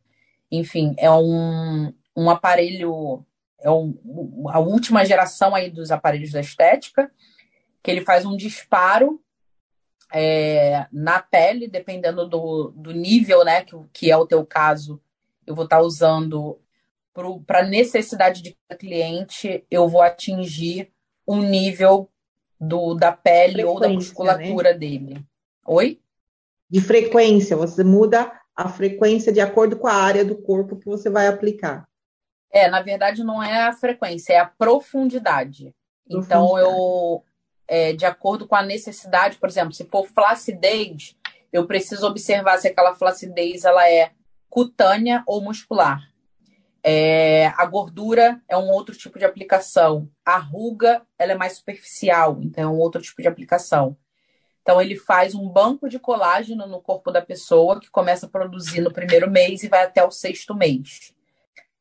enfim, 0.52 0.94
é 0.98 1.10
um, 1.10 1.94
um 2.16 2.30
aparelho, 2.30 3.26
é 3.60 3.70
um, 3.70 4.46
a 4.50 4.60
última 4.60 5.06
geração 5.06 5.56
aí 5.56 5.70
dos 5.70 5.92
aparelhos 5.92 6.32
da 6.32 6.40
estética, 6.40 7.12
que 7.82 7.90
ele 7.90 8.02
faz 8.02 8.26
um 8.26 8.36
disparo 8.36 9.22
é, 10.14 10.86
na 10.92 11.20
pele, 11.20 11.68
dependendo 11.68 12.28
do, 12.28 12.72
do 12.76 12.92
nível, 12.92 13.44
né, 13.44 13.64
que, 13.64 13.76
que 13.92 14.12
é 14.12 14.18
o 14.18 14.28
teu 14.28 14.46
caso, 14.46 15.02
eu 15.46 15.56
vou 15.56 15.66
estar 15.66 15.78
tá 15.78 15.84
usando 15.84 16.60
para 17.46 17.64
necessidade 17.64 18.44
de 18.44 18.56
cliente, 18.78 19.66
eu 19.72 19.88
vou 19.88 20.02
atingir 20.02 20.92
um 21.28 21.42
nível 21.42 22.10
do, 22.60 22.94
da 22.94 23.12
pele 23.12 23.64
ou 23.64 23.80
da 23.80 23.90
musculatura 23.90 24.74
né? 24.74 24.78
dele. 24.78 25.26
Oi? 25.66 26.00
De 26.70 26.80
frequência, 26.80 27.58
você 27.58 27.84
muda 27.84 28.32
a 28.56 28.70
frequência 28.70 29.32
de 29.32 29.40
acordo 29.40 29.78
com 29.78 29.88
a 29.88 29.94
área 29.94 30.24
do 30.24 30.36
corpo 30.36 30.78
que 30.78 30.86
você 30.86 31.10
vai 31.10 31.28
aplicar. 31.28 31.88
É, 32.52 32.70
na 32.70 32.82
verdade, 32.82 33.24
não 33.24 33.42
é 33.42 33.64
a 33.64 33.74
frequência, 33.74 34.34
é 34.34 34.40
a 34.40 34.46
profundidade. 34.46 35.74
profundidade. 36.08 36.26
Então, 36.26 36.58
eu, 36.58 37.24
é, 37.68 37.94
de 37.94 38.06
acordo 38.06 38.48
com 38.48 38.56
a 38.56 38.64
necessidade, 38.64 39.38
por 39.38 39.50
exemplo, 39.50 39.74
se 39.74 39.86
for 39.86 40.08
flacidez, 40.08 41.16
eu 41.52 41.66
preciso 41.66 42.08
observar 42.08 42.58
se 42.58 42.68
aquela 42.68 42.96
flacidez 42.96 43.66
ela 43.66 43.90
é 43.90 44.12
cutânea 44.50 45.24
ou 45.28 45.42
muscular. 45.42 46.02
É, 46.84 47.48
a 47.58 47.66
gordura 47.66 48.42
é 48.48 48.56
um 48.56 48.70
outro 48.70 48.96
tipo 48.96 49.20
de 49.20 49.26
aplicação. 49.26 50.10
A 50.26 50.38
ruga 50.38 51.02
ela 51.20 51.34
é 51.34 51.36
mais 51.36 51.58
superficial, 51.58 52.40
então 52.42 52.64
é 52.64 52.68
um 52.68 52.80
outro 52.80 53.02
tipo 53.02 53.22
de 53.22 53.28
aplicação. 53.28 53.98
Então, 54.62 54.82
ele 54.82 54.98
faz 54.98 55.34
um 55.34 55.48
banco 55.48 55.88
de 55.88 55.98
colágeno 55.98 56.68
no 56.68 56.82
corpo 56.82 57.10
da 57.10 57.22
pessoa, 57.22 57.80
que 57.80 57.90
começa 57.90 58.26
a 58.26 58.30
produzir 58.30 58.82
no 58.82 58.92
primeiro 58.92 59.32
mês 59.32 59.64
e 59.64 59.70
vai 59.70 59.84
até 59.84 60.04
o 60.04 60.12
sexto 60.12 60.54
mês. 60.54 61.14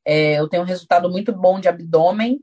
É, 0.07 0.39
eu 0.39 0.49
tenho 0.49 0.63
um 0.63 0.67
resultado 0.67 1.11
muito 1.11 1.33
bom 1.33 1.59
de 1.59 1.69
abdômen, 1.69 2.41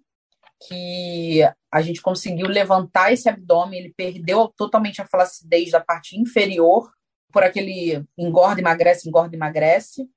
que 0.67 1.41
a 1.71 1.81
gente 1.81 2.01
conseguiu 2.01 2.47
levantar 2.47 3.13
esse 3.13 3.29
abdômen, 3.29 3.79
ele 3.79 3.93
perdeu 3.95 4.49
totalmente 4.49 5.01
a 5.01 5.07
flacidez 5.07 5.71
da 5.71 5.79
parte 5.79 6.19
inferior, 6.19 6.91
por 7.31 7.41
aquele 7.41 8.03
engorda, 8.17 8.59
emagrece, 8.59 9.07
engorda, 9.07 9.35
emagrece. 9.35 10.07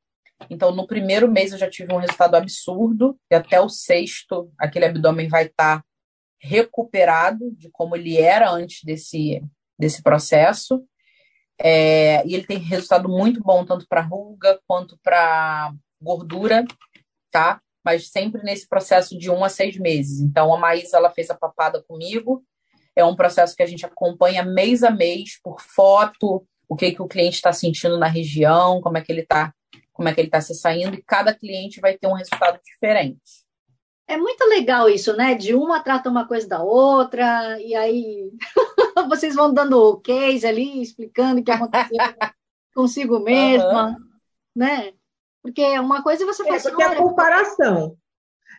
Então, 0.50 0.74
no 0.74 0.86
primeiro 0.86 1.30
mês 1.30 1.52
eu 1.52 1.58
já 1.58 1.70
tive 1.70 1.94
um 1.94 1.98
resultado 1.98 2.34
absurdo, 2.34 3.18
e 3.30 3.34
até 3.34 3.60
o 3.60 3.68
sexto, 3.68 4.52
aquele 4.58 4.84
abdômen 4.84 5.28
vai 5.28 5.46
estar 5.46 5.84
recuperado 6.38 7.50
de 7.56 7.70
como 7.70 7.96
ele 7.96 8.18
era 8.18 8.50
antes 8.50 8.82
desse, 8.84 9.42
desse 9.78 10.02
processo. 10.02 10.84
É, 11.58 12.26
e 12.26 12.34
ele 12.34 12.44
tem 12.44 12.58
resultado 12.58 13.08
muito 13.08 13.40
bom, 13.40 13.64
tanto 13.64 13.86
para 13.88 14.02
ruga 14.02 14.60
quanto 14.66 14.98
para 15.02 15.72
gordura, 16.00 16.64
tá? 17.30 17.60
Mas 17.84 18.08
sempre 18.08 18.42
nesse 18.42 18.68
processo 18.68 19.16
de 19.16 19.30
um 19.30 19.44
a 19.44 19.48
seis 19.48 19.76
meses. 19.76 20.20
Então, 20.20 20.52
a 20.52 20.58
Maísa, 20.58 20.96
ela 20.96 21.10
fez 21.10 21.30
a 21.30 21.34
papada 21.34 21.82
comigo. 21.86 22.44
É 22.94 23.04
um 23.04 23.14
processo 23.14 23.54
que 23.54 23.62
a 23.62 23.66
gente 23.66 23.84
acompanha 23.86 24.42
mês 24.42 24.82
a 24.82 24.90
mês, 24.90 25.38
por 25.42 25.60
foto, 25.60 26.46
o 26.68 26.74
que, 26.74 26.92
que 26.92 27.02
o 27.02 27.08
cliente 27.08 27.36
está 27.36 27.52
sentindo 27.52 27.98
na 27.98 28.06
região, 28.06 28.80
como 28.80 28.98
é 28.98 29.00
que 29.00 29.12
ele 29.12 29.22
está 29.22 29.52
como 29.96 30.10
é 30.10 30.14
que 30.14 30.20
ele 30.20 30.28
está 30.28 30.42
se 30.42 30.54
saindo, 30.54 30.94
e 30.94 31.02
cada 31.02 31.32
cliente 31.32 31.80
vai 31.80 31.96
ter 31.96 32.06
um 32.06 32.12
resultado 32.12 32.60
diferente. 32.62 33.46
é 34.06 34.18
muito 34.18 34.44
legal 34.44 34.90
isso, 34.90 35.16
né? 35.16 35.34
De 35.34 35.54
uma 35.54 35.80
trata 35.80 36.10
uma 36.10 36.28
coisa 36.28 36.46
da 36.46 36.62
outra, 36.62 37.58
e 37.62 37.74
aí 37.74 38.30
vocês 39.08 39.34
vão 39.34 39.54
dando 39.54 39.82
OKs 39.82 40.44
ali, 40.44 40.82
explicando 40.82 41.40
o 41.40 41.44
que 41.44 41.50
aconteceu 41.50 41.96
consigo 42.74 43.18
mesma, 43.20 43.88
uhum. 43.88 43.96
né? 44.54 44.92
Porque 45.46 45.78
uma 45.78 46.02
coisa 46.02 46.26
você 46.26 46.42
faz. 46.42 46.66
É 46.66 46.70
porque 46.70 46.82
a 46.82 46.96
comparação. 46.96 47.96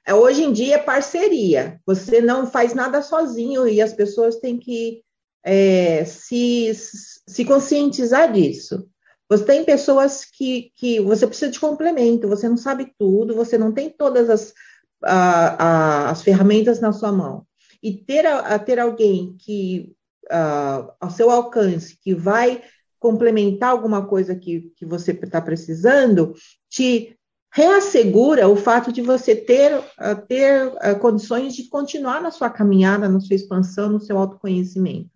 É, 0.05 0.13
hoje 0.13 0.41
em 0.41 0.53
dia 0.53 0.75
é 0.75 0.77
parceria. 0.77 1.81
Você 1.85 2.21
não 2.21 2.47
faz 2.47 2.73
nada 2.73 3.01
sozinho 3.01 3.67
e 3.67 3.81
as 3.81 3.91
pessoas 3.91 4.37
têm 4.37 4.57
que 4.57 5.03
é, 5.43 6.05
se, 6.05 6.71
se 6.73 7.43
conscientizar 7.43 8.31
disso. 8.31 8.87
Você 9.29 9.43
tem 9.43 9.65
pessoas 9.65 10.23
que, 10.23 10.71
que 10.77 11.01
você 11.01 11.27
precisa 11.27 11.51
de 11.51 11.59
complemento, 11.59 12.29
você 12.29 12.47
não 12.47 12.55
sabe 12.55 12.93
tudo, 12.97 13.35
você 13.35 13.57
não 13.57 13.73
tem 13.73 13.89
todas 13.89 14.29
as, 14.29 14.53
a, 15.03 15.65
a, 16.05 16.09
as 16.11 16.21
ferramentas 16.21 16.79
na 16.79 16.93
sua 16.93 17.11
mão. 17.11 17.45
E 17.83 17.97
ter, 17.97 18.25
a, 18.25 18.57
ter 18.57 18.79
alguém 18.79 19.35
que, 19.37 19.93
ao 21.01 21.09
seu 21.09 21.29
alcance, 21.29 21.97
que 22.01 22.15
vai 22.15 22.63
complementar 22.99 23.71
alguma 23.71 24.05
coisa 24.05 24.35
que, 24.35 24.71
que 24.75 24.85
você 24.85 25.11
está 25.11 25.41
precisando, 25.41 26.33
te 26.69 27.17
reassegura 27.51 28.47
o 28.47 28.55
fato 28.55 28.91
de 28.91 29.01
você 29.01 29.35
ter, 29.35 29.81
ter 30.27 30.71
condições 30.99 31.55
de 31.55 31.69
continuar 31.69 32.21
na 32.21 32.31
sua 32.31 32.49
caminhada, 32.49 33.09
na 33.09 33.19
sua 33.19 33.35
expansão, 33.35 33.89
no 33.89 33.99
seu 33.99 34.17
autoconhecimento. 34.17 35.09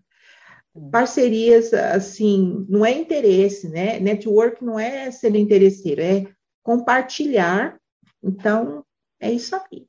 Parcerias, 0.89 1.73
assim, 1.73 2.65
não 2.69 2.86
é 2.86 2.91
interesse, 2.91 3.67
né? 3.67 3.99
Network 3.99 4.63
não 4.63 4.79
é 4.79 5.11
ser 5.11 5.36
interesseiro, 5.36 6.01
é 6.01 6.25
compartilhar. 6.63 7.77
Então, 8.23 8.86
é 9.19 9.32
isso 9.32 9.55
aí. 9.55 9.86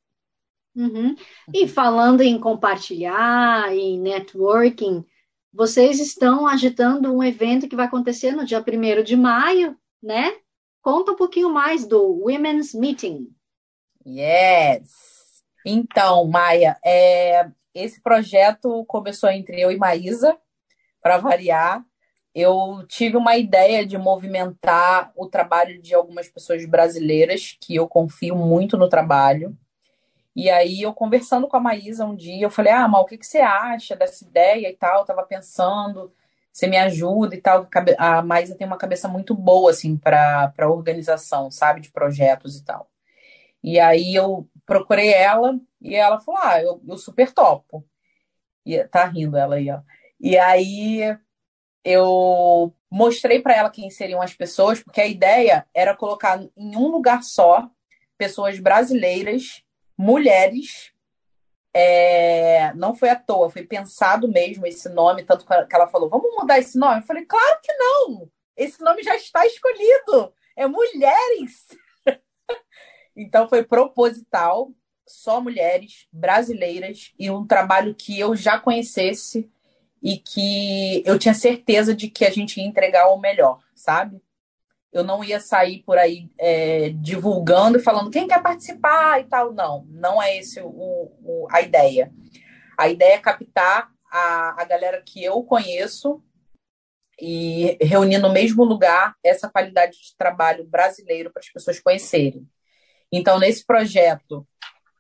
Uhum. 0.75 1.15
E 1.55 1.69
falando 1.69 2.23
em 2.23 2.39
compartilhar, 2.39 3.73
em 3.73 4.01
networking, 4.01 5.05
vocês 5.53 6.01
estão 6.01 6.47
agitando 6.47 7.15
um 7.15 7.23
evento 7.23 7.69
que 7.69 7.77
vai 7.77 7.87
acontecer 7.87 8.33
no 8.33 8.45
dia 8.45 8.61
1 8.61 9.03
de 9.03 9.17
maio, 9.17 9.77
né? 10.03 10.33
Conta 10.81 11.13
um 11.13 11.17
pouquinho 11.17 11.51
mais 11.51 11.87
do 11.87 12.03
Women's 12.25 12.75
Meeting. 12.75 13.29
Yes! 14.07 14.91
Então, 15.65 16.27
Maia, 16.27 16.77
é, 16.85 17.49
esse 17.75 18.03
projeto 18.03 18.85
começou 18.87 19.31
entre 19.31 19.61
eu 19.61 19.71
e 19.71 19.77
Maísa, 19.77 20.37
para 21.01 21.19
variar. 21.19 21.85
Eu 22.35 22.85
tive 22.89 23.17
uma 23.17 23.37
ideia 23.37 23.87
de 23.87 23.99
movimentar 23.99 25.13
o 25.15 25.27
trabalho 25.27 25.81
de 25.81 25.95
algumas 25.95 26.29
pessoas 26.29 26.65
brasileiras, 26.65 27.57
que 27.61 27.75
eu 27.75 27.87
confio 27.87 28.35
muito 28.35 28.77
no 28.77 28.89
trabalho. 28.89 29.57
E 30.35 30.49
aí, 30.51 30.83
eu 30.83 30.95
conversando 30.95 31.47
com 31.47 31.57
a 31.57 31.61
Maísa 31.61 32.07
um 32.07 32.17
dia, 32.17 32.45
eu 32.45 32.51
falei: 32.51 32.73
Ah, 32.73 32.89
Mal, 32.89 33.03
o 33.03 33.07
que, 33.07 33.19
que 33.19 33.27
você 33.27 33.39
acha 33.39 33.95
dessa 33.95 34.25
ideia 34.25 34.69
e 34.71 34.77
tal? 34.77 35.01
Eu 35.01 35.05
tava 35.07 35.23
pensando, 35.25 36.13
você 36.53 36.67
me 36.67 36.79
ajuda 36.79 37.35
e 37.35 37.41
tal. 37.41 37.69
A 37.99 38.23
Maísa 38.23 38.57
tem 38.57 38.67
uma 38.67 38.79
cabeça 38.79 39.09
muito 39.09 39.35
boa, 39.35 39.71
assim, 39.71 39.97
para 39.97 40.53
organização, 40.71 41.51
sabe, 41.51 41.81
de 41.83 41.91
projetos 41.91 42.57
e 42.59 42.65
tal. 42.65 42.91
E 43.63 43.79
aí, 43.81 44.15
eu 44.15 44.49
procurei 44.67 45.13
ela 45.13 45.59
e 45.81 45.95
ela 45.95 46.21
falou: 46.21 46.41
Ah, 46.43 46.63
eu, 46.63 46.83
eu 46.89 46.99
super 46.99 47.33
topo. 47.33 47.85
E 48.67 48.83
tá 48.85 49.05
rindo 49.07 49.37
ela 49.37 49.57
aí, 49.57 49.71
ó. 49.71 49.81
E 50.21 50.39
aí, 50.39 51.17
eu 51.85 52.75
mostrei 52.91 53.41
para 53.41 53.55
ela 53.55 53.71
quem 53.71 53.91
seriam 53.91 54.23
as 54.23 54.35
pessoas, 54.35 54.83
porque 54.83 55.01
a 55.01 55.07
ideia 55.07 55.67
era 55.75 55.97
colocar 55.97 56.43
em 56.57 56.77
um 56.77 56.89
lugar 56.89 57.23
só 57.23 57.69
pessoas 58.17 58.59
brasileiras 58.61 59.65
mulheres. 60.03 60.93
É, 61.75 62.75
não 62.75 62.95
foi 62.95 63.09
à 63.09 63.17
toa, 63.17 63.49
foi 63.49 63.63
pensado 63.63 64.29
mesmo 64.29 64.67
esse 64.67 64.91
nome, 64.91 65.25
tanto 65.25 65.47
que 65.47 65.75
ela 65.75 65.89
falou: 65.89 66.11
vamos 66.11 66.35
mudar 66.35 66.59
esse 66.59 66.77
nome? 66.77 67.01
Eu 67.01 67.07
falei: 67.07 67.25
claro 67.25 67.61
que 67.63 67.73
não! 67.73 68.31
Esse 68.57 68.83
nome 68.83 69.03
já 69.03 69.17
está 69.17 69.47
escolhido! 69.47 70.35
É 70.55 70.67
mulheres! 70.67 71.69
então 73.17 73.49
foi 73.49 73.65
proposital, 73.65 74.71
só 75.09 75.41
mulheres 75.41 76.07
brasileiras 76.13 77.13
e 77.19 77.31
um 77.31 77.47
trabalho 77.47 77.95
que 77.95 78.19
eu 78.19 78.37
já 78.37 78.59
conhecesse 78.59 79.51
e 80.03 80.19
que 80.19 81.03
eu 81.07 81.19
tinha 81.19 81.33
certeza 81.33 81.95
de 81.95 82.11
que 82.11 82.25
a 82.25 82.31
gente 82.31 82.61
ia 82.61 82.67
entregar 82.67 83.09
o 83.09 83.19
melhor, 83.19 83.61
sabe? 83.75 84.21
Eu 84.93 85.03
não 85.03 85.25
ia 85.25 85.41
sair 85.41 85.83
por 85.85 85.97
aí 85.97 86.31
é, 86.39 86.91
divulgando 86.91 87.81
falando 87.81 88.11
quem 88.11 88.29
quer 88.29 88.43
participar 88.43 89.21
e 89.21 89.25
tal. 89.25 89.53
Não, 89.53 89.87
não 89.89 90.23
é 90.23 90.37
esse 90.37 90.61
o, 90.61 90.69
o, 90.69 91.47
a 91.51 91.63
ideia. 91.63 92.13
A 92.79 92.89
ideia 92.89 93.15
é 93.15 93.19
captar 93.19 93.91
a, 94.11 94.63
a 94.63 94.65
galera 94.65 95.03
que 95.05 95.25
eu 95.25 95.43
conheço 95.45 96.23
e 97.21 97.79
reunir 97.81 98.19
no 98.19 98.33
mesmo 98.33 98.65
lugar 98.65 99.15
essa 99.25 99.49
qualidade 99.49 99.93
de 99.93 100.17
trabalho 100.19 100.65
brasileiro 100.67 101.31
para 101.33 101.41
as 101.41 101.49
pessoas 101.49 101.81
conhecerem. 101.81 102.47
Então, 103.11 103.39
nesse 103.39 103.65
projeto, 103.65 104.47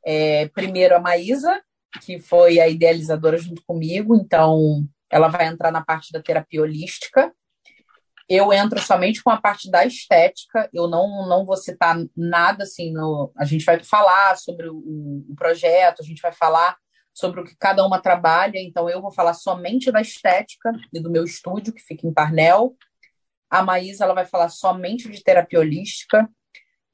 é, 0.05 0.49
primeiro 0.49 0.97
a 0.97 1.01
Maísa, 1.01 1.61
que 2.05 2.19
foi 2.19 2.61
a 2.61 2.69
idealizadora 2.69 3.37
junto 3.37 3.63
comigo, 3.67 4.15
então 4.15 4.87
ela 5.11 5.29
vai 5.29 5.47
entrar 5.47 5.71
na 5.71 5.85
parte 5.85 6.13
da 6.13 6.23
terapia 6.23 6.63
holística, 6.63 7.35
eu 8.29 8.53
entro 8.53 8.81
somente 8.81 9.23
com 9.23 9.31
a 9.31 9.41
parte 9.41 9.71
da 9.71 9.85
estética, 9.85 10.69
eu 10.73 10.89
não, 10.89 11.29
não 11.29 11.45
vou 11.45 11.57
citar 11.57 11.97
nada 12.17 12.65
assim, 12.65 12.93
no, 12.93 13.33
a 13.37 13.45
gente 13.45 13.65
vai 13.65 13.83
falar 13.83 14.37
sobre 14.37 14.69
o, 14.69 14.77
o, 14.77 15.35
projeto, 15.37 16.01
a 16.01 16.05
gente 16.05 16.23
vai 16.23 16.33
falar 16.33 16.77
sobre 17.13 17.41
o 17.41 17.45
que 17.45 17.55
cada 17.57 17.85
uma 17.87 18.01
trabalha, 18.01 18.59
então 18.59 18.89
eu 18.89 19.03
vou 19.03 19.13
falar 19.13 19.35
somente 19.35 19.91
da 19.91 20.01
estética 20.01 20.73
e 20.93 21.01
do 21.01 21.11
meu 21.11 21.25
estúdio, 21.25 21.73
que 21.73 21.83
fica 21.83 22.07
em 22.07 22.13
Parnell. 22.13 22.77
A 23.51 23.63
Maísa 23.63 24.05
ela 24.05 24.15
vai 24.15 24.25
falar 24.25 24.49
somente 24.49 25.11
de 25.11 25.23
terapia 25.23 25.61
holística. 25.61 26.27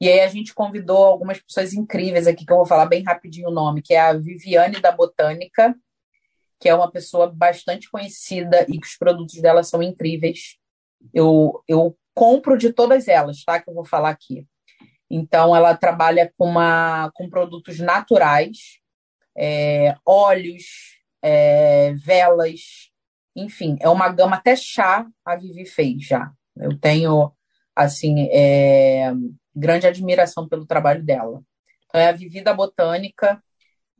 E 0.01 0.09
aí 0.09 0.21
a 0.21 0.27
gente 0.27 0.53
convidou 0.53 1.05
algumas 1.05 1.39
pessoas 1.41 1.73
incríveis 1.73 2.27
aqui, 2.27 2.45
que 2.45 2.51
eu 2.51 2.57
vou 2.57 2.65
falar 2.65 2.85
bem 2.85 3.03
rapidinho 3.03 3.49
o 3.49 3.53
nome, 3.53 3.81
que 3.81 3.93
é 3.93 3.99
a 3.99 4.13
Viviane 4.13 4.81
da 4.81 4.91
Botânica, 4.91 5.73
que 6.59 6.67
é 6.67 6.75
uma 6.75 6.91
pessoa 6.91 7.31
bastante 7.31 7.89
conhecida 7.89 8.65
e 8.67 8.77
que 8.77 8.87
os 8.87 8.97
produtos 8.97 9.41
dela 9.41 9.63
são 9.63 9.81
incríveis. 9.81 10.58
Eu, 11.13 11.63
eu 11.67 11.97
compro 12.13 12.57
de 12.57 12.73
todas 12.73 13.07
elas, 13.07 13.43
tá? 13.43 13.61
Que 13.61 13.69
eu 13.69 13.73
vou 13.73 13.85
falar 13.85 14.09
aqui. 14.09 14.45
Então, 15.09 15.55
ela 15.55 15.75
trabalha 15.75 16.31
com, 16.37 16.45
uma, 16.45 17.11
com 17.15 17.29
produtos 17.29 17.79
naturais, 17.79 18.79
é, 19.35 19.95
óleos, 20.05 20.99
é, 21.21 21.93
velas, 21.93 22.91
enfim, 23.35 23.77
é 23.81 23.89
uma 23.89 24.09
gama 24.09 24.35
até 24.35 24.55
chá 24.55 25.05
a 25.25 25.35
Vivi 25.35 25.65
fez 25.65 26.05
já. 26.05 26.31
Eu 26.55 26.77
tenho, 26.77 27.31
assim, 27.75 28.27
é, 28.31 29.11
grande 29.55 29.87
admiração 29.87 30.47
pelo 30.47 30.65
trabalho 30.65 31.03
dela. 31.03 31.41
Então, 31.87 31.99
é 32.01 32.09
a 32.09 32.11
Vivi 32.11 32.41
da 32.41 32.53
Botânica, 32.53 33.41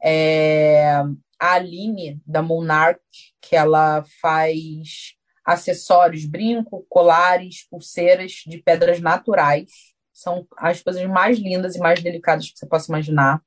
é, 0.03 0.91
a 1.39 1.53
Aline 1.53 2.21
da 2.25 2.41
Monarch, 2.41 3.01
que 3.41 3.55
ela 3.55 4.03
faz 4.21 5.15
acessórios, 5.49 6.25
brinco, 6.25 6.85
colares, 6.87 7.67
pulseiras 7.67 8.43
de 8.45 8.61
pedras 8.61 8.99
naturais. 8.99 9.71
São 10.13 10.47
as 10.57 10.81
coisas 10.81 11.03
mais 11.05 11.39
lindas 11.39 11.75
e 11.75 11.79
mais 11.79 12.03
delicadas 12.03 12.51
que 12.51 12.57
você 12.57 12.67
possa 12.67 12.91
imaginar. 12.91 13.41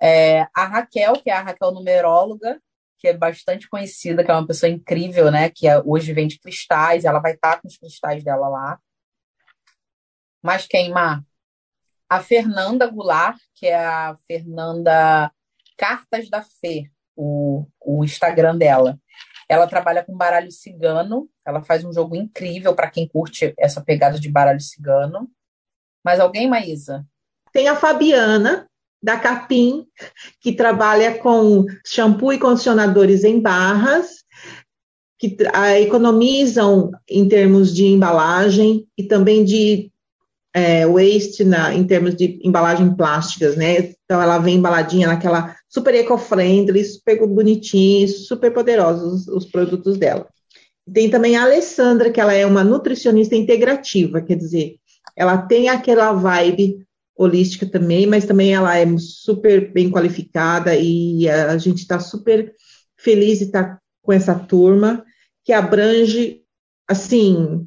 É, 0.00 0.46
a 0.54 0.64
Raquel, 0.64 1.14
que 1.14 1.28
é 1.28 1.34
a 1.34 1.42
Raquel 1.42 1.72
numeróloga, 1.72 2.60
que 2.98 3.08
é 3.08 3.16
bastante 3.16 3.68
conhecida, 3.68 4.22
que 4.22 4.30
é 4.30 4.34
uma 4.34 4.46
pessoa 4.46 4.70
incrível, 4.70 5.30
né? 5.30 5.50
Que 5.50 5.66
é, 5.66 5.80
hoje 5.84 6.12
vende 6.12 6.38
cristais, 6.38 7.04
ela 7.04 7.18
vai 7.18 7.32
estar 7.32 7.60
com 7.60 7.66
os 7.66 7.76
cristais 7.76 8.22
dela 8.22 8.48
lá. 8.48 8.78
Mas 10.42 10.66
quem, 10.66 10.90
Mar? 10.90 11.22
A 12.08 12.20
Fernanda 12.20 12.86
Goulart, 12.86 13.38
que 13.54 13.66
é 13.66 13.76
a 13.76 14.16
Fernanda 14.26 15.32
Cartas 15.76 16.28
da 16.28 16.42
Fê, 16.42 16.90
o, 17.16 17.66
o 17.80 18.04
Instagram 18.04 18.56
dela. 18.56 18.98
Ela 19.50 19.66
trabalha 19.66 20.04
com 20.04 20.16
baralho 20.16 20.52
cigano. 20.52 21.28
Ela 21.44 21.60
faz 21.60 21.84
um 21.84 21.92
jogo 21.92 22.14
incrível 22.14 22.72
para 22.72 22.88
quem 22.88 23.08
curte 23.08 23.52
essa 23.58 23.80
pegada 23.80 24.20
de 24.20 24.30
baralho 24.30 24.60
cigano. 24.60 25.28
Mais 26.04 26.20
alguém, 26.20 26.48
Maísa? 26.48 27.04
Tem 27.52 27.66
a 27.66 27.74
Fabiana, 27.74 28.68
da 29.02 29.18
Capim, 29.18 29.88
que 30.40 30.52
trabalha 30.52 31.18
com 31.18 31.64
shampoo 31.84 32.32
e 32.32 32.38
condicionadores 32.38 33.24
em 33.24 33.40
barras, 33.40 34.22
que 35.18 35.36
economizam 35.80 36.92
em 37.08 37.26
termos 37.28 37.74
de 37.74 37.86
embalagem 37.86 38.86
e 38.96 39.02
também 39.02 39.44
de 39.44 39.90
é, 40.54 40.86
waste 40.86 41.42
na, 41.42 41.74
em 41.74 41.84
termos 41.84 42.14
de 42.14 42.38
embalagem 42.44 42.94
plásticas, 42.94 43.56
né? 43.56 43.94
Então 44.10 44.20
ela 44.20 44.38
vem 44.38 44.56
embaladinha 44.56 45.06
naquela 45.06 45.54
super 45.68 45.94
eco-friendly, 45.94 46.84
super 46.84 47.24
bonitinho, 47.28 48.08
super 48.08 48.52
poderosos 48.52 49.28
os, 49.28 49.28
os 49.28 49.46
produtos 49.46 49.96
dela. 49.96 50.28
Tem 50.92 51.08
também 51.08 51.36
a 51.36 51.44
Alessandra, 51.44 52.10
que 52.10 52.20
ela 52.20 52.34
é 52.34 52.44
uma 52.44 52.64
nutricionista 52.64 53.36
integrativa, 53.36 54.20
quer 54.20 54.34
dizer, 54.34 54.78
ela 55.14 55.38
tem 55.38 55.68
aquela 55.68 56.12
vibe 56.12 56.84
holística 57.16 57.64
também, 57.64 58.04
mas 58.04 58.24
também 58.24 58.52
ela 58.52 58.76
é 58.76 58.84
super 58.98 59.72
bem 59.72 59.88
qualificada 59.88 60.74
e 60.74 61.28
a 61.28 61.56
gente 61.56 61.78
está 61.78 62.00
super 62.00 62.52
feliz 62.98 63.38
de 63.38 63.44
estar 63.44 63.78
com 64.02 64.12
essa 64.12 64.34
turma 64.34 65.04
que 65.44 65.52
abrange 65.52 66.42
assim 66.88 67.64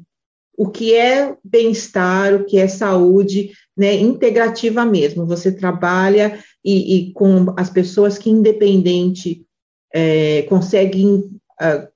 o 0.58 0.68
que 0.68 0.94
é 0.94 1.34
bem-estar, 1.42 2.34
o 2.34 2.44
que 2.44 2.58
é 2.58 2.68
saúde, 2.68 3.52
né, 3.76 3.94
integrativa 3.94 4.84
mesmo. 4.84 5.26
Você 5.26 5.52
trabalha 5.52 6.38
e, 6.64 6.96
e 6.96 7.12
com 7.12 7.52
as 7.56 7.70
pessoas 7.70 8.16
que 8.18 8.30
independente 8.30 9.44
é, 9.92 10.42
conseguem 10.42 11.16
uh, 11.16 11.88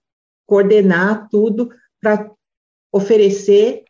coordenar 0.46 1.28
tudo 1.28 1.70
para 2.00 2.30
oferecer 2.92 3.84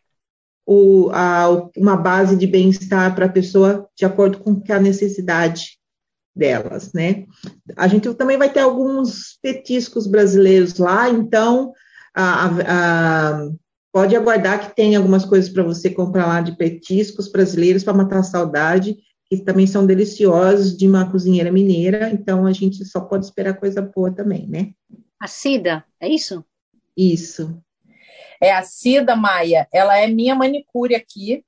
o, 0.65 1.09
a, 1.11 1.69
uma 1.75 1.97
base 1.97 2.35
de 2.35 2.45
bem-estar 2.45 3.15
para 3.15 3.25
a 3.25 3.31
pessoa 3.31 3.89
de 3.95 4.05
acordo 4.05 4.39
com 4.39 4.61
a 4.69 4.79
necessidade 4.79 5.79
delas, 6.35 6.93
né? 6.93 7.25
A 7.75 7.87
gente 7.87 8.13
também 8.13 8.37
vai 8.37 8.51
ter 8.51 8.59
alguns 8.59 9.37
petiscos 9.41 10.05
brasileiros 10.05 10.77
lá, 10.77 11.09
então 11.09 11.73
a, 12.15 12.45
a, 12.45 13.49
pode 13.91 14.15
aguardar 14.15 14.59
que 14.59 14.75
tem 14.75 14.95
algumas 14.95 15.25
coisas 15.25 15.49
para 15.49 15.63
você 15.63 15.89
comprar 15.89 16.27
lá 16.27 16.41
de 16.41 16.55
petiscos 16.55 17.31
brasileiros 17.31 17.83
para 17.83 17.93
matar 17.93 18.19
a 18.19 18.23
saudade, 18.23 18.97
que 19.25 19.37
também 19.37 19.67
são 19.67 19.85
deliciosos 19.85 20.75
de 20.75 20.87
uma 20.87 21.09
cozinheira 21.09 21.51
mineira, 21.51 22.09
então 22.09 22.45
a 22.45 22.53
gente 22.53 22.83
só 22.85 22.99
pode 22.99 23.25
esperar 23.25 23.59
coisa 23.59 23.81
boa 23.81 24.11
também, 24.11 24.47
né? 24.47 24.71
A 25.19 25.27
Cida, 25.27 25.83
é 25.99 26.07
isso? 26.07 26.43
Isso. 26.95 27.61
É 28.41 28.53
a 28.53 28.63
Cida 28.63 29.15
Maia, 29.15 29.67
ela 29.71 29.97
é 29.97 30.07
minha 30.07 30.33
manicure 30.33 30.95
aqui. 30.95 31.43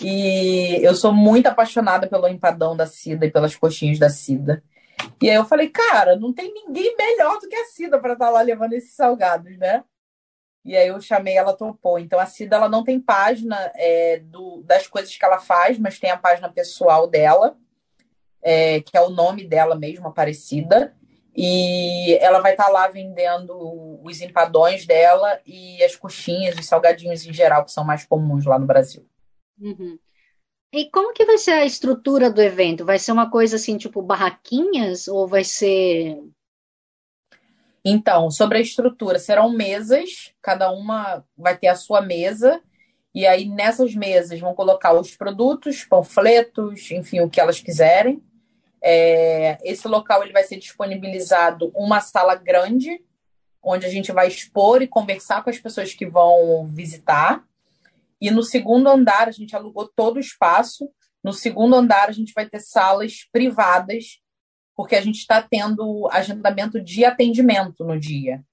E 0.00 0.78
eu 0.82 0.94
sou 0.94 1.12
muito 1.12 1.46
apaixonada 1.46 2.06
pelo 2.06 2.28
empadão 2.28 2.76
da 2.76 2.86
Cida 2.86 3.24
e 3.24 3.30
pelas 3.30 3.56
coxinhas 3.56 3.98
da 3.98 4.10
Cida. 4.10 4.62
E 5.22 5.30
aí 5.30 5.36
eu 5.36 5.44
falei, 5.46 5.70
cara, 5.70 6.16
não 6.16 6.32
tem 6.32 6.52
ninguém 6.52 6.94
melhor 6.96 7.38
do 7.38 7.48
que 7.48 7.56
a 7.56 7.64
Cida 7.64 7.98
para 7.98 8.12
estar 8.12 8.26
tá 8.26 8.30
lá 8.30 8.42
levando 8.42 8.74
esses 8.74 8.94
salgados, 8.94 9.56
né? 9.56 9.82
E 10.66 10.76
aí 10.76 10.88
eu 10.88 11.00
chamei, 11.00 11.36
ela 11.36 11.56
topou. 11.56 11.98
Então 11.98 12.18
a 12.18 12.26
Cida 12.26 12.56
ela 12.56 12.68
não 12.68 12.82
tem 12.82 13.00
página 13.00 13.56
é, 13.76 14.18
do, 14.18 14.62
das 14.64 14.86
coisas 14.86 15.16
que 15.16 15.24
ela 15.24 15.38
faz, 15.38 15.78
mas 15.78 15.98
tem 15.98 16.10
a 16.10 16.16
página 16.16 16.48
pessoal 16.50 17.06
dela, 17.06 17.56
é, 18.42 18.80
que 18.80 18.96
é 18.96 19.00
o 19.00 19.10
nome 19.10 19.46
dela 19.46 19.76
mesmo, 19.76 20.08
Aparecida. 20.08 20.94
E 21.36 22.16
ela 22.20 22.40
vai 22.40 22.52
estar 22.52 22.64
tá 22.64 22.70
lá 22.70 22.88
vendendo 22.88 24.00
os 24.02 24.20
empadões 24.20 24.86
dela 24.86 25.38
e 25.46 25.82
as 25.84 25.94
coxinhas, 25.94 26.58
os 26.58 26.66
salgadinhos 26.66 27.26
em 27.26 27.32
geral, 27.32 27.64
que 27.64 27.72
são 27.72 27.84
mais 27.84 28.04
comuns 28.04 28.46
lá 28.46 28.58
no 28.58 28.66
Brasil. 28.66 29.06
Uhum. 29.60 29.98
E 30.72 30.90
como 30.90 31.12
que 31.12 31.24
vai 31.24 31.38
ser 31.38 31.52
a 31.52 31.64
estrutura 31.64 32.30
do 32.30 32.42
evento? 32.42 32.84
Vai 32.84 32.98
ser 32.98 33.12
uma 33.12 33.30
coisa 33.30 33.56
assim, 33.56 33.78
tipo 33.78 34.02
barraquinhas, 34.02 35.08
ou 35.08 35.28
vai 35.28 35.44
ser. 35.44 36.18
Então, 37.88 38.32
sobre 38.32 38.58
a 38.58 38.60
estrutura, 38.60 39.16
serão 39.16 39.48
mesas, 39.48 40.34
cada 40.42 40.72
uma 40.72 41.24
vai 41.38 41.56
ter 41.56 41.68
a 41.68 41.76
sua 41.76 42.00
mesa, 42.00 42.60
e 43.14 43.24
aí 43.24 43.48
nessas 43.48 43.94
mesas 43.94 44.40
vão 44.40 44.56
colocar 44.56 44.92
os 44.92 45.14
produtos, 45.14 45.84
panfletos, 45.84 46.90
enfim, 46.90 47.20
o 47.20 47.30
que 47.30 47.40
elas 47.40 47.60
quiserem. 47.60 48.20
É, 48.82 49.56
esse 49.62 49.86
local 49.86 50.24
ele 50.24 50.32
vai 50.32 50.42
ser 50.42 50.56
disponibilizado 50.56 51.70
uma 51.76 52.00
sala 52.00 52.34
grande, 52.34 53.00
onde 53.62 53.86
a 53.86 53.88
gente 53.88 54.10
vai 54.10 54.26
expor 54.26 54.82
e 54.82 54.88
conversar 54.88 55.44
com 55.44 55.50
as 55.50 55.58
pessoas 55.60 55.94
que 55.94 56.06
vão 56.06 56.68
visitar. 56.72 57.44
E 58.20 58.32
no 58.32 58.42
segundo 58.42 58.88
andar, 58.88 59.28
a 59.28 59.32
gente 59.32 59.54
alugou 59.54 59.86
todo 59.86 60.16
o 60.16 60.20
espaço. 60.20 60.90
No 61.22 61.32
segundo 61.32 61.76
andar, 61.76 62.08
a 62.08 62.12
gente 62.12 62.32
vai 62.34 62.48
ter 62.48 62.58
salas 62.58 63.28
privadas, 63.30 64.20
porque 64.76 64.94
a 64.94 65.00
gente 65.00 65.16
está 65.16 65.42
tendo 65.42 66.08
agendamento 66.12 66.80
de 66.80 67.04
atendimento 67.04 67.82
no 67.82 67.98
dia. 67.98 68.44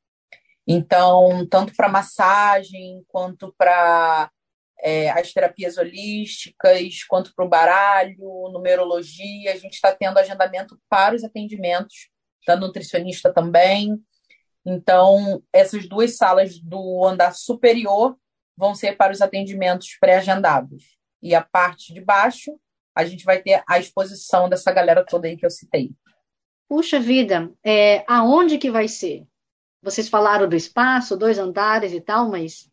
Então, 0.65 1.45
tanto 1.47 1.76
para 1.76 1.89
massagem, 1.89 3.03
quanto 3.09 3.53
para 3.57 4.32
é, 4.80 5.09
as 5.09 5.34
terapias 5.34 5.78
holísticas, 5.78 7.03
quanto 7.03 7.34
para 7.36 7.45
o 7.45 7.49
baralho, 7.49 8.49
numerologia. 8.51 9.51
A 9.51 9.57
gente 9.57 9.74
está 9.74 9.93
tendo 9.93 10.17
agendamento 10.17 10.80
para 10.89 11.15
os 11.15 11.24
atendimentos 11.24 12.09
da 12.47 12.55
nutricionista 12.55 13.32
também. 13.32 14.01
Então, 14.65 15.43
essas 15.51 15.88
duas 15.88 16.15
salas 16.15 16.57
do 16.57 17.05
andar 17.05 17.34
superior 17.34 18.17
vão 18.55 18.74
ser 18.74 18.95
para 18.95 19.11
os 19.11 19.21
atendimentos 19.21 19.97
pré-agendados. 19.99 20.97
E 21.21 21.36
a 21.36 21.41
parte 21.41 21.93
de 21.93 21.99
baixo, 21.99 22.57
a 22.95 23.03
gente 23.03 23.26
vai 23.26 23.41
ter 23.41 23.63
a 23.67 23.80
exposição 23.80 24.47
dessa 24.47 24.71
galera 24.71 25.05
toda 25.05 25.28
aí 25.28 25.36
que 25.36 25.45
eu 25.45 25.49
citei. 25.49 25.91
Puxa 26.74 26.99
vida, 26.99 27.51
é, 27.63 28.03
aonde 28.07 28.57
que 28.57 28.71
vai 28.71 28.88
ser? 28.88 29.28
Vocês 29.84 30.09
falaram 30.09 30.49
do 30.49 30.55
espaço, 30.55 31.15
dois 31.15 31.38
andares 31.38 31.93
e 31.93 32.01
tal, 32.01 32.32
mas 32.32 32.67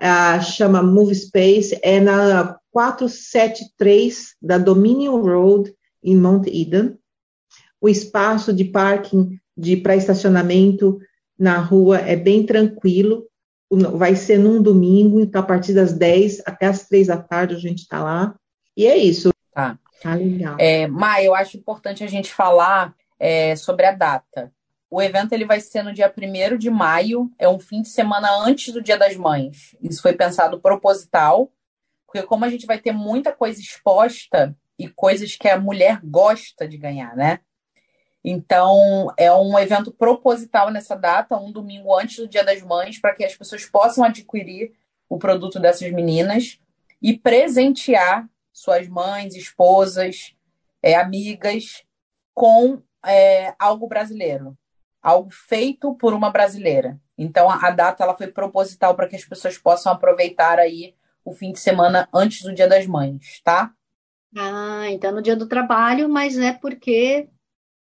uh, 0.00 0.40
chama 0.40 0.80
Move 0.80 1.12
Space, 1.16 1.76
é 1.82 1.98
na 1.98 2.56
473 2.70 4.36
da 4.40 4.58
Dominion 4.58 5.20
Road, 5.22 5.74
em 6.00 6.16
Mount 6.16 6.46
Eden. 6.46 6.96
O 7.80 7.88
espaço 7.88 8.52
de 8.52 8.64
parking 8.66 9.40
de 9.56 9.76
para 9.76 9.96
estacionamento 9.96 11.00
na 11.36 11.58
rua 11.58 11.98
é 11.98 12.14
bem 12.14 12.46
tranquilo, 12.46 13.26
vai 13.72 14.14
ser 14.14 14.38
num 14.38 14.62
domingo, 14.62 15.18
então 15.18 15.40
a 15.40 15.44
partir 15.44 15.72
das 15.72 15.92
10 15.92 16.42
até 16.46 16.66
as 16.66 16.86
3 16.86 17.08
da 17.08 17.16
tarde 17.16 17.56
a 17.56 17.58
gente 17.58 17.80
está 17.80 18.04
lá. 18.04 18.36
E 18.76 18.86
é 18.86 18.96
isso. 18.96 19.30
Tá. 19.52 19.76
Tá 20.00 20.14
legal. 20.14 20.56
É, 20.58 20.86
Maia, 20.86 21.26
eu 21.26 21.34
acho 21.34 21.58
importante 21.58 22.02
a 22.02 22.06
gente 22.06 22.32
falar 22.32 22.94
é, 23.20 23.54
sobre 23.54 23.84
a 23.84 23.92
data. 23.92 24.50
O 24.90 25.00
evento 25.00 25.32
ele 25.32 25.44
vai 25.44 25.60
ser 25.60 25.84
no 25.84 25.92
dia 25.92 26.12
1 26.12 26.56
de 26.56 26.70
maio, 26.70 27.30
é 27.38 27.48
um 27.48 27.60
fim 27.60 27.82
de 27.82 27.88
semana 27.88 28.28
antes 28.38 28.72
do 28.72 28.82
Dia 28.82 28.98
das 28.98 29.14
Mães. 29.14 29.76
Isso 29.80 30.02
foi 30.02 30.14
pensado 30.14 30.60
proposital, 30.60 31.52
porque 32.06 32.26
como 32.26 32.44
a 32.44 32.48
gente 32.48 32.66
vai 32.66 32.80
ter 32.80 32.90
muita 32.90 33.30
coisa 33.30 33.60
exposta 33.60 34.56
e 34.76 34.88
coisas 34.88 35.36
que 35.36 35.48
a 35.48 35.60
mulher 35.60 36.00
gosta 36.02 36.66
de 36.66 36.76
ganhar, 36.76 37.14
né? 37.14 37.38
Então, 38.24 39.12
é 39.16 39.32
um 39.32 39.56
evento 39.58 39.92
proposital 39.92 40.70
nessa 40.70 40.96
data, 40.96 41.36
um 41.36 41.52
domingo 41.52 41.96
antes 41.96 42.16
do 42.16 42.28
Dia 42.28 42.44
das 42.44 42.60
Mães, 42.60 42.98
para 42.98 43.14
que 43.14 43.24
as 43.24 43.36
pessoas 43.36 43.64
possam 43.64 44.02
adquirir 44.02 44.72
o 45.08 45.18
produto 45.18 45.60
dessas 45.60 45.90
meninas 45.92 46.58
e 47.00 47.16
presentear 47.16 48.28
suas 48.52 48.88
mães, 48.88 49.34
esposas, 49.34 50.34
é, 50.82 50.96
amigas 50.96 51.84
com 52.34 52.82
é, 53.04 53.54
algo 53.58 53.86
brasileiro 53.86 54.56
algo 55.02 55.30
feito 55.30 55.94
por 55.94 56.12
uma 56.12 56.30
brasileira. 56.30 57.00
Então 57.16 57.50
a, 57.50 57.70
data 57.70 58.02
ela 58.02 58.16
foi 58.16 58.28
proposital 58.28 58.94
para 58.94 59.08
que 59.08 59.16
as 59.16 59.24
pessoas 59.24 59.58
possam 59.58 59.92
aproveitar 59.92 60.58
aí 60.58 60.94
o 61.24 61.32
fim 61.32 61.52
de 61.52 61.60
semana 61.60 62.08
antes 62.12 62.42
do 62.42 62.54
Dia 62.54 62.68
das 62.68 62.86
Mães, 62.86 63.40
tá? 63.42 63.72
Ah, 64.36 64.86
então 64.90 65.12
no 65.12 65.22
Dia 65.22 65.36
do 65.36 65.48
Trabalho, 65.48 66.08
mas 66.08 66.38
é 66.38 66.52
porque 66.52 67.28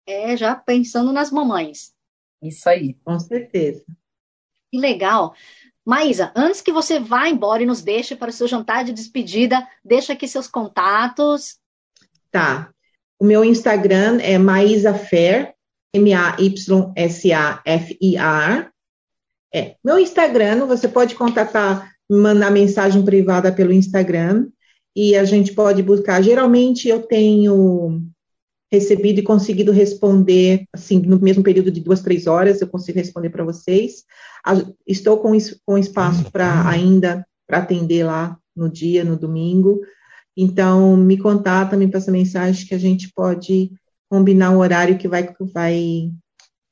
é 0.05 0.37
já 0.37 0.55
pensando 0.55 1.11
nas 1.11 1.31
mamães. 1.31 1.93
Isso 2.41 2.69
aí. 2.69 2.93
Com 3.03 3.19
certeza. 3.19 3.83
Que 4.71 4.77
legal. 4.77 5.33
Maísa, 5.83 6.31
antes 6.35 6.61
que 6.61 6.71
você 6.71 6.99
vá 6.99 7.27
embora 7.27 7.63
e 7.63 7.65
nos 7.65 7.81
deixe 7.81 8.15
para 8.15 8.29
o 8.29 8.33
seu 8.33 8.47
jantar 8.47 8.83
de 8.83 8.93
despedida, 8.93 9.67
deixa 9.83 10.13
aqui 10.13 10.27
seus 10.27 10.47
contatos. 10.47 11.59
Tá. 12.31 12.73
O 13.25 13.27
meu 13.27 13.43
Instagram 13.43 14.19
é 14.21 14.37
Maísa 14.37 14.93
Fer, 14.93 15.55
M-A-Y-S-A-F-I-A. 15.95 16.69
É. 19.51 19.75
Meu 19.83 19.97
Instagram, 19.97 20.67
você 20.67 20.87
pode 20.87 21.15
contatar, 21.15 21.89
mandar 22.07 22.51
mensagem 22.51 23.03
privada 23.03 23.51
pelo 23.51 23.73
Instagram 23.73 24.47
e 24.95 25.15
a 25.15 25.23
gente 25.23 25.55
pode 25.55 25.81
buscar. 25.81 26.21
Geralmente 26.21 26.87
eu 26.87 27.01
tenho 27.01 27.99
recebido 28.71 29.21
e 29.21 29.23
conseguido 29.23 29.71
responder, 29.71 30.67
assim, 30.71 30.99
no 30.99 31.19
mesmo 31.19 31.41
período 31.41 31.71
de 31.71 31.81
duas, 31.81 32.03
três 32.03 32.27
horas, 32.27 32.61
eu 32.61 32.67
consigo 32.67 32.99
responder 32.99 33.31
para 33.31 33.43
vocês. 33.43 34.03
Estou 34.85 35.17
com, 35.17 35.31
com 35.65 35.79
espaço 35.79 36.31
para 36.31 36.69
ainda 36.69 37.25
para 37.47 37.57
atender 37.57 38.03
lá 38.03 38.37
no 38.55 38.69
dia, 38.69 39.03
no 39.03 39.17
domingo. 39.17 39.81
Então, 40.35 40.97
me 40.97 41.17
contata, 41.17 41.77
me 41.77 41.89
passa 41.89 42.11
mensagem 42.11 42.67
que 42.67 42.75
a 42.75 42.79
gente 42.79 43.11
pode 43.13 43.71
combinar 44.09 44.51
um 44.51 44.57
horário 44.57 44.97
que 44.97 45.07
vai, 45.07 45.33
vai 45.39 46.11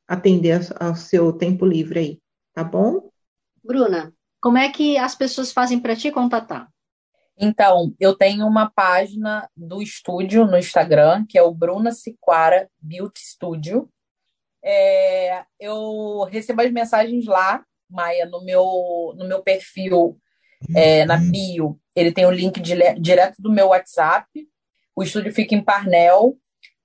atender 0.08 0.60
ao 0.80 0.96
seu 0.96 1.32
tempo 1.32 1.66
livre 1.66 2.00
aí, 2.00 2.20
tá 2.54 2.64
bom? 2.64 3.10
Bruna, 3.64 4.14
como 4.42 4.58
é 4.58 4.70
que 4.70 4.98
as 4.98 5.16
pessoas 5.16 5.52
fazem 5.52 5.80
para 5.80 5.96
te 5.96 6.12
contatar? 6.12 6.68
Então, 7.38 7.96
eu 8.00 8.16
tenho 8.16 8.46
uma 8.46 8.70
página 8.70 9.50
do 9.56 9.82
estúdio 9.82 10.46
no 10.46 10.58
Instagram, 10.58 11.26
que 11.28 11.38
é 11.38 11.42
o 11.42 11.54
Bruna 11.54 11.92
Siquara 11.92 12.70
Beauty 12.80 13.22
Studio. 13.22 13.90
É, 14.64 15.44
eu 15.60 16.24
recebo 16.30 16.62
as 16.62 16.72
mensagens 16.72 17.26
lá, 17.26 17.64
Maia, 17.90 18.26
no 18.26 18.44
meu, 18.44 19.14
no 19.18 19.28
meu 19.28 19.42
perfil 19.42 20.20
é, 20.76 21.06
na 21.06 21.18
bio, 21.18 21.80
ele 21.96 22.12
tem 22.12 22.26
o 22.26 22.32
link 22.32 22.60
de, 22.60 22.76
direto 23.00 23.36
do 23.40 23.52
meu 23.52 23.68
WhatsApp. 23.68 24.28
O 24.96 25.04
estúdio 25.04 25.34
fica 25.34 25.56
em 25.56 25.64
Parnell. 25.64 26.38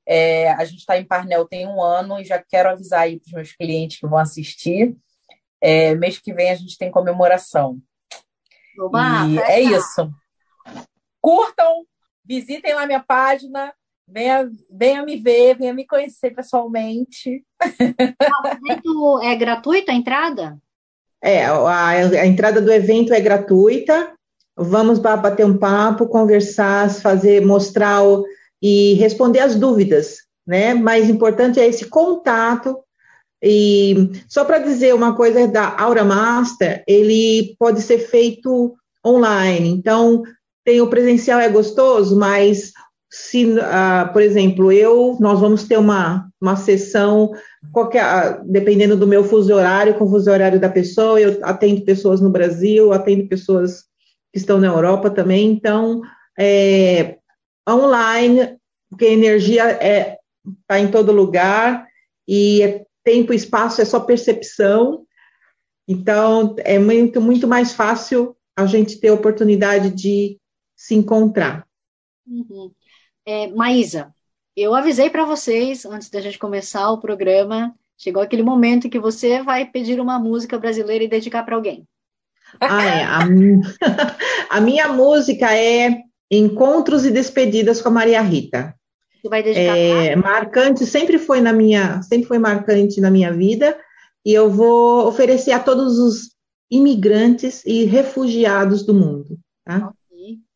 É, 0.07 0.51
a 0.53 0.65
gente 0.65 0.79
está 0.79 0.99
em 0.99 1.05
Parnell 1.05 1.47
tem 1.47 1.67
um 1.67 1.83
ano 1.83 2.19
e 2.19 2.25
já 2.25 2.43
quero 2.43 2.71
avisar 2.71 3.01
aí 3.01 3.19
para 3.19 3.27
os 3.27 3.33
meus 3.33 3.53
clientes 3.53 3.99
que 3.99 4.07
vão 4.07 4.19
assistir. 4.19 4.97
É, 5.61 5.95
mês 5.95 6.19
que 6.19 6.33
vem 6.33 6.51
a 6.51 6.55
gente 6.55 6.79
tem 6.79 6.91
comemoração. 6.91 7.79
Oba, 8.79 9.27
e 9.29 9.39
é 9.39 9.61
isso. 9.61 10.11
Curtam, 11.21 11.85
visitem 12.25 12.75
lá 12.75 12.87
minha 12.87 13.01
página, 13.01 13.75
venha, 14.07 14.49
venha 14.71 15.03
me 15.03 15.17
ver, 15.17 15.59
venha 15.59 15.75
me 15.75 15.87
conhecer 15.87 16.31
pessoalmente. 16.31 17.45
O 17.63 18.49
evento 18.49 19.21
é 19.23 19.35
gratuito 19.37 19.91
a 19.91 19.95
entrada? 19.95 20.59
É, 21.23 21.45
a, 21.45 21.89
a 21.89 22.27
entrada 22.27 22.61
do 22.61 22.73
evento 22.73 23.13
é 23.13 23.21
gratuita. 23.21 24.13
Vamos 24.57 24.99
bater 24.99 25.47
um 25.47 25.57
papo, 25.57 26.09
conversar, 26.09 26.91
fazer, 26.91 27.45
mostrar 27.45 28.03
o, 28.03 28.25
e 28.61 28.95
responder 28.95 29.41
as 29.41 29.55
dúvidas, 29.55 30.19
né? 30.47 30.75
Mais 30.75 31.09
importante 31.09 31.61
é 31.61 31.67
esse 31.67 31.87
contato. 31.87 32.77
E 33.43 34.11
só 34.29 34.45
para 34.45 34.59
dizer 34.59 34.95
uma 34.95 35.15
coisa 35.15 35.47
da 35.47 35.81
Aura 35.81 36.05
Master, 36.05 36.83
ele 36.89 37.55
pode 37.59 37.83
ser 37.83 37.99
feito 37.99 38.75
online. 39.07 39.69
Então, 39.69 40.23
tem 40.65 40.81
o 40.81 40.91
presencial 40.91 41.39
é 41.39 41.49
gostoso, 41.49 42.19
mas 42.19 42.73
se, 43.11 43.45
uh, 43.47 44.13
por 44.13 44.21
exemplo, 44.21 44.73
eu, 44.73 45.17
nós 45.21 45.41
vamos 45.41 45.65
ter 45.65 45.79
uma, 45.79 46.29
uma 46.41 46.57
sessão, 46.57 47.31
qualquer, 47.73 48.05
uh, 48.05 48.45
dependendo 48.45 48.97
do 48.97 49.07
meu 49.07 49.25
fuso 49.25 49.55
horário, 49.55 49.95
com 49.95 50.05
o 50.05 50.11
fuso 50.11 50.31
horário 50.31 50.61
da 50.61 50.69
pessoa, 50.69 51.21
eu 51.21 51.39
atendo 51.43 51.85
pessoas 51.85 52.21
no 52.21 52.31
Brasil, 52.31 52.93
atendo 52.93 53.29
pessoas 53.29 53.83
que 54.33 54.39
estão 54.39 54.59
na 54.59 54.69
Europa 54.69 55.11
também, 55.11 55.51
então, 55.51 56.03
é, 56.39 57.19
online, 57.69 58.59
porque 58.91 59.07
a 59.07 59.13
energia 59.13 59.71
está 59.73 59.85
é, 59.85 60.19
tá 60.67 60.81
em 60.81 60.91
todo 60.91 61.13
lugar, 61.13 61.87
e 62.27 62.63
é 62.63 62.85
tempo 63.05 63.33
e 63.33 63.37
espaço 63.37 63.81
é 63.81 63.85
só 63.85 64.01
percepção, 64.01 65.07
então 65.87 66.55
é 66.59 66.79
muito, 66.79 67.21
muito 67.21 67.49
mais 67.49 67.73
fácil 67.73 68.37
a 68.55 68.67
gente 68.67 69.01
ter 69.01 69.09
a 69.09 69.15
oportunidade 69.15 69.91
de 69.91 70.39
se 70.77 70.95
encontrar. 70.95 71.67
Uhum. 72.27 72.71
É, 73.25 73.47
Maísa, 73.49 74.15
eu 74.61 74.75
avisei 74.75 75.11
para 75.11 75.25
vocês, 75.25 75.85
antes 75.85 76.11
da 76.11 76.21
gente 76.21 76.39
começar 76.39 76.91
o 76.91 76.99
programa, 76.99 77.75
chegou 77.97 78.23
aquele 78.23 78.43
momento 78.43 78.89
que 78.89 78.99
você 78.99 79.43
vai 79.43 79.67
pedir 79.67 80.01
uma 80.01 80.19
música 80.19 80.59
brasileira 80.59 81.05
e 81.05 81.09
dedicar 81.09 81.43
para 81.45 81.57
alguém. 81.57 81.87
Ah, 82.61 82.85
é. 82.85 83.05
A, 83.05 83.21
a, 84.57 84.61
minha 84.61 84.89
música 84.89 85.55
é 85.55 86.03
Encontros 86.31 87.05
e 87.05 87.11
Despedidas 87.11 87.83
com 87.83 87.89
a 87.89 87.93
Maria 87.93 88.21
Rita. 88.21 88.75
Você 89.21 89.29
vai 89.29 89.43
dedicar 89.43 89.77
é, 89.77 90.17
marcante, 90.17 90.87
sempre 90.87 91.19
foi 91.19 91.41
na 91.41 91.53
minha, 91.53 92.01
sempre 92.03 92.29
foi 92.29 92.39
marcante 92.39 93.01
na 93.01 93.11
minha 93.11 93.33
vida, 93.33 93.79
e 94.25 94.33
eu 94.33 94.49
vou 94.49 95.07
oferecer 95.07 95.53
a 95.53 95.59
todos 95.59 95.99
os 95.99 96.31
imigrantes 96.71 97.65
e 97.67 97.85
refugiados 97.85 98.85
do 98.85 98.95
mundo, 98.95 99.39
tá? 99.65 99.93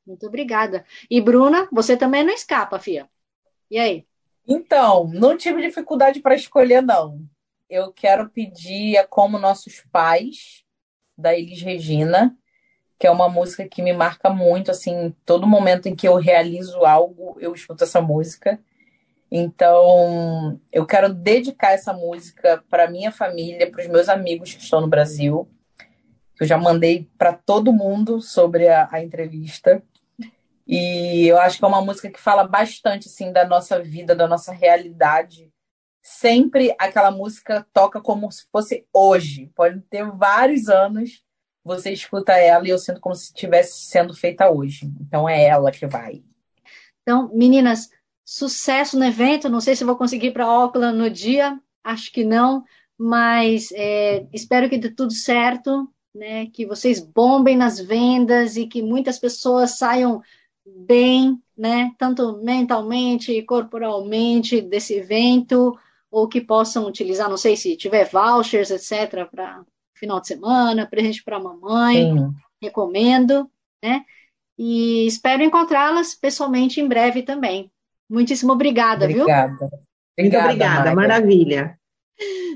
Muito 0.07 0.26
obrigada. 0.26 0.84
E 1.11 1.20
Bruna, 1.20 1.68
você 1.72 1.96
também 1.96 2.24
não 2.24 2.34
escapa, 2.34 2.78
Fia. 2.78 3.09
E 3.72 3.78
aí? 3.78 4.04
Então, 4.46 5.08
não 5.14 5.34
tive 5.34 5.62
dificuldade 5.62 6.20
para 6.20 6.34
escolher, 6.34 6.82
não. 6.82 7.18
Eu 7.70 7.90
quero 7.90 8.28
pedir 8.28 8.98
a 8.98 9.06
Como 9.06 9.38
Nossos 9.38 9.82
Pais, 9.90 10.62
da 11.16 11.34
Elis 11.34 11.62
Regina, 11.62 12.36
que 12.98 13.06
é 13.06 13.10
uma 13.10 13.30
música 13.30 13.66
que 13.66 13.80
me 13.80 13.94
marca 13.94 14.28
muito, 14.28 14.70
assim, 14.70 15.16
todo 15.24 15.46
momento 15.46 15.88
em 15.88 15.96
que 15.96 16.06
eu 16.06 16.16
realizo 16.16 16.84
algo, 16.84 17.38
eu 17.40 17.54
escuto 17.54 17.82
essa 17.84 17.98
música. 17.98 18.60
Então, 19.30 20.60
eu 20.70 20.84
quero 20.84 21.14
dedicar 21.14 21.72
essa 21.72 21.94
música 21.94 22.62
para 22.68 22.90
minha 22.90 23.10
família, 23.10 23.70
para 23.70 23.80
os 23.80 23.88
meus 23.88 24.10
amigos 24.10 24.52
que 24.52 24.62
estão 24.62 24.82
no 24.82 24.86
Brasil. 24.86 25.48
Eu 26.38 26.46
já 26.46 26.58
mandei 26.58 27.08
para 27.16 27.32
todo 27.32 27.72
mundo 27.72 28.20
sobre 28.20 28.68
a, 28.68 28.86
a 28.92 29.02
entrevista. 29.02 29.82
E 30.66 31.26
eu 31.26 31.38
acho 31.38 31.58
que 31.58 31.64
é 31.64 31.68
uma 31.68 31.82
música 31.82 32.10
que 32.10 32.20
fala 32.20 32.46
bastante 32.46 33.08
assim 33.08 33.32
da 33.32 33.46
nossa 33.46 33.82
vida, 33.82 34.14
da 34.14 34.26
nossa 34.26 34.52
realidade. 34.52 35.52
Sempre 36.00 36.74
aquela 36.78 37.10
música 37.10 37.66
toca 37.72 38.00
como 38.00 38.30
se 38.30 38.46
fosse 38.50 38.86
hoje. 38.92 39.50
Pode 39.54 39.80
ter 39.82 40.04
vários 40.10 40.68
anos, 40.68 41.22
você 41.64 41.92
escuta 41.92 42.32
ela 42.32 42.66
e 42.66 42.70
eu 42.70 42.78
sinto 42.78 43.00
como 43.00 43.14
se 43.14 43.26
estivesse 43.26 43.86
sendo 43.86 44.14
feita 44.14 44.50
hoje. 44.50 44.90
Então 45.00 45.28
é 45.28 45.44
ela 45.44 45.70
que 45.70 45.86
vai. 45.86 46.22
Então, 47.02 47.30
meninas, 47.34 47.90
sucesso 48.24 48.98
no 48.98 49.04
evento. 49.04 49.48
Não 49.48 49.60
sei 49.60 49.76
se 49.76 49.84
vou 49.84 49.96
conseguir 49.96 50.28
ir 50.28 50.32
para 50.32 50.44
Auckland 50.44 50.96
no 50.96 51.10
dia, 51.10 51.58
acho 51.84 52.12
que 52.12 52.24
não, 52.24 52.64
mas 52.96 53.70
é, 53.72 54.26
espero 54.32 54.68
que 54.68 54.78
dê 54.78 54.90
tudo 54.90 55.12
certo, 55.12 55.88
né? 56.14 56.46
Que 56.46 56.66
vocês 56.66 57.00
bombem 57.00 57.56
nas 57.56 57.80
vendas 57.80 58.56
e 58.56 58.66
que 58.66 58.82
muitas 58.82 59.18
pessoas 59.18 59.78
saiam 59.78 60.22
bem, 60.64 61.40
né, 61.56 61.92
tanto 61.98 62.38
mentalmente 62.42 63.32
e 63.32 63.42
corporalmente 63.42 64.60
desse 64.60 64.94
evento, 64.94 65.76
ou 66.10 66.28
que 66.28 66.40
possam 66.40 66.86
utilizar, 66.86 67.28
não 67.28 67.36
sei 67.36 67.56
se 67.56 67.76
tiver 67.76 68.08
vouchers, 68.08 68.70
etc., 68.70 69.26
para 69.30 69.64
final 69.94 70.20
de 70.20 70.26
semana, 70.26 70.86
presente 70.86 71.22
para 71.22 71.36
a 71.36 71.42
mamãe, 71.42 71.96
Sim. 71.96 72.32
recomendo, 72.60 73.48
né? 73.82 74.04
E 74.58 75.06
espero 75.06 75.42
encontrá-las 75.42 76.14
pessoalmente 76.14 76.80
em 76.80 76.88
breve 76.88 77.22
também. 77.22 77.70
Muitíssimo 78.10 78.52
obrigada, 78.52 79.06
obrigada. 79.06 79.56
viu? 79.58 79.70
Muito 80.18 80.36
obrigada, 80.36 80.94
maravilha. 80.94 81.78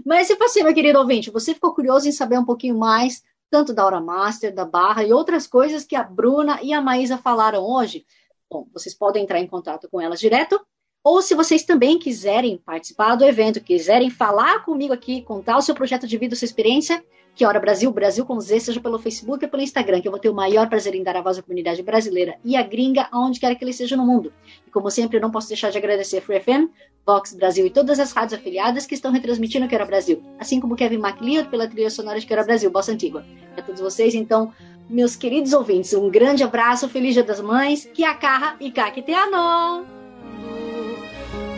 Mas 0.04 0.26
se 0.26 0.36
você, 0.36 0.62
meu 0.62 0.74
querido 0.74 0.98
ouvinte, 0.98 1.30
você 1.30 1.54
ficou 1.54 1.74
curioso 1.74 2.08
em 2.08 2.12
saber 2.12 2.38
um 2.38 2.44
pouquinho 2.44 2.78
mais 2.78 3.22
tanto 3.50 3.72
da 3.72 3.84
Hora 3.84 4.00
Master, 4.00 4.54
da 4.54 4.64
Barra 4.64 5.04
e 5.04 5.12
outras 5.12 5.46
coisas 5.46 5.84
que 5.84 5.96
a 5.96 6.02
Bruna 6.02 6.60
e 6.62 6.72
a 6.72 6.80
Maísa 6.80 7.16
falaram 7.16 7.64
hoje. 7.64 8.04
Bom, 8.50 8.66
vocês 8.72 8.94
podem 8.94 9.24
entrar 9.24 9.40
em 9.40 9.46
contato 9.46 9.88
com 9.90 10.00
elas 10.00 10.20
direto, 10.20 10.60
ou 11.02 11.22
se 11.22 11.34
vocês 11.34 11.64
também 11.64 11.98
quiserem 11.98 12.58
participar 12.58 13.14
do 13.14 13.24
evento, 13.24 13.60
quiserem 13.60 14.10
falar 14.10 14.64
comigo 14.64 14.92
aqui, 14.92 15.22
contar 15.22 15.56
o 15.56 15.62
seu 15.62 15.74
projeto 15.74 16.06
de 16.06 16.18
vida, 16.18 16.34
sua 16.34 16.46
experiência, 16.46 17.04
que 17.36 17.44
Hora 17.44 17.60
Brasil, 17.60 17.92
Brasil 17.92 18.24
com 18.24 18.40
Z, 18.40 18.60
seja 18.60 18.80
pelo 18.80 18.98
Facebook 18.98 19.44
ou 19.44 19.50
pelo 19.50 19.62
Instagram, 19.62 20.00
que 20.00 20.08
eu 20.08 20.10
vou 20.10 20.18
ter 20.18 20.30
o 20.30 20.34
maior 20.34 20.70
prazer 20.70 20.94
em 20.94 21.02
dar 21.02 21.16
a 21.16 21.20
voz 21.20 21.38
à 21.38 21.42
comunidade 21.42 21.82
brasileira 21.82 22.36
e 22.42 22.56
a 22.56 22.62
gringa, 22.62 23.06
aonde 23.12 23.38
quer 23.38 23.54
que 23.54 23.62
ele 23.62 23.72
esteja 23.72 23.94
no 23.94 24.06
mundo. 24.06 24.32
E 24.66 24.70
como 24.70 24.90
sempre, 24.90 25.18
eu 25.18 25.20
não 25.20 25.30
posso 25.30 25.46
deixar 25.46 25.70
de 25.70 25.76
agradecer 25.76 26.16
a 26.16 26.22
Free 26.22 26.40
FM, 26.40 26.70
Vox 27.06 27.34
Brasil 27.34 27.66
e 27.66 27.70
todas 27.70 28.00
as 28.00 28.10
rádios 28.10 28.40
afiliadas 28.40 28.86
que 28.86 28.94
estão 28.94 29.12
retransmitindo 29.12 29.68
Quero 29.68 29.86
Brasil, 29.86 30.22
assim 30.38 30.58
como 30.58 30.74
Kevin 30.74 30.96
MacLeod 30.96 31.50
pela 31.50 31.68
trilha 31.68 31.90
sonora 31.90 32.18
de 32.18 32.26
Quero 32.26 32.42
Brasil, 32.42 32.70
Bossa 32.70 32.92
Antigua. 32.92 33.22
Para 33.54 33.62
todos 33.62 33.82
vocês, 33.82 34.14
então, 34.14 34.50
meus 34.88 35.14
queridos 35.14 35.52
ouvintes, 35.52 35.92
um 35.92 36.08
grande 36.08 36.42
abraço, 36.42 36.88
feliz 36.88 37.12
Dia 37.12 37.22
das 37.22 37.42
Mães, 37.42 37.84
que 37.92 38.02
a 38.02 38.14
carra 38.14 38.56
e 38.58 38.70
caqueteano! 38.70 39.84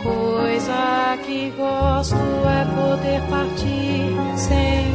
Coisa 0.03 1.17
que 1.25 1.51
gosto 1.51 2.15
é 2.15 2.65
poder 2.75 3.21
partir 3.29 4.37
sem 4.37 4.88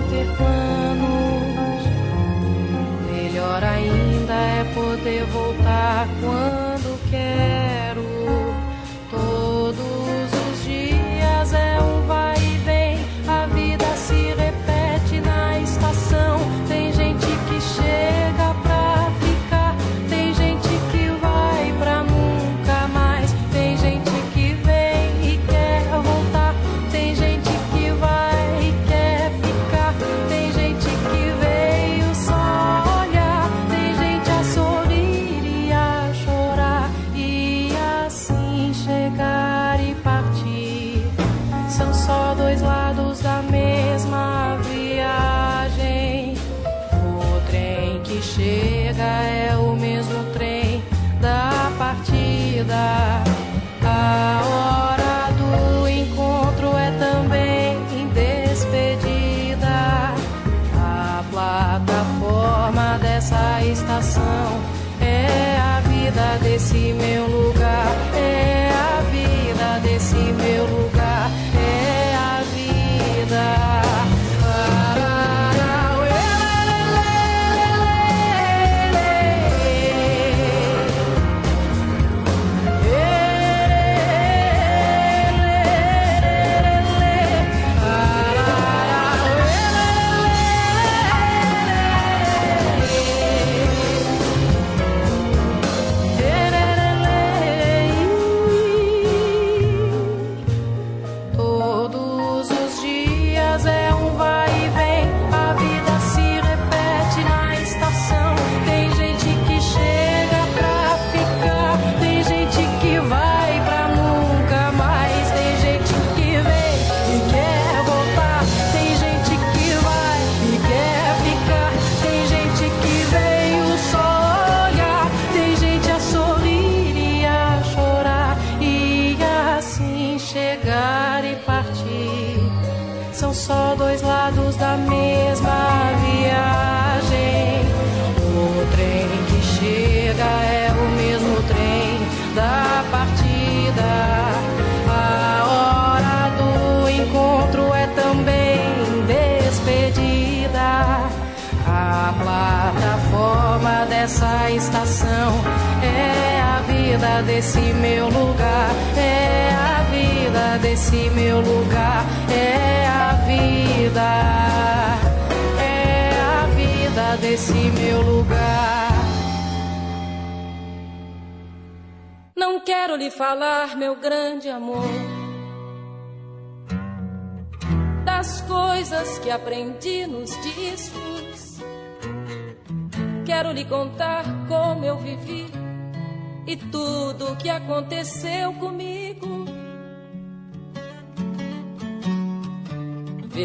Melhor 3.10 3.62
ainda 3.64 4.34
é 4.34 4.64
poder 4.74 5.24
voltar 5.26 6.08
quando 6.20 6.98
quero. 7.10 8.04
Todos 9.10 9.78
os 9.78 10.64
dias 10.64 11.52
é 11.52 11.80
um 11.80 12.03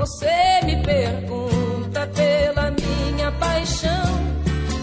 Você 0.00 0.60
me 0.64 0.76
pergunta 0.82 2.06
pela 2.14 2.70
minha 2.70 3.32
paixão. 3.32 4.36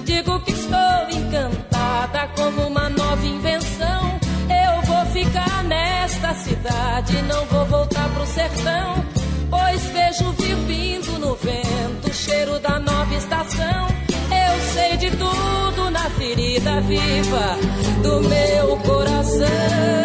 Digo 0.04 0.40
que 0.42 0.52
estou 0.52 1.10
encantada 1.10 2.28
como 2.36 2.68
uma 2.68 2.90
nova 2.90 3.26
invenção. 3.26 4.20
Eu 4.50 4.82
vou 4.82 5.06
ficar 5.08 5.64
nesta 5.64 6.34
cidade, 6.34 7.22
não 7.24 7.46
vou 7.46 7.66
voltar 7.66 8.10
pro 8.10 8.26
sertão. 8.26 9.06
Pois 9.50 9.82
vejo 9.86 10.32
vindo 10.68 11.20
no 11.20 11.36
vento 11.36 12.10
o 12.10 12.14
cheiro 12.14 12.60
da 12.60 12.78
nova 12.78 13.16
estação. 13.16 13.88
Eu 14.10 14.62
sei 14.74 14.98
de 14.98 15.12
tudo 15.12 15.92
na 15.92 16.10
ferida 16.10 16.82
viva 16.82 17.58
do 18.04 18.22
meu 18.28 18.78
coração. 18.80 20.05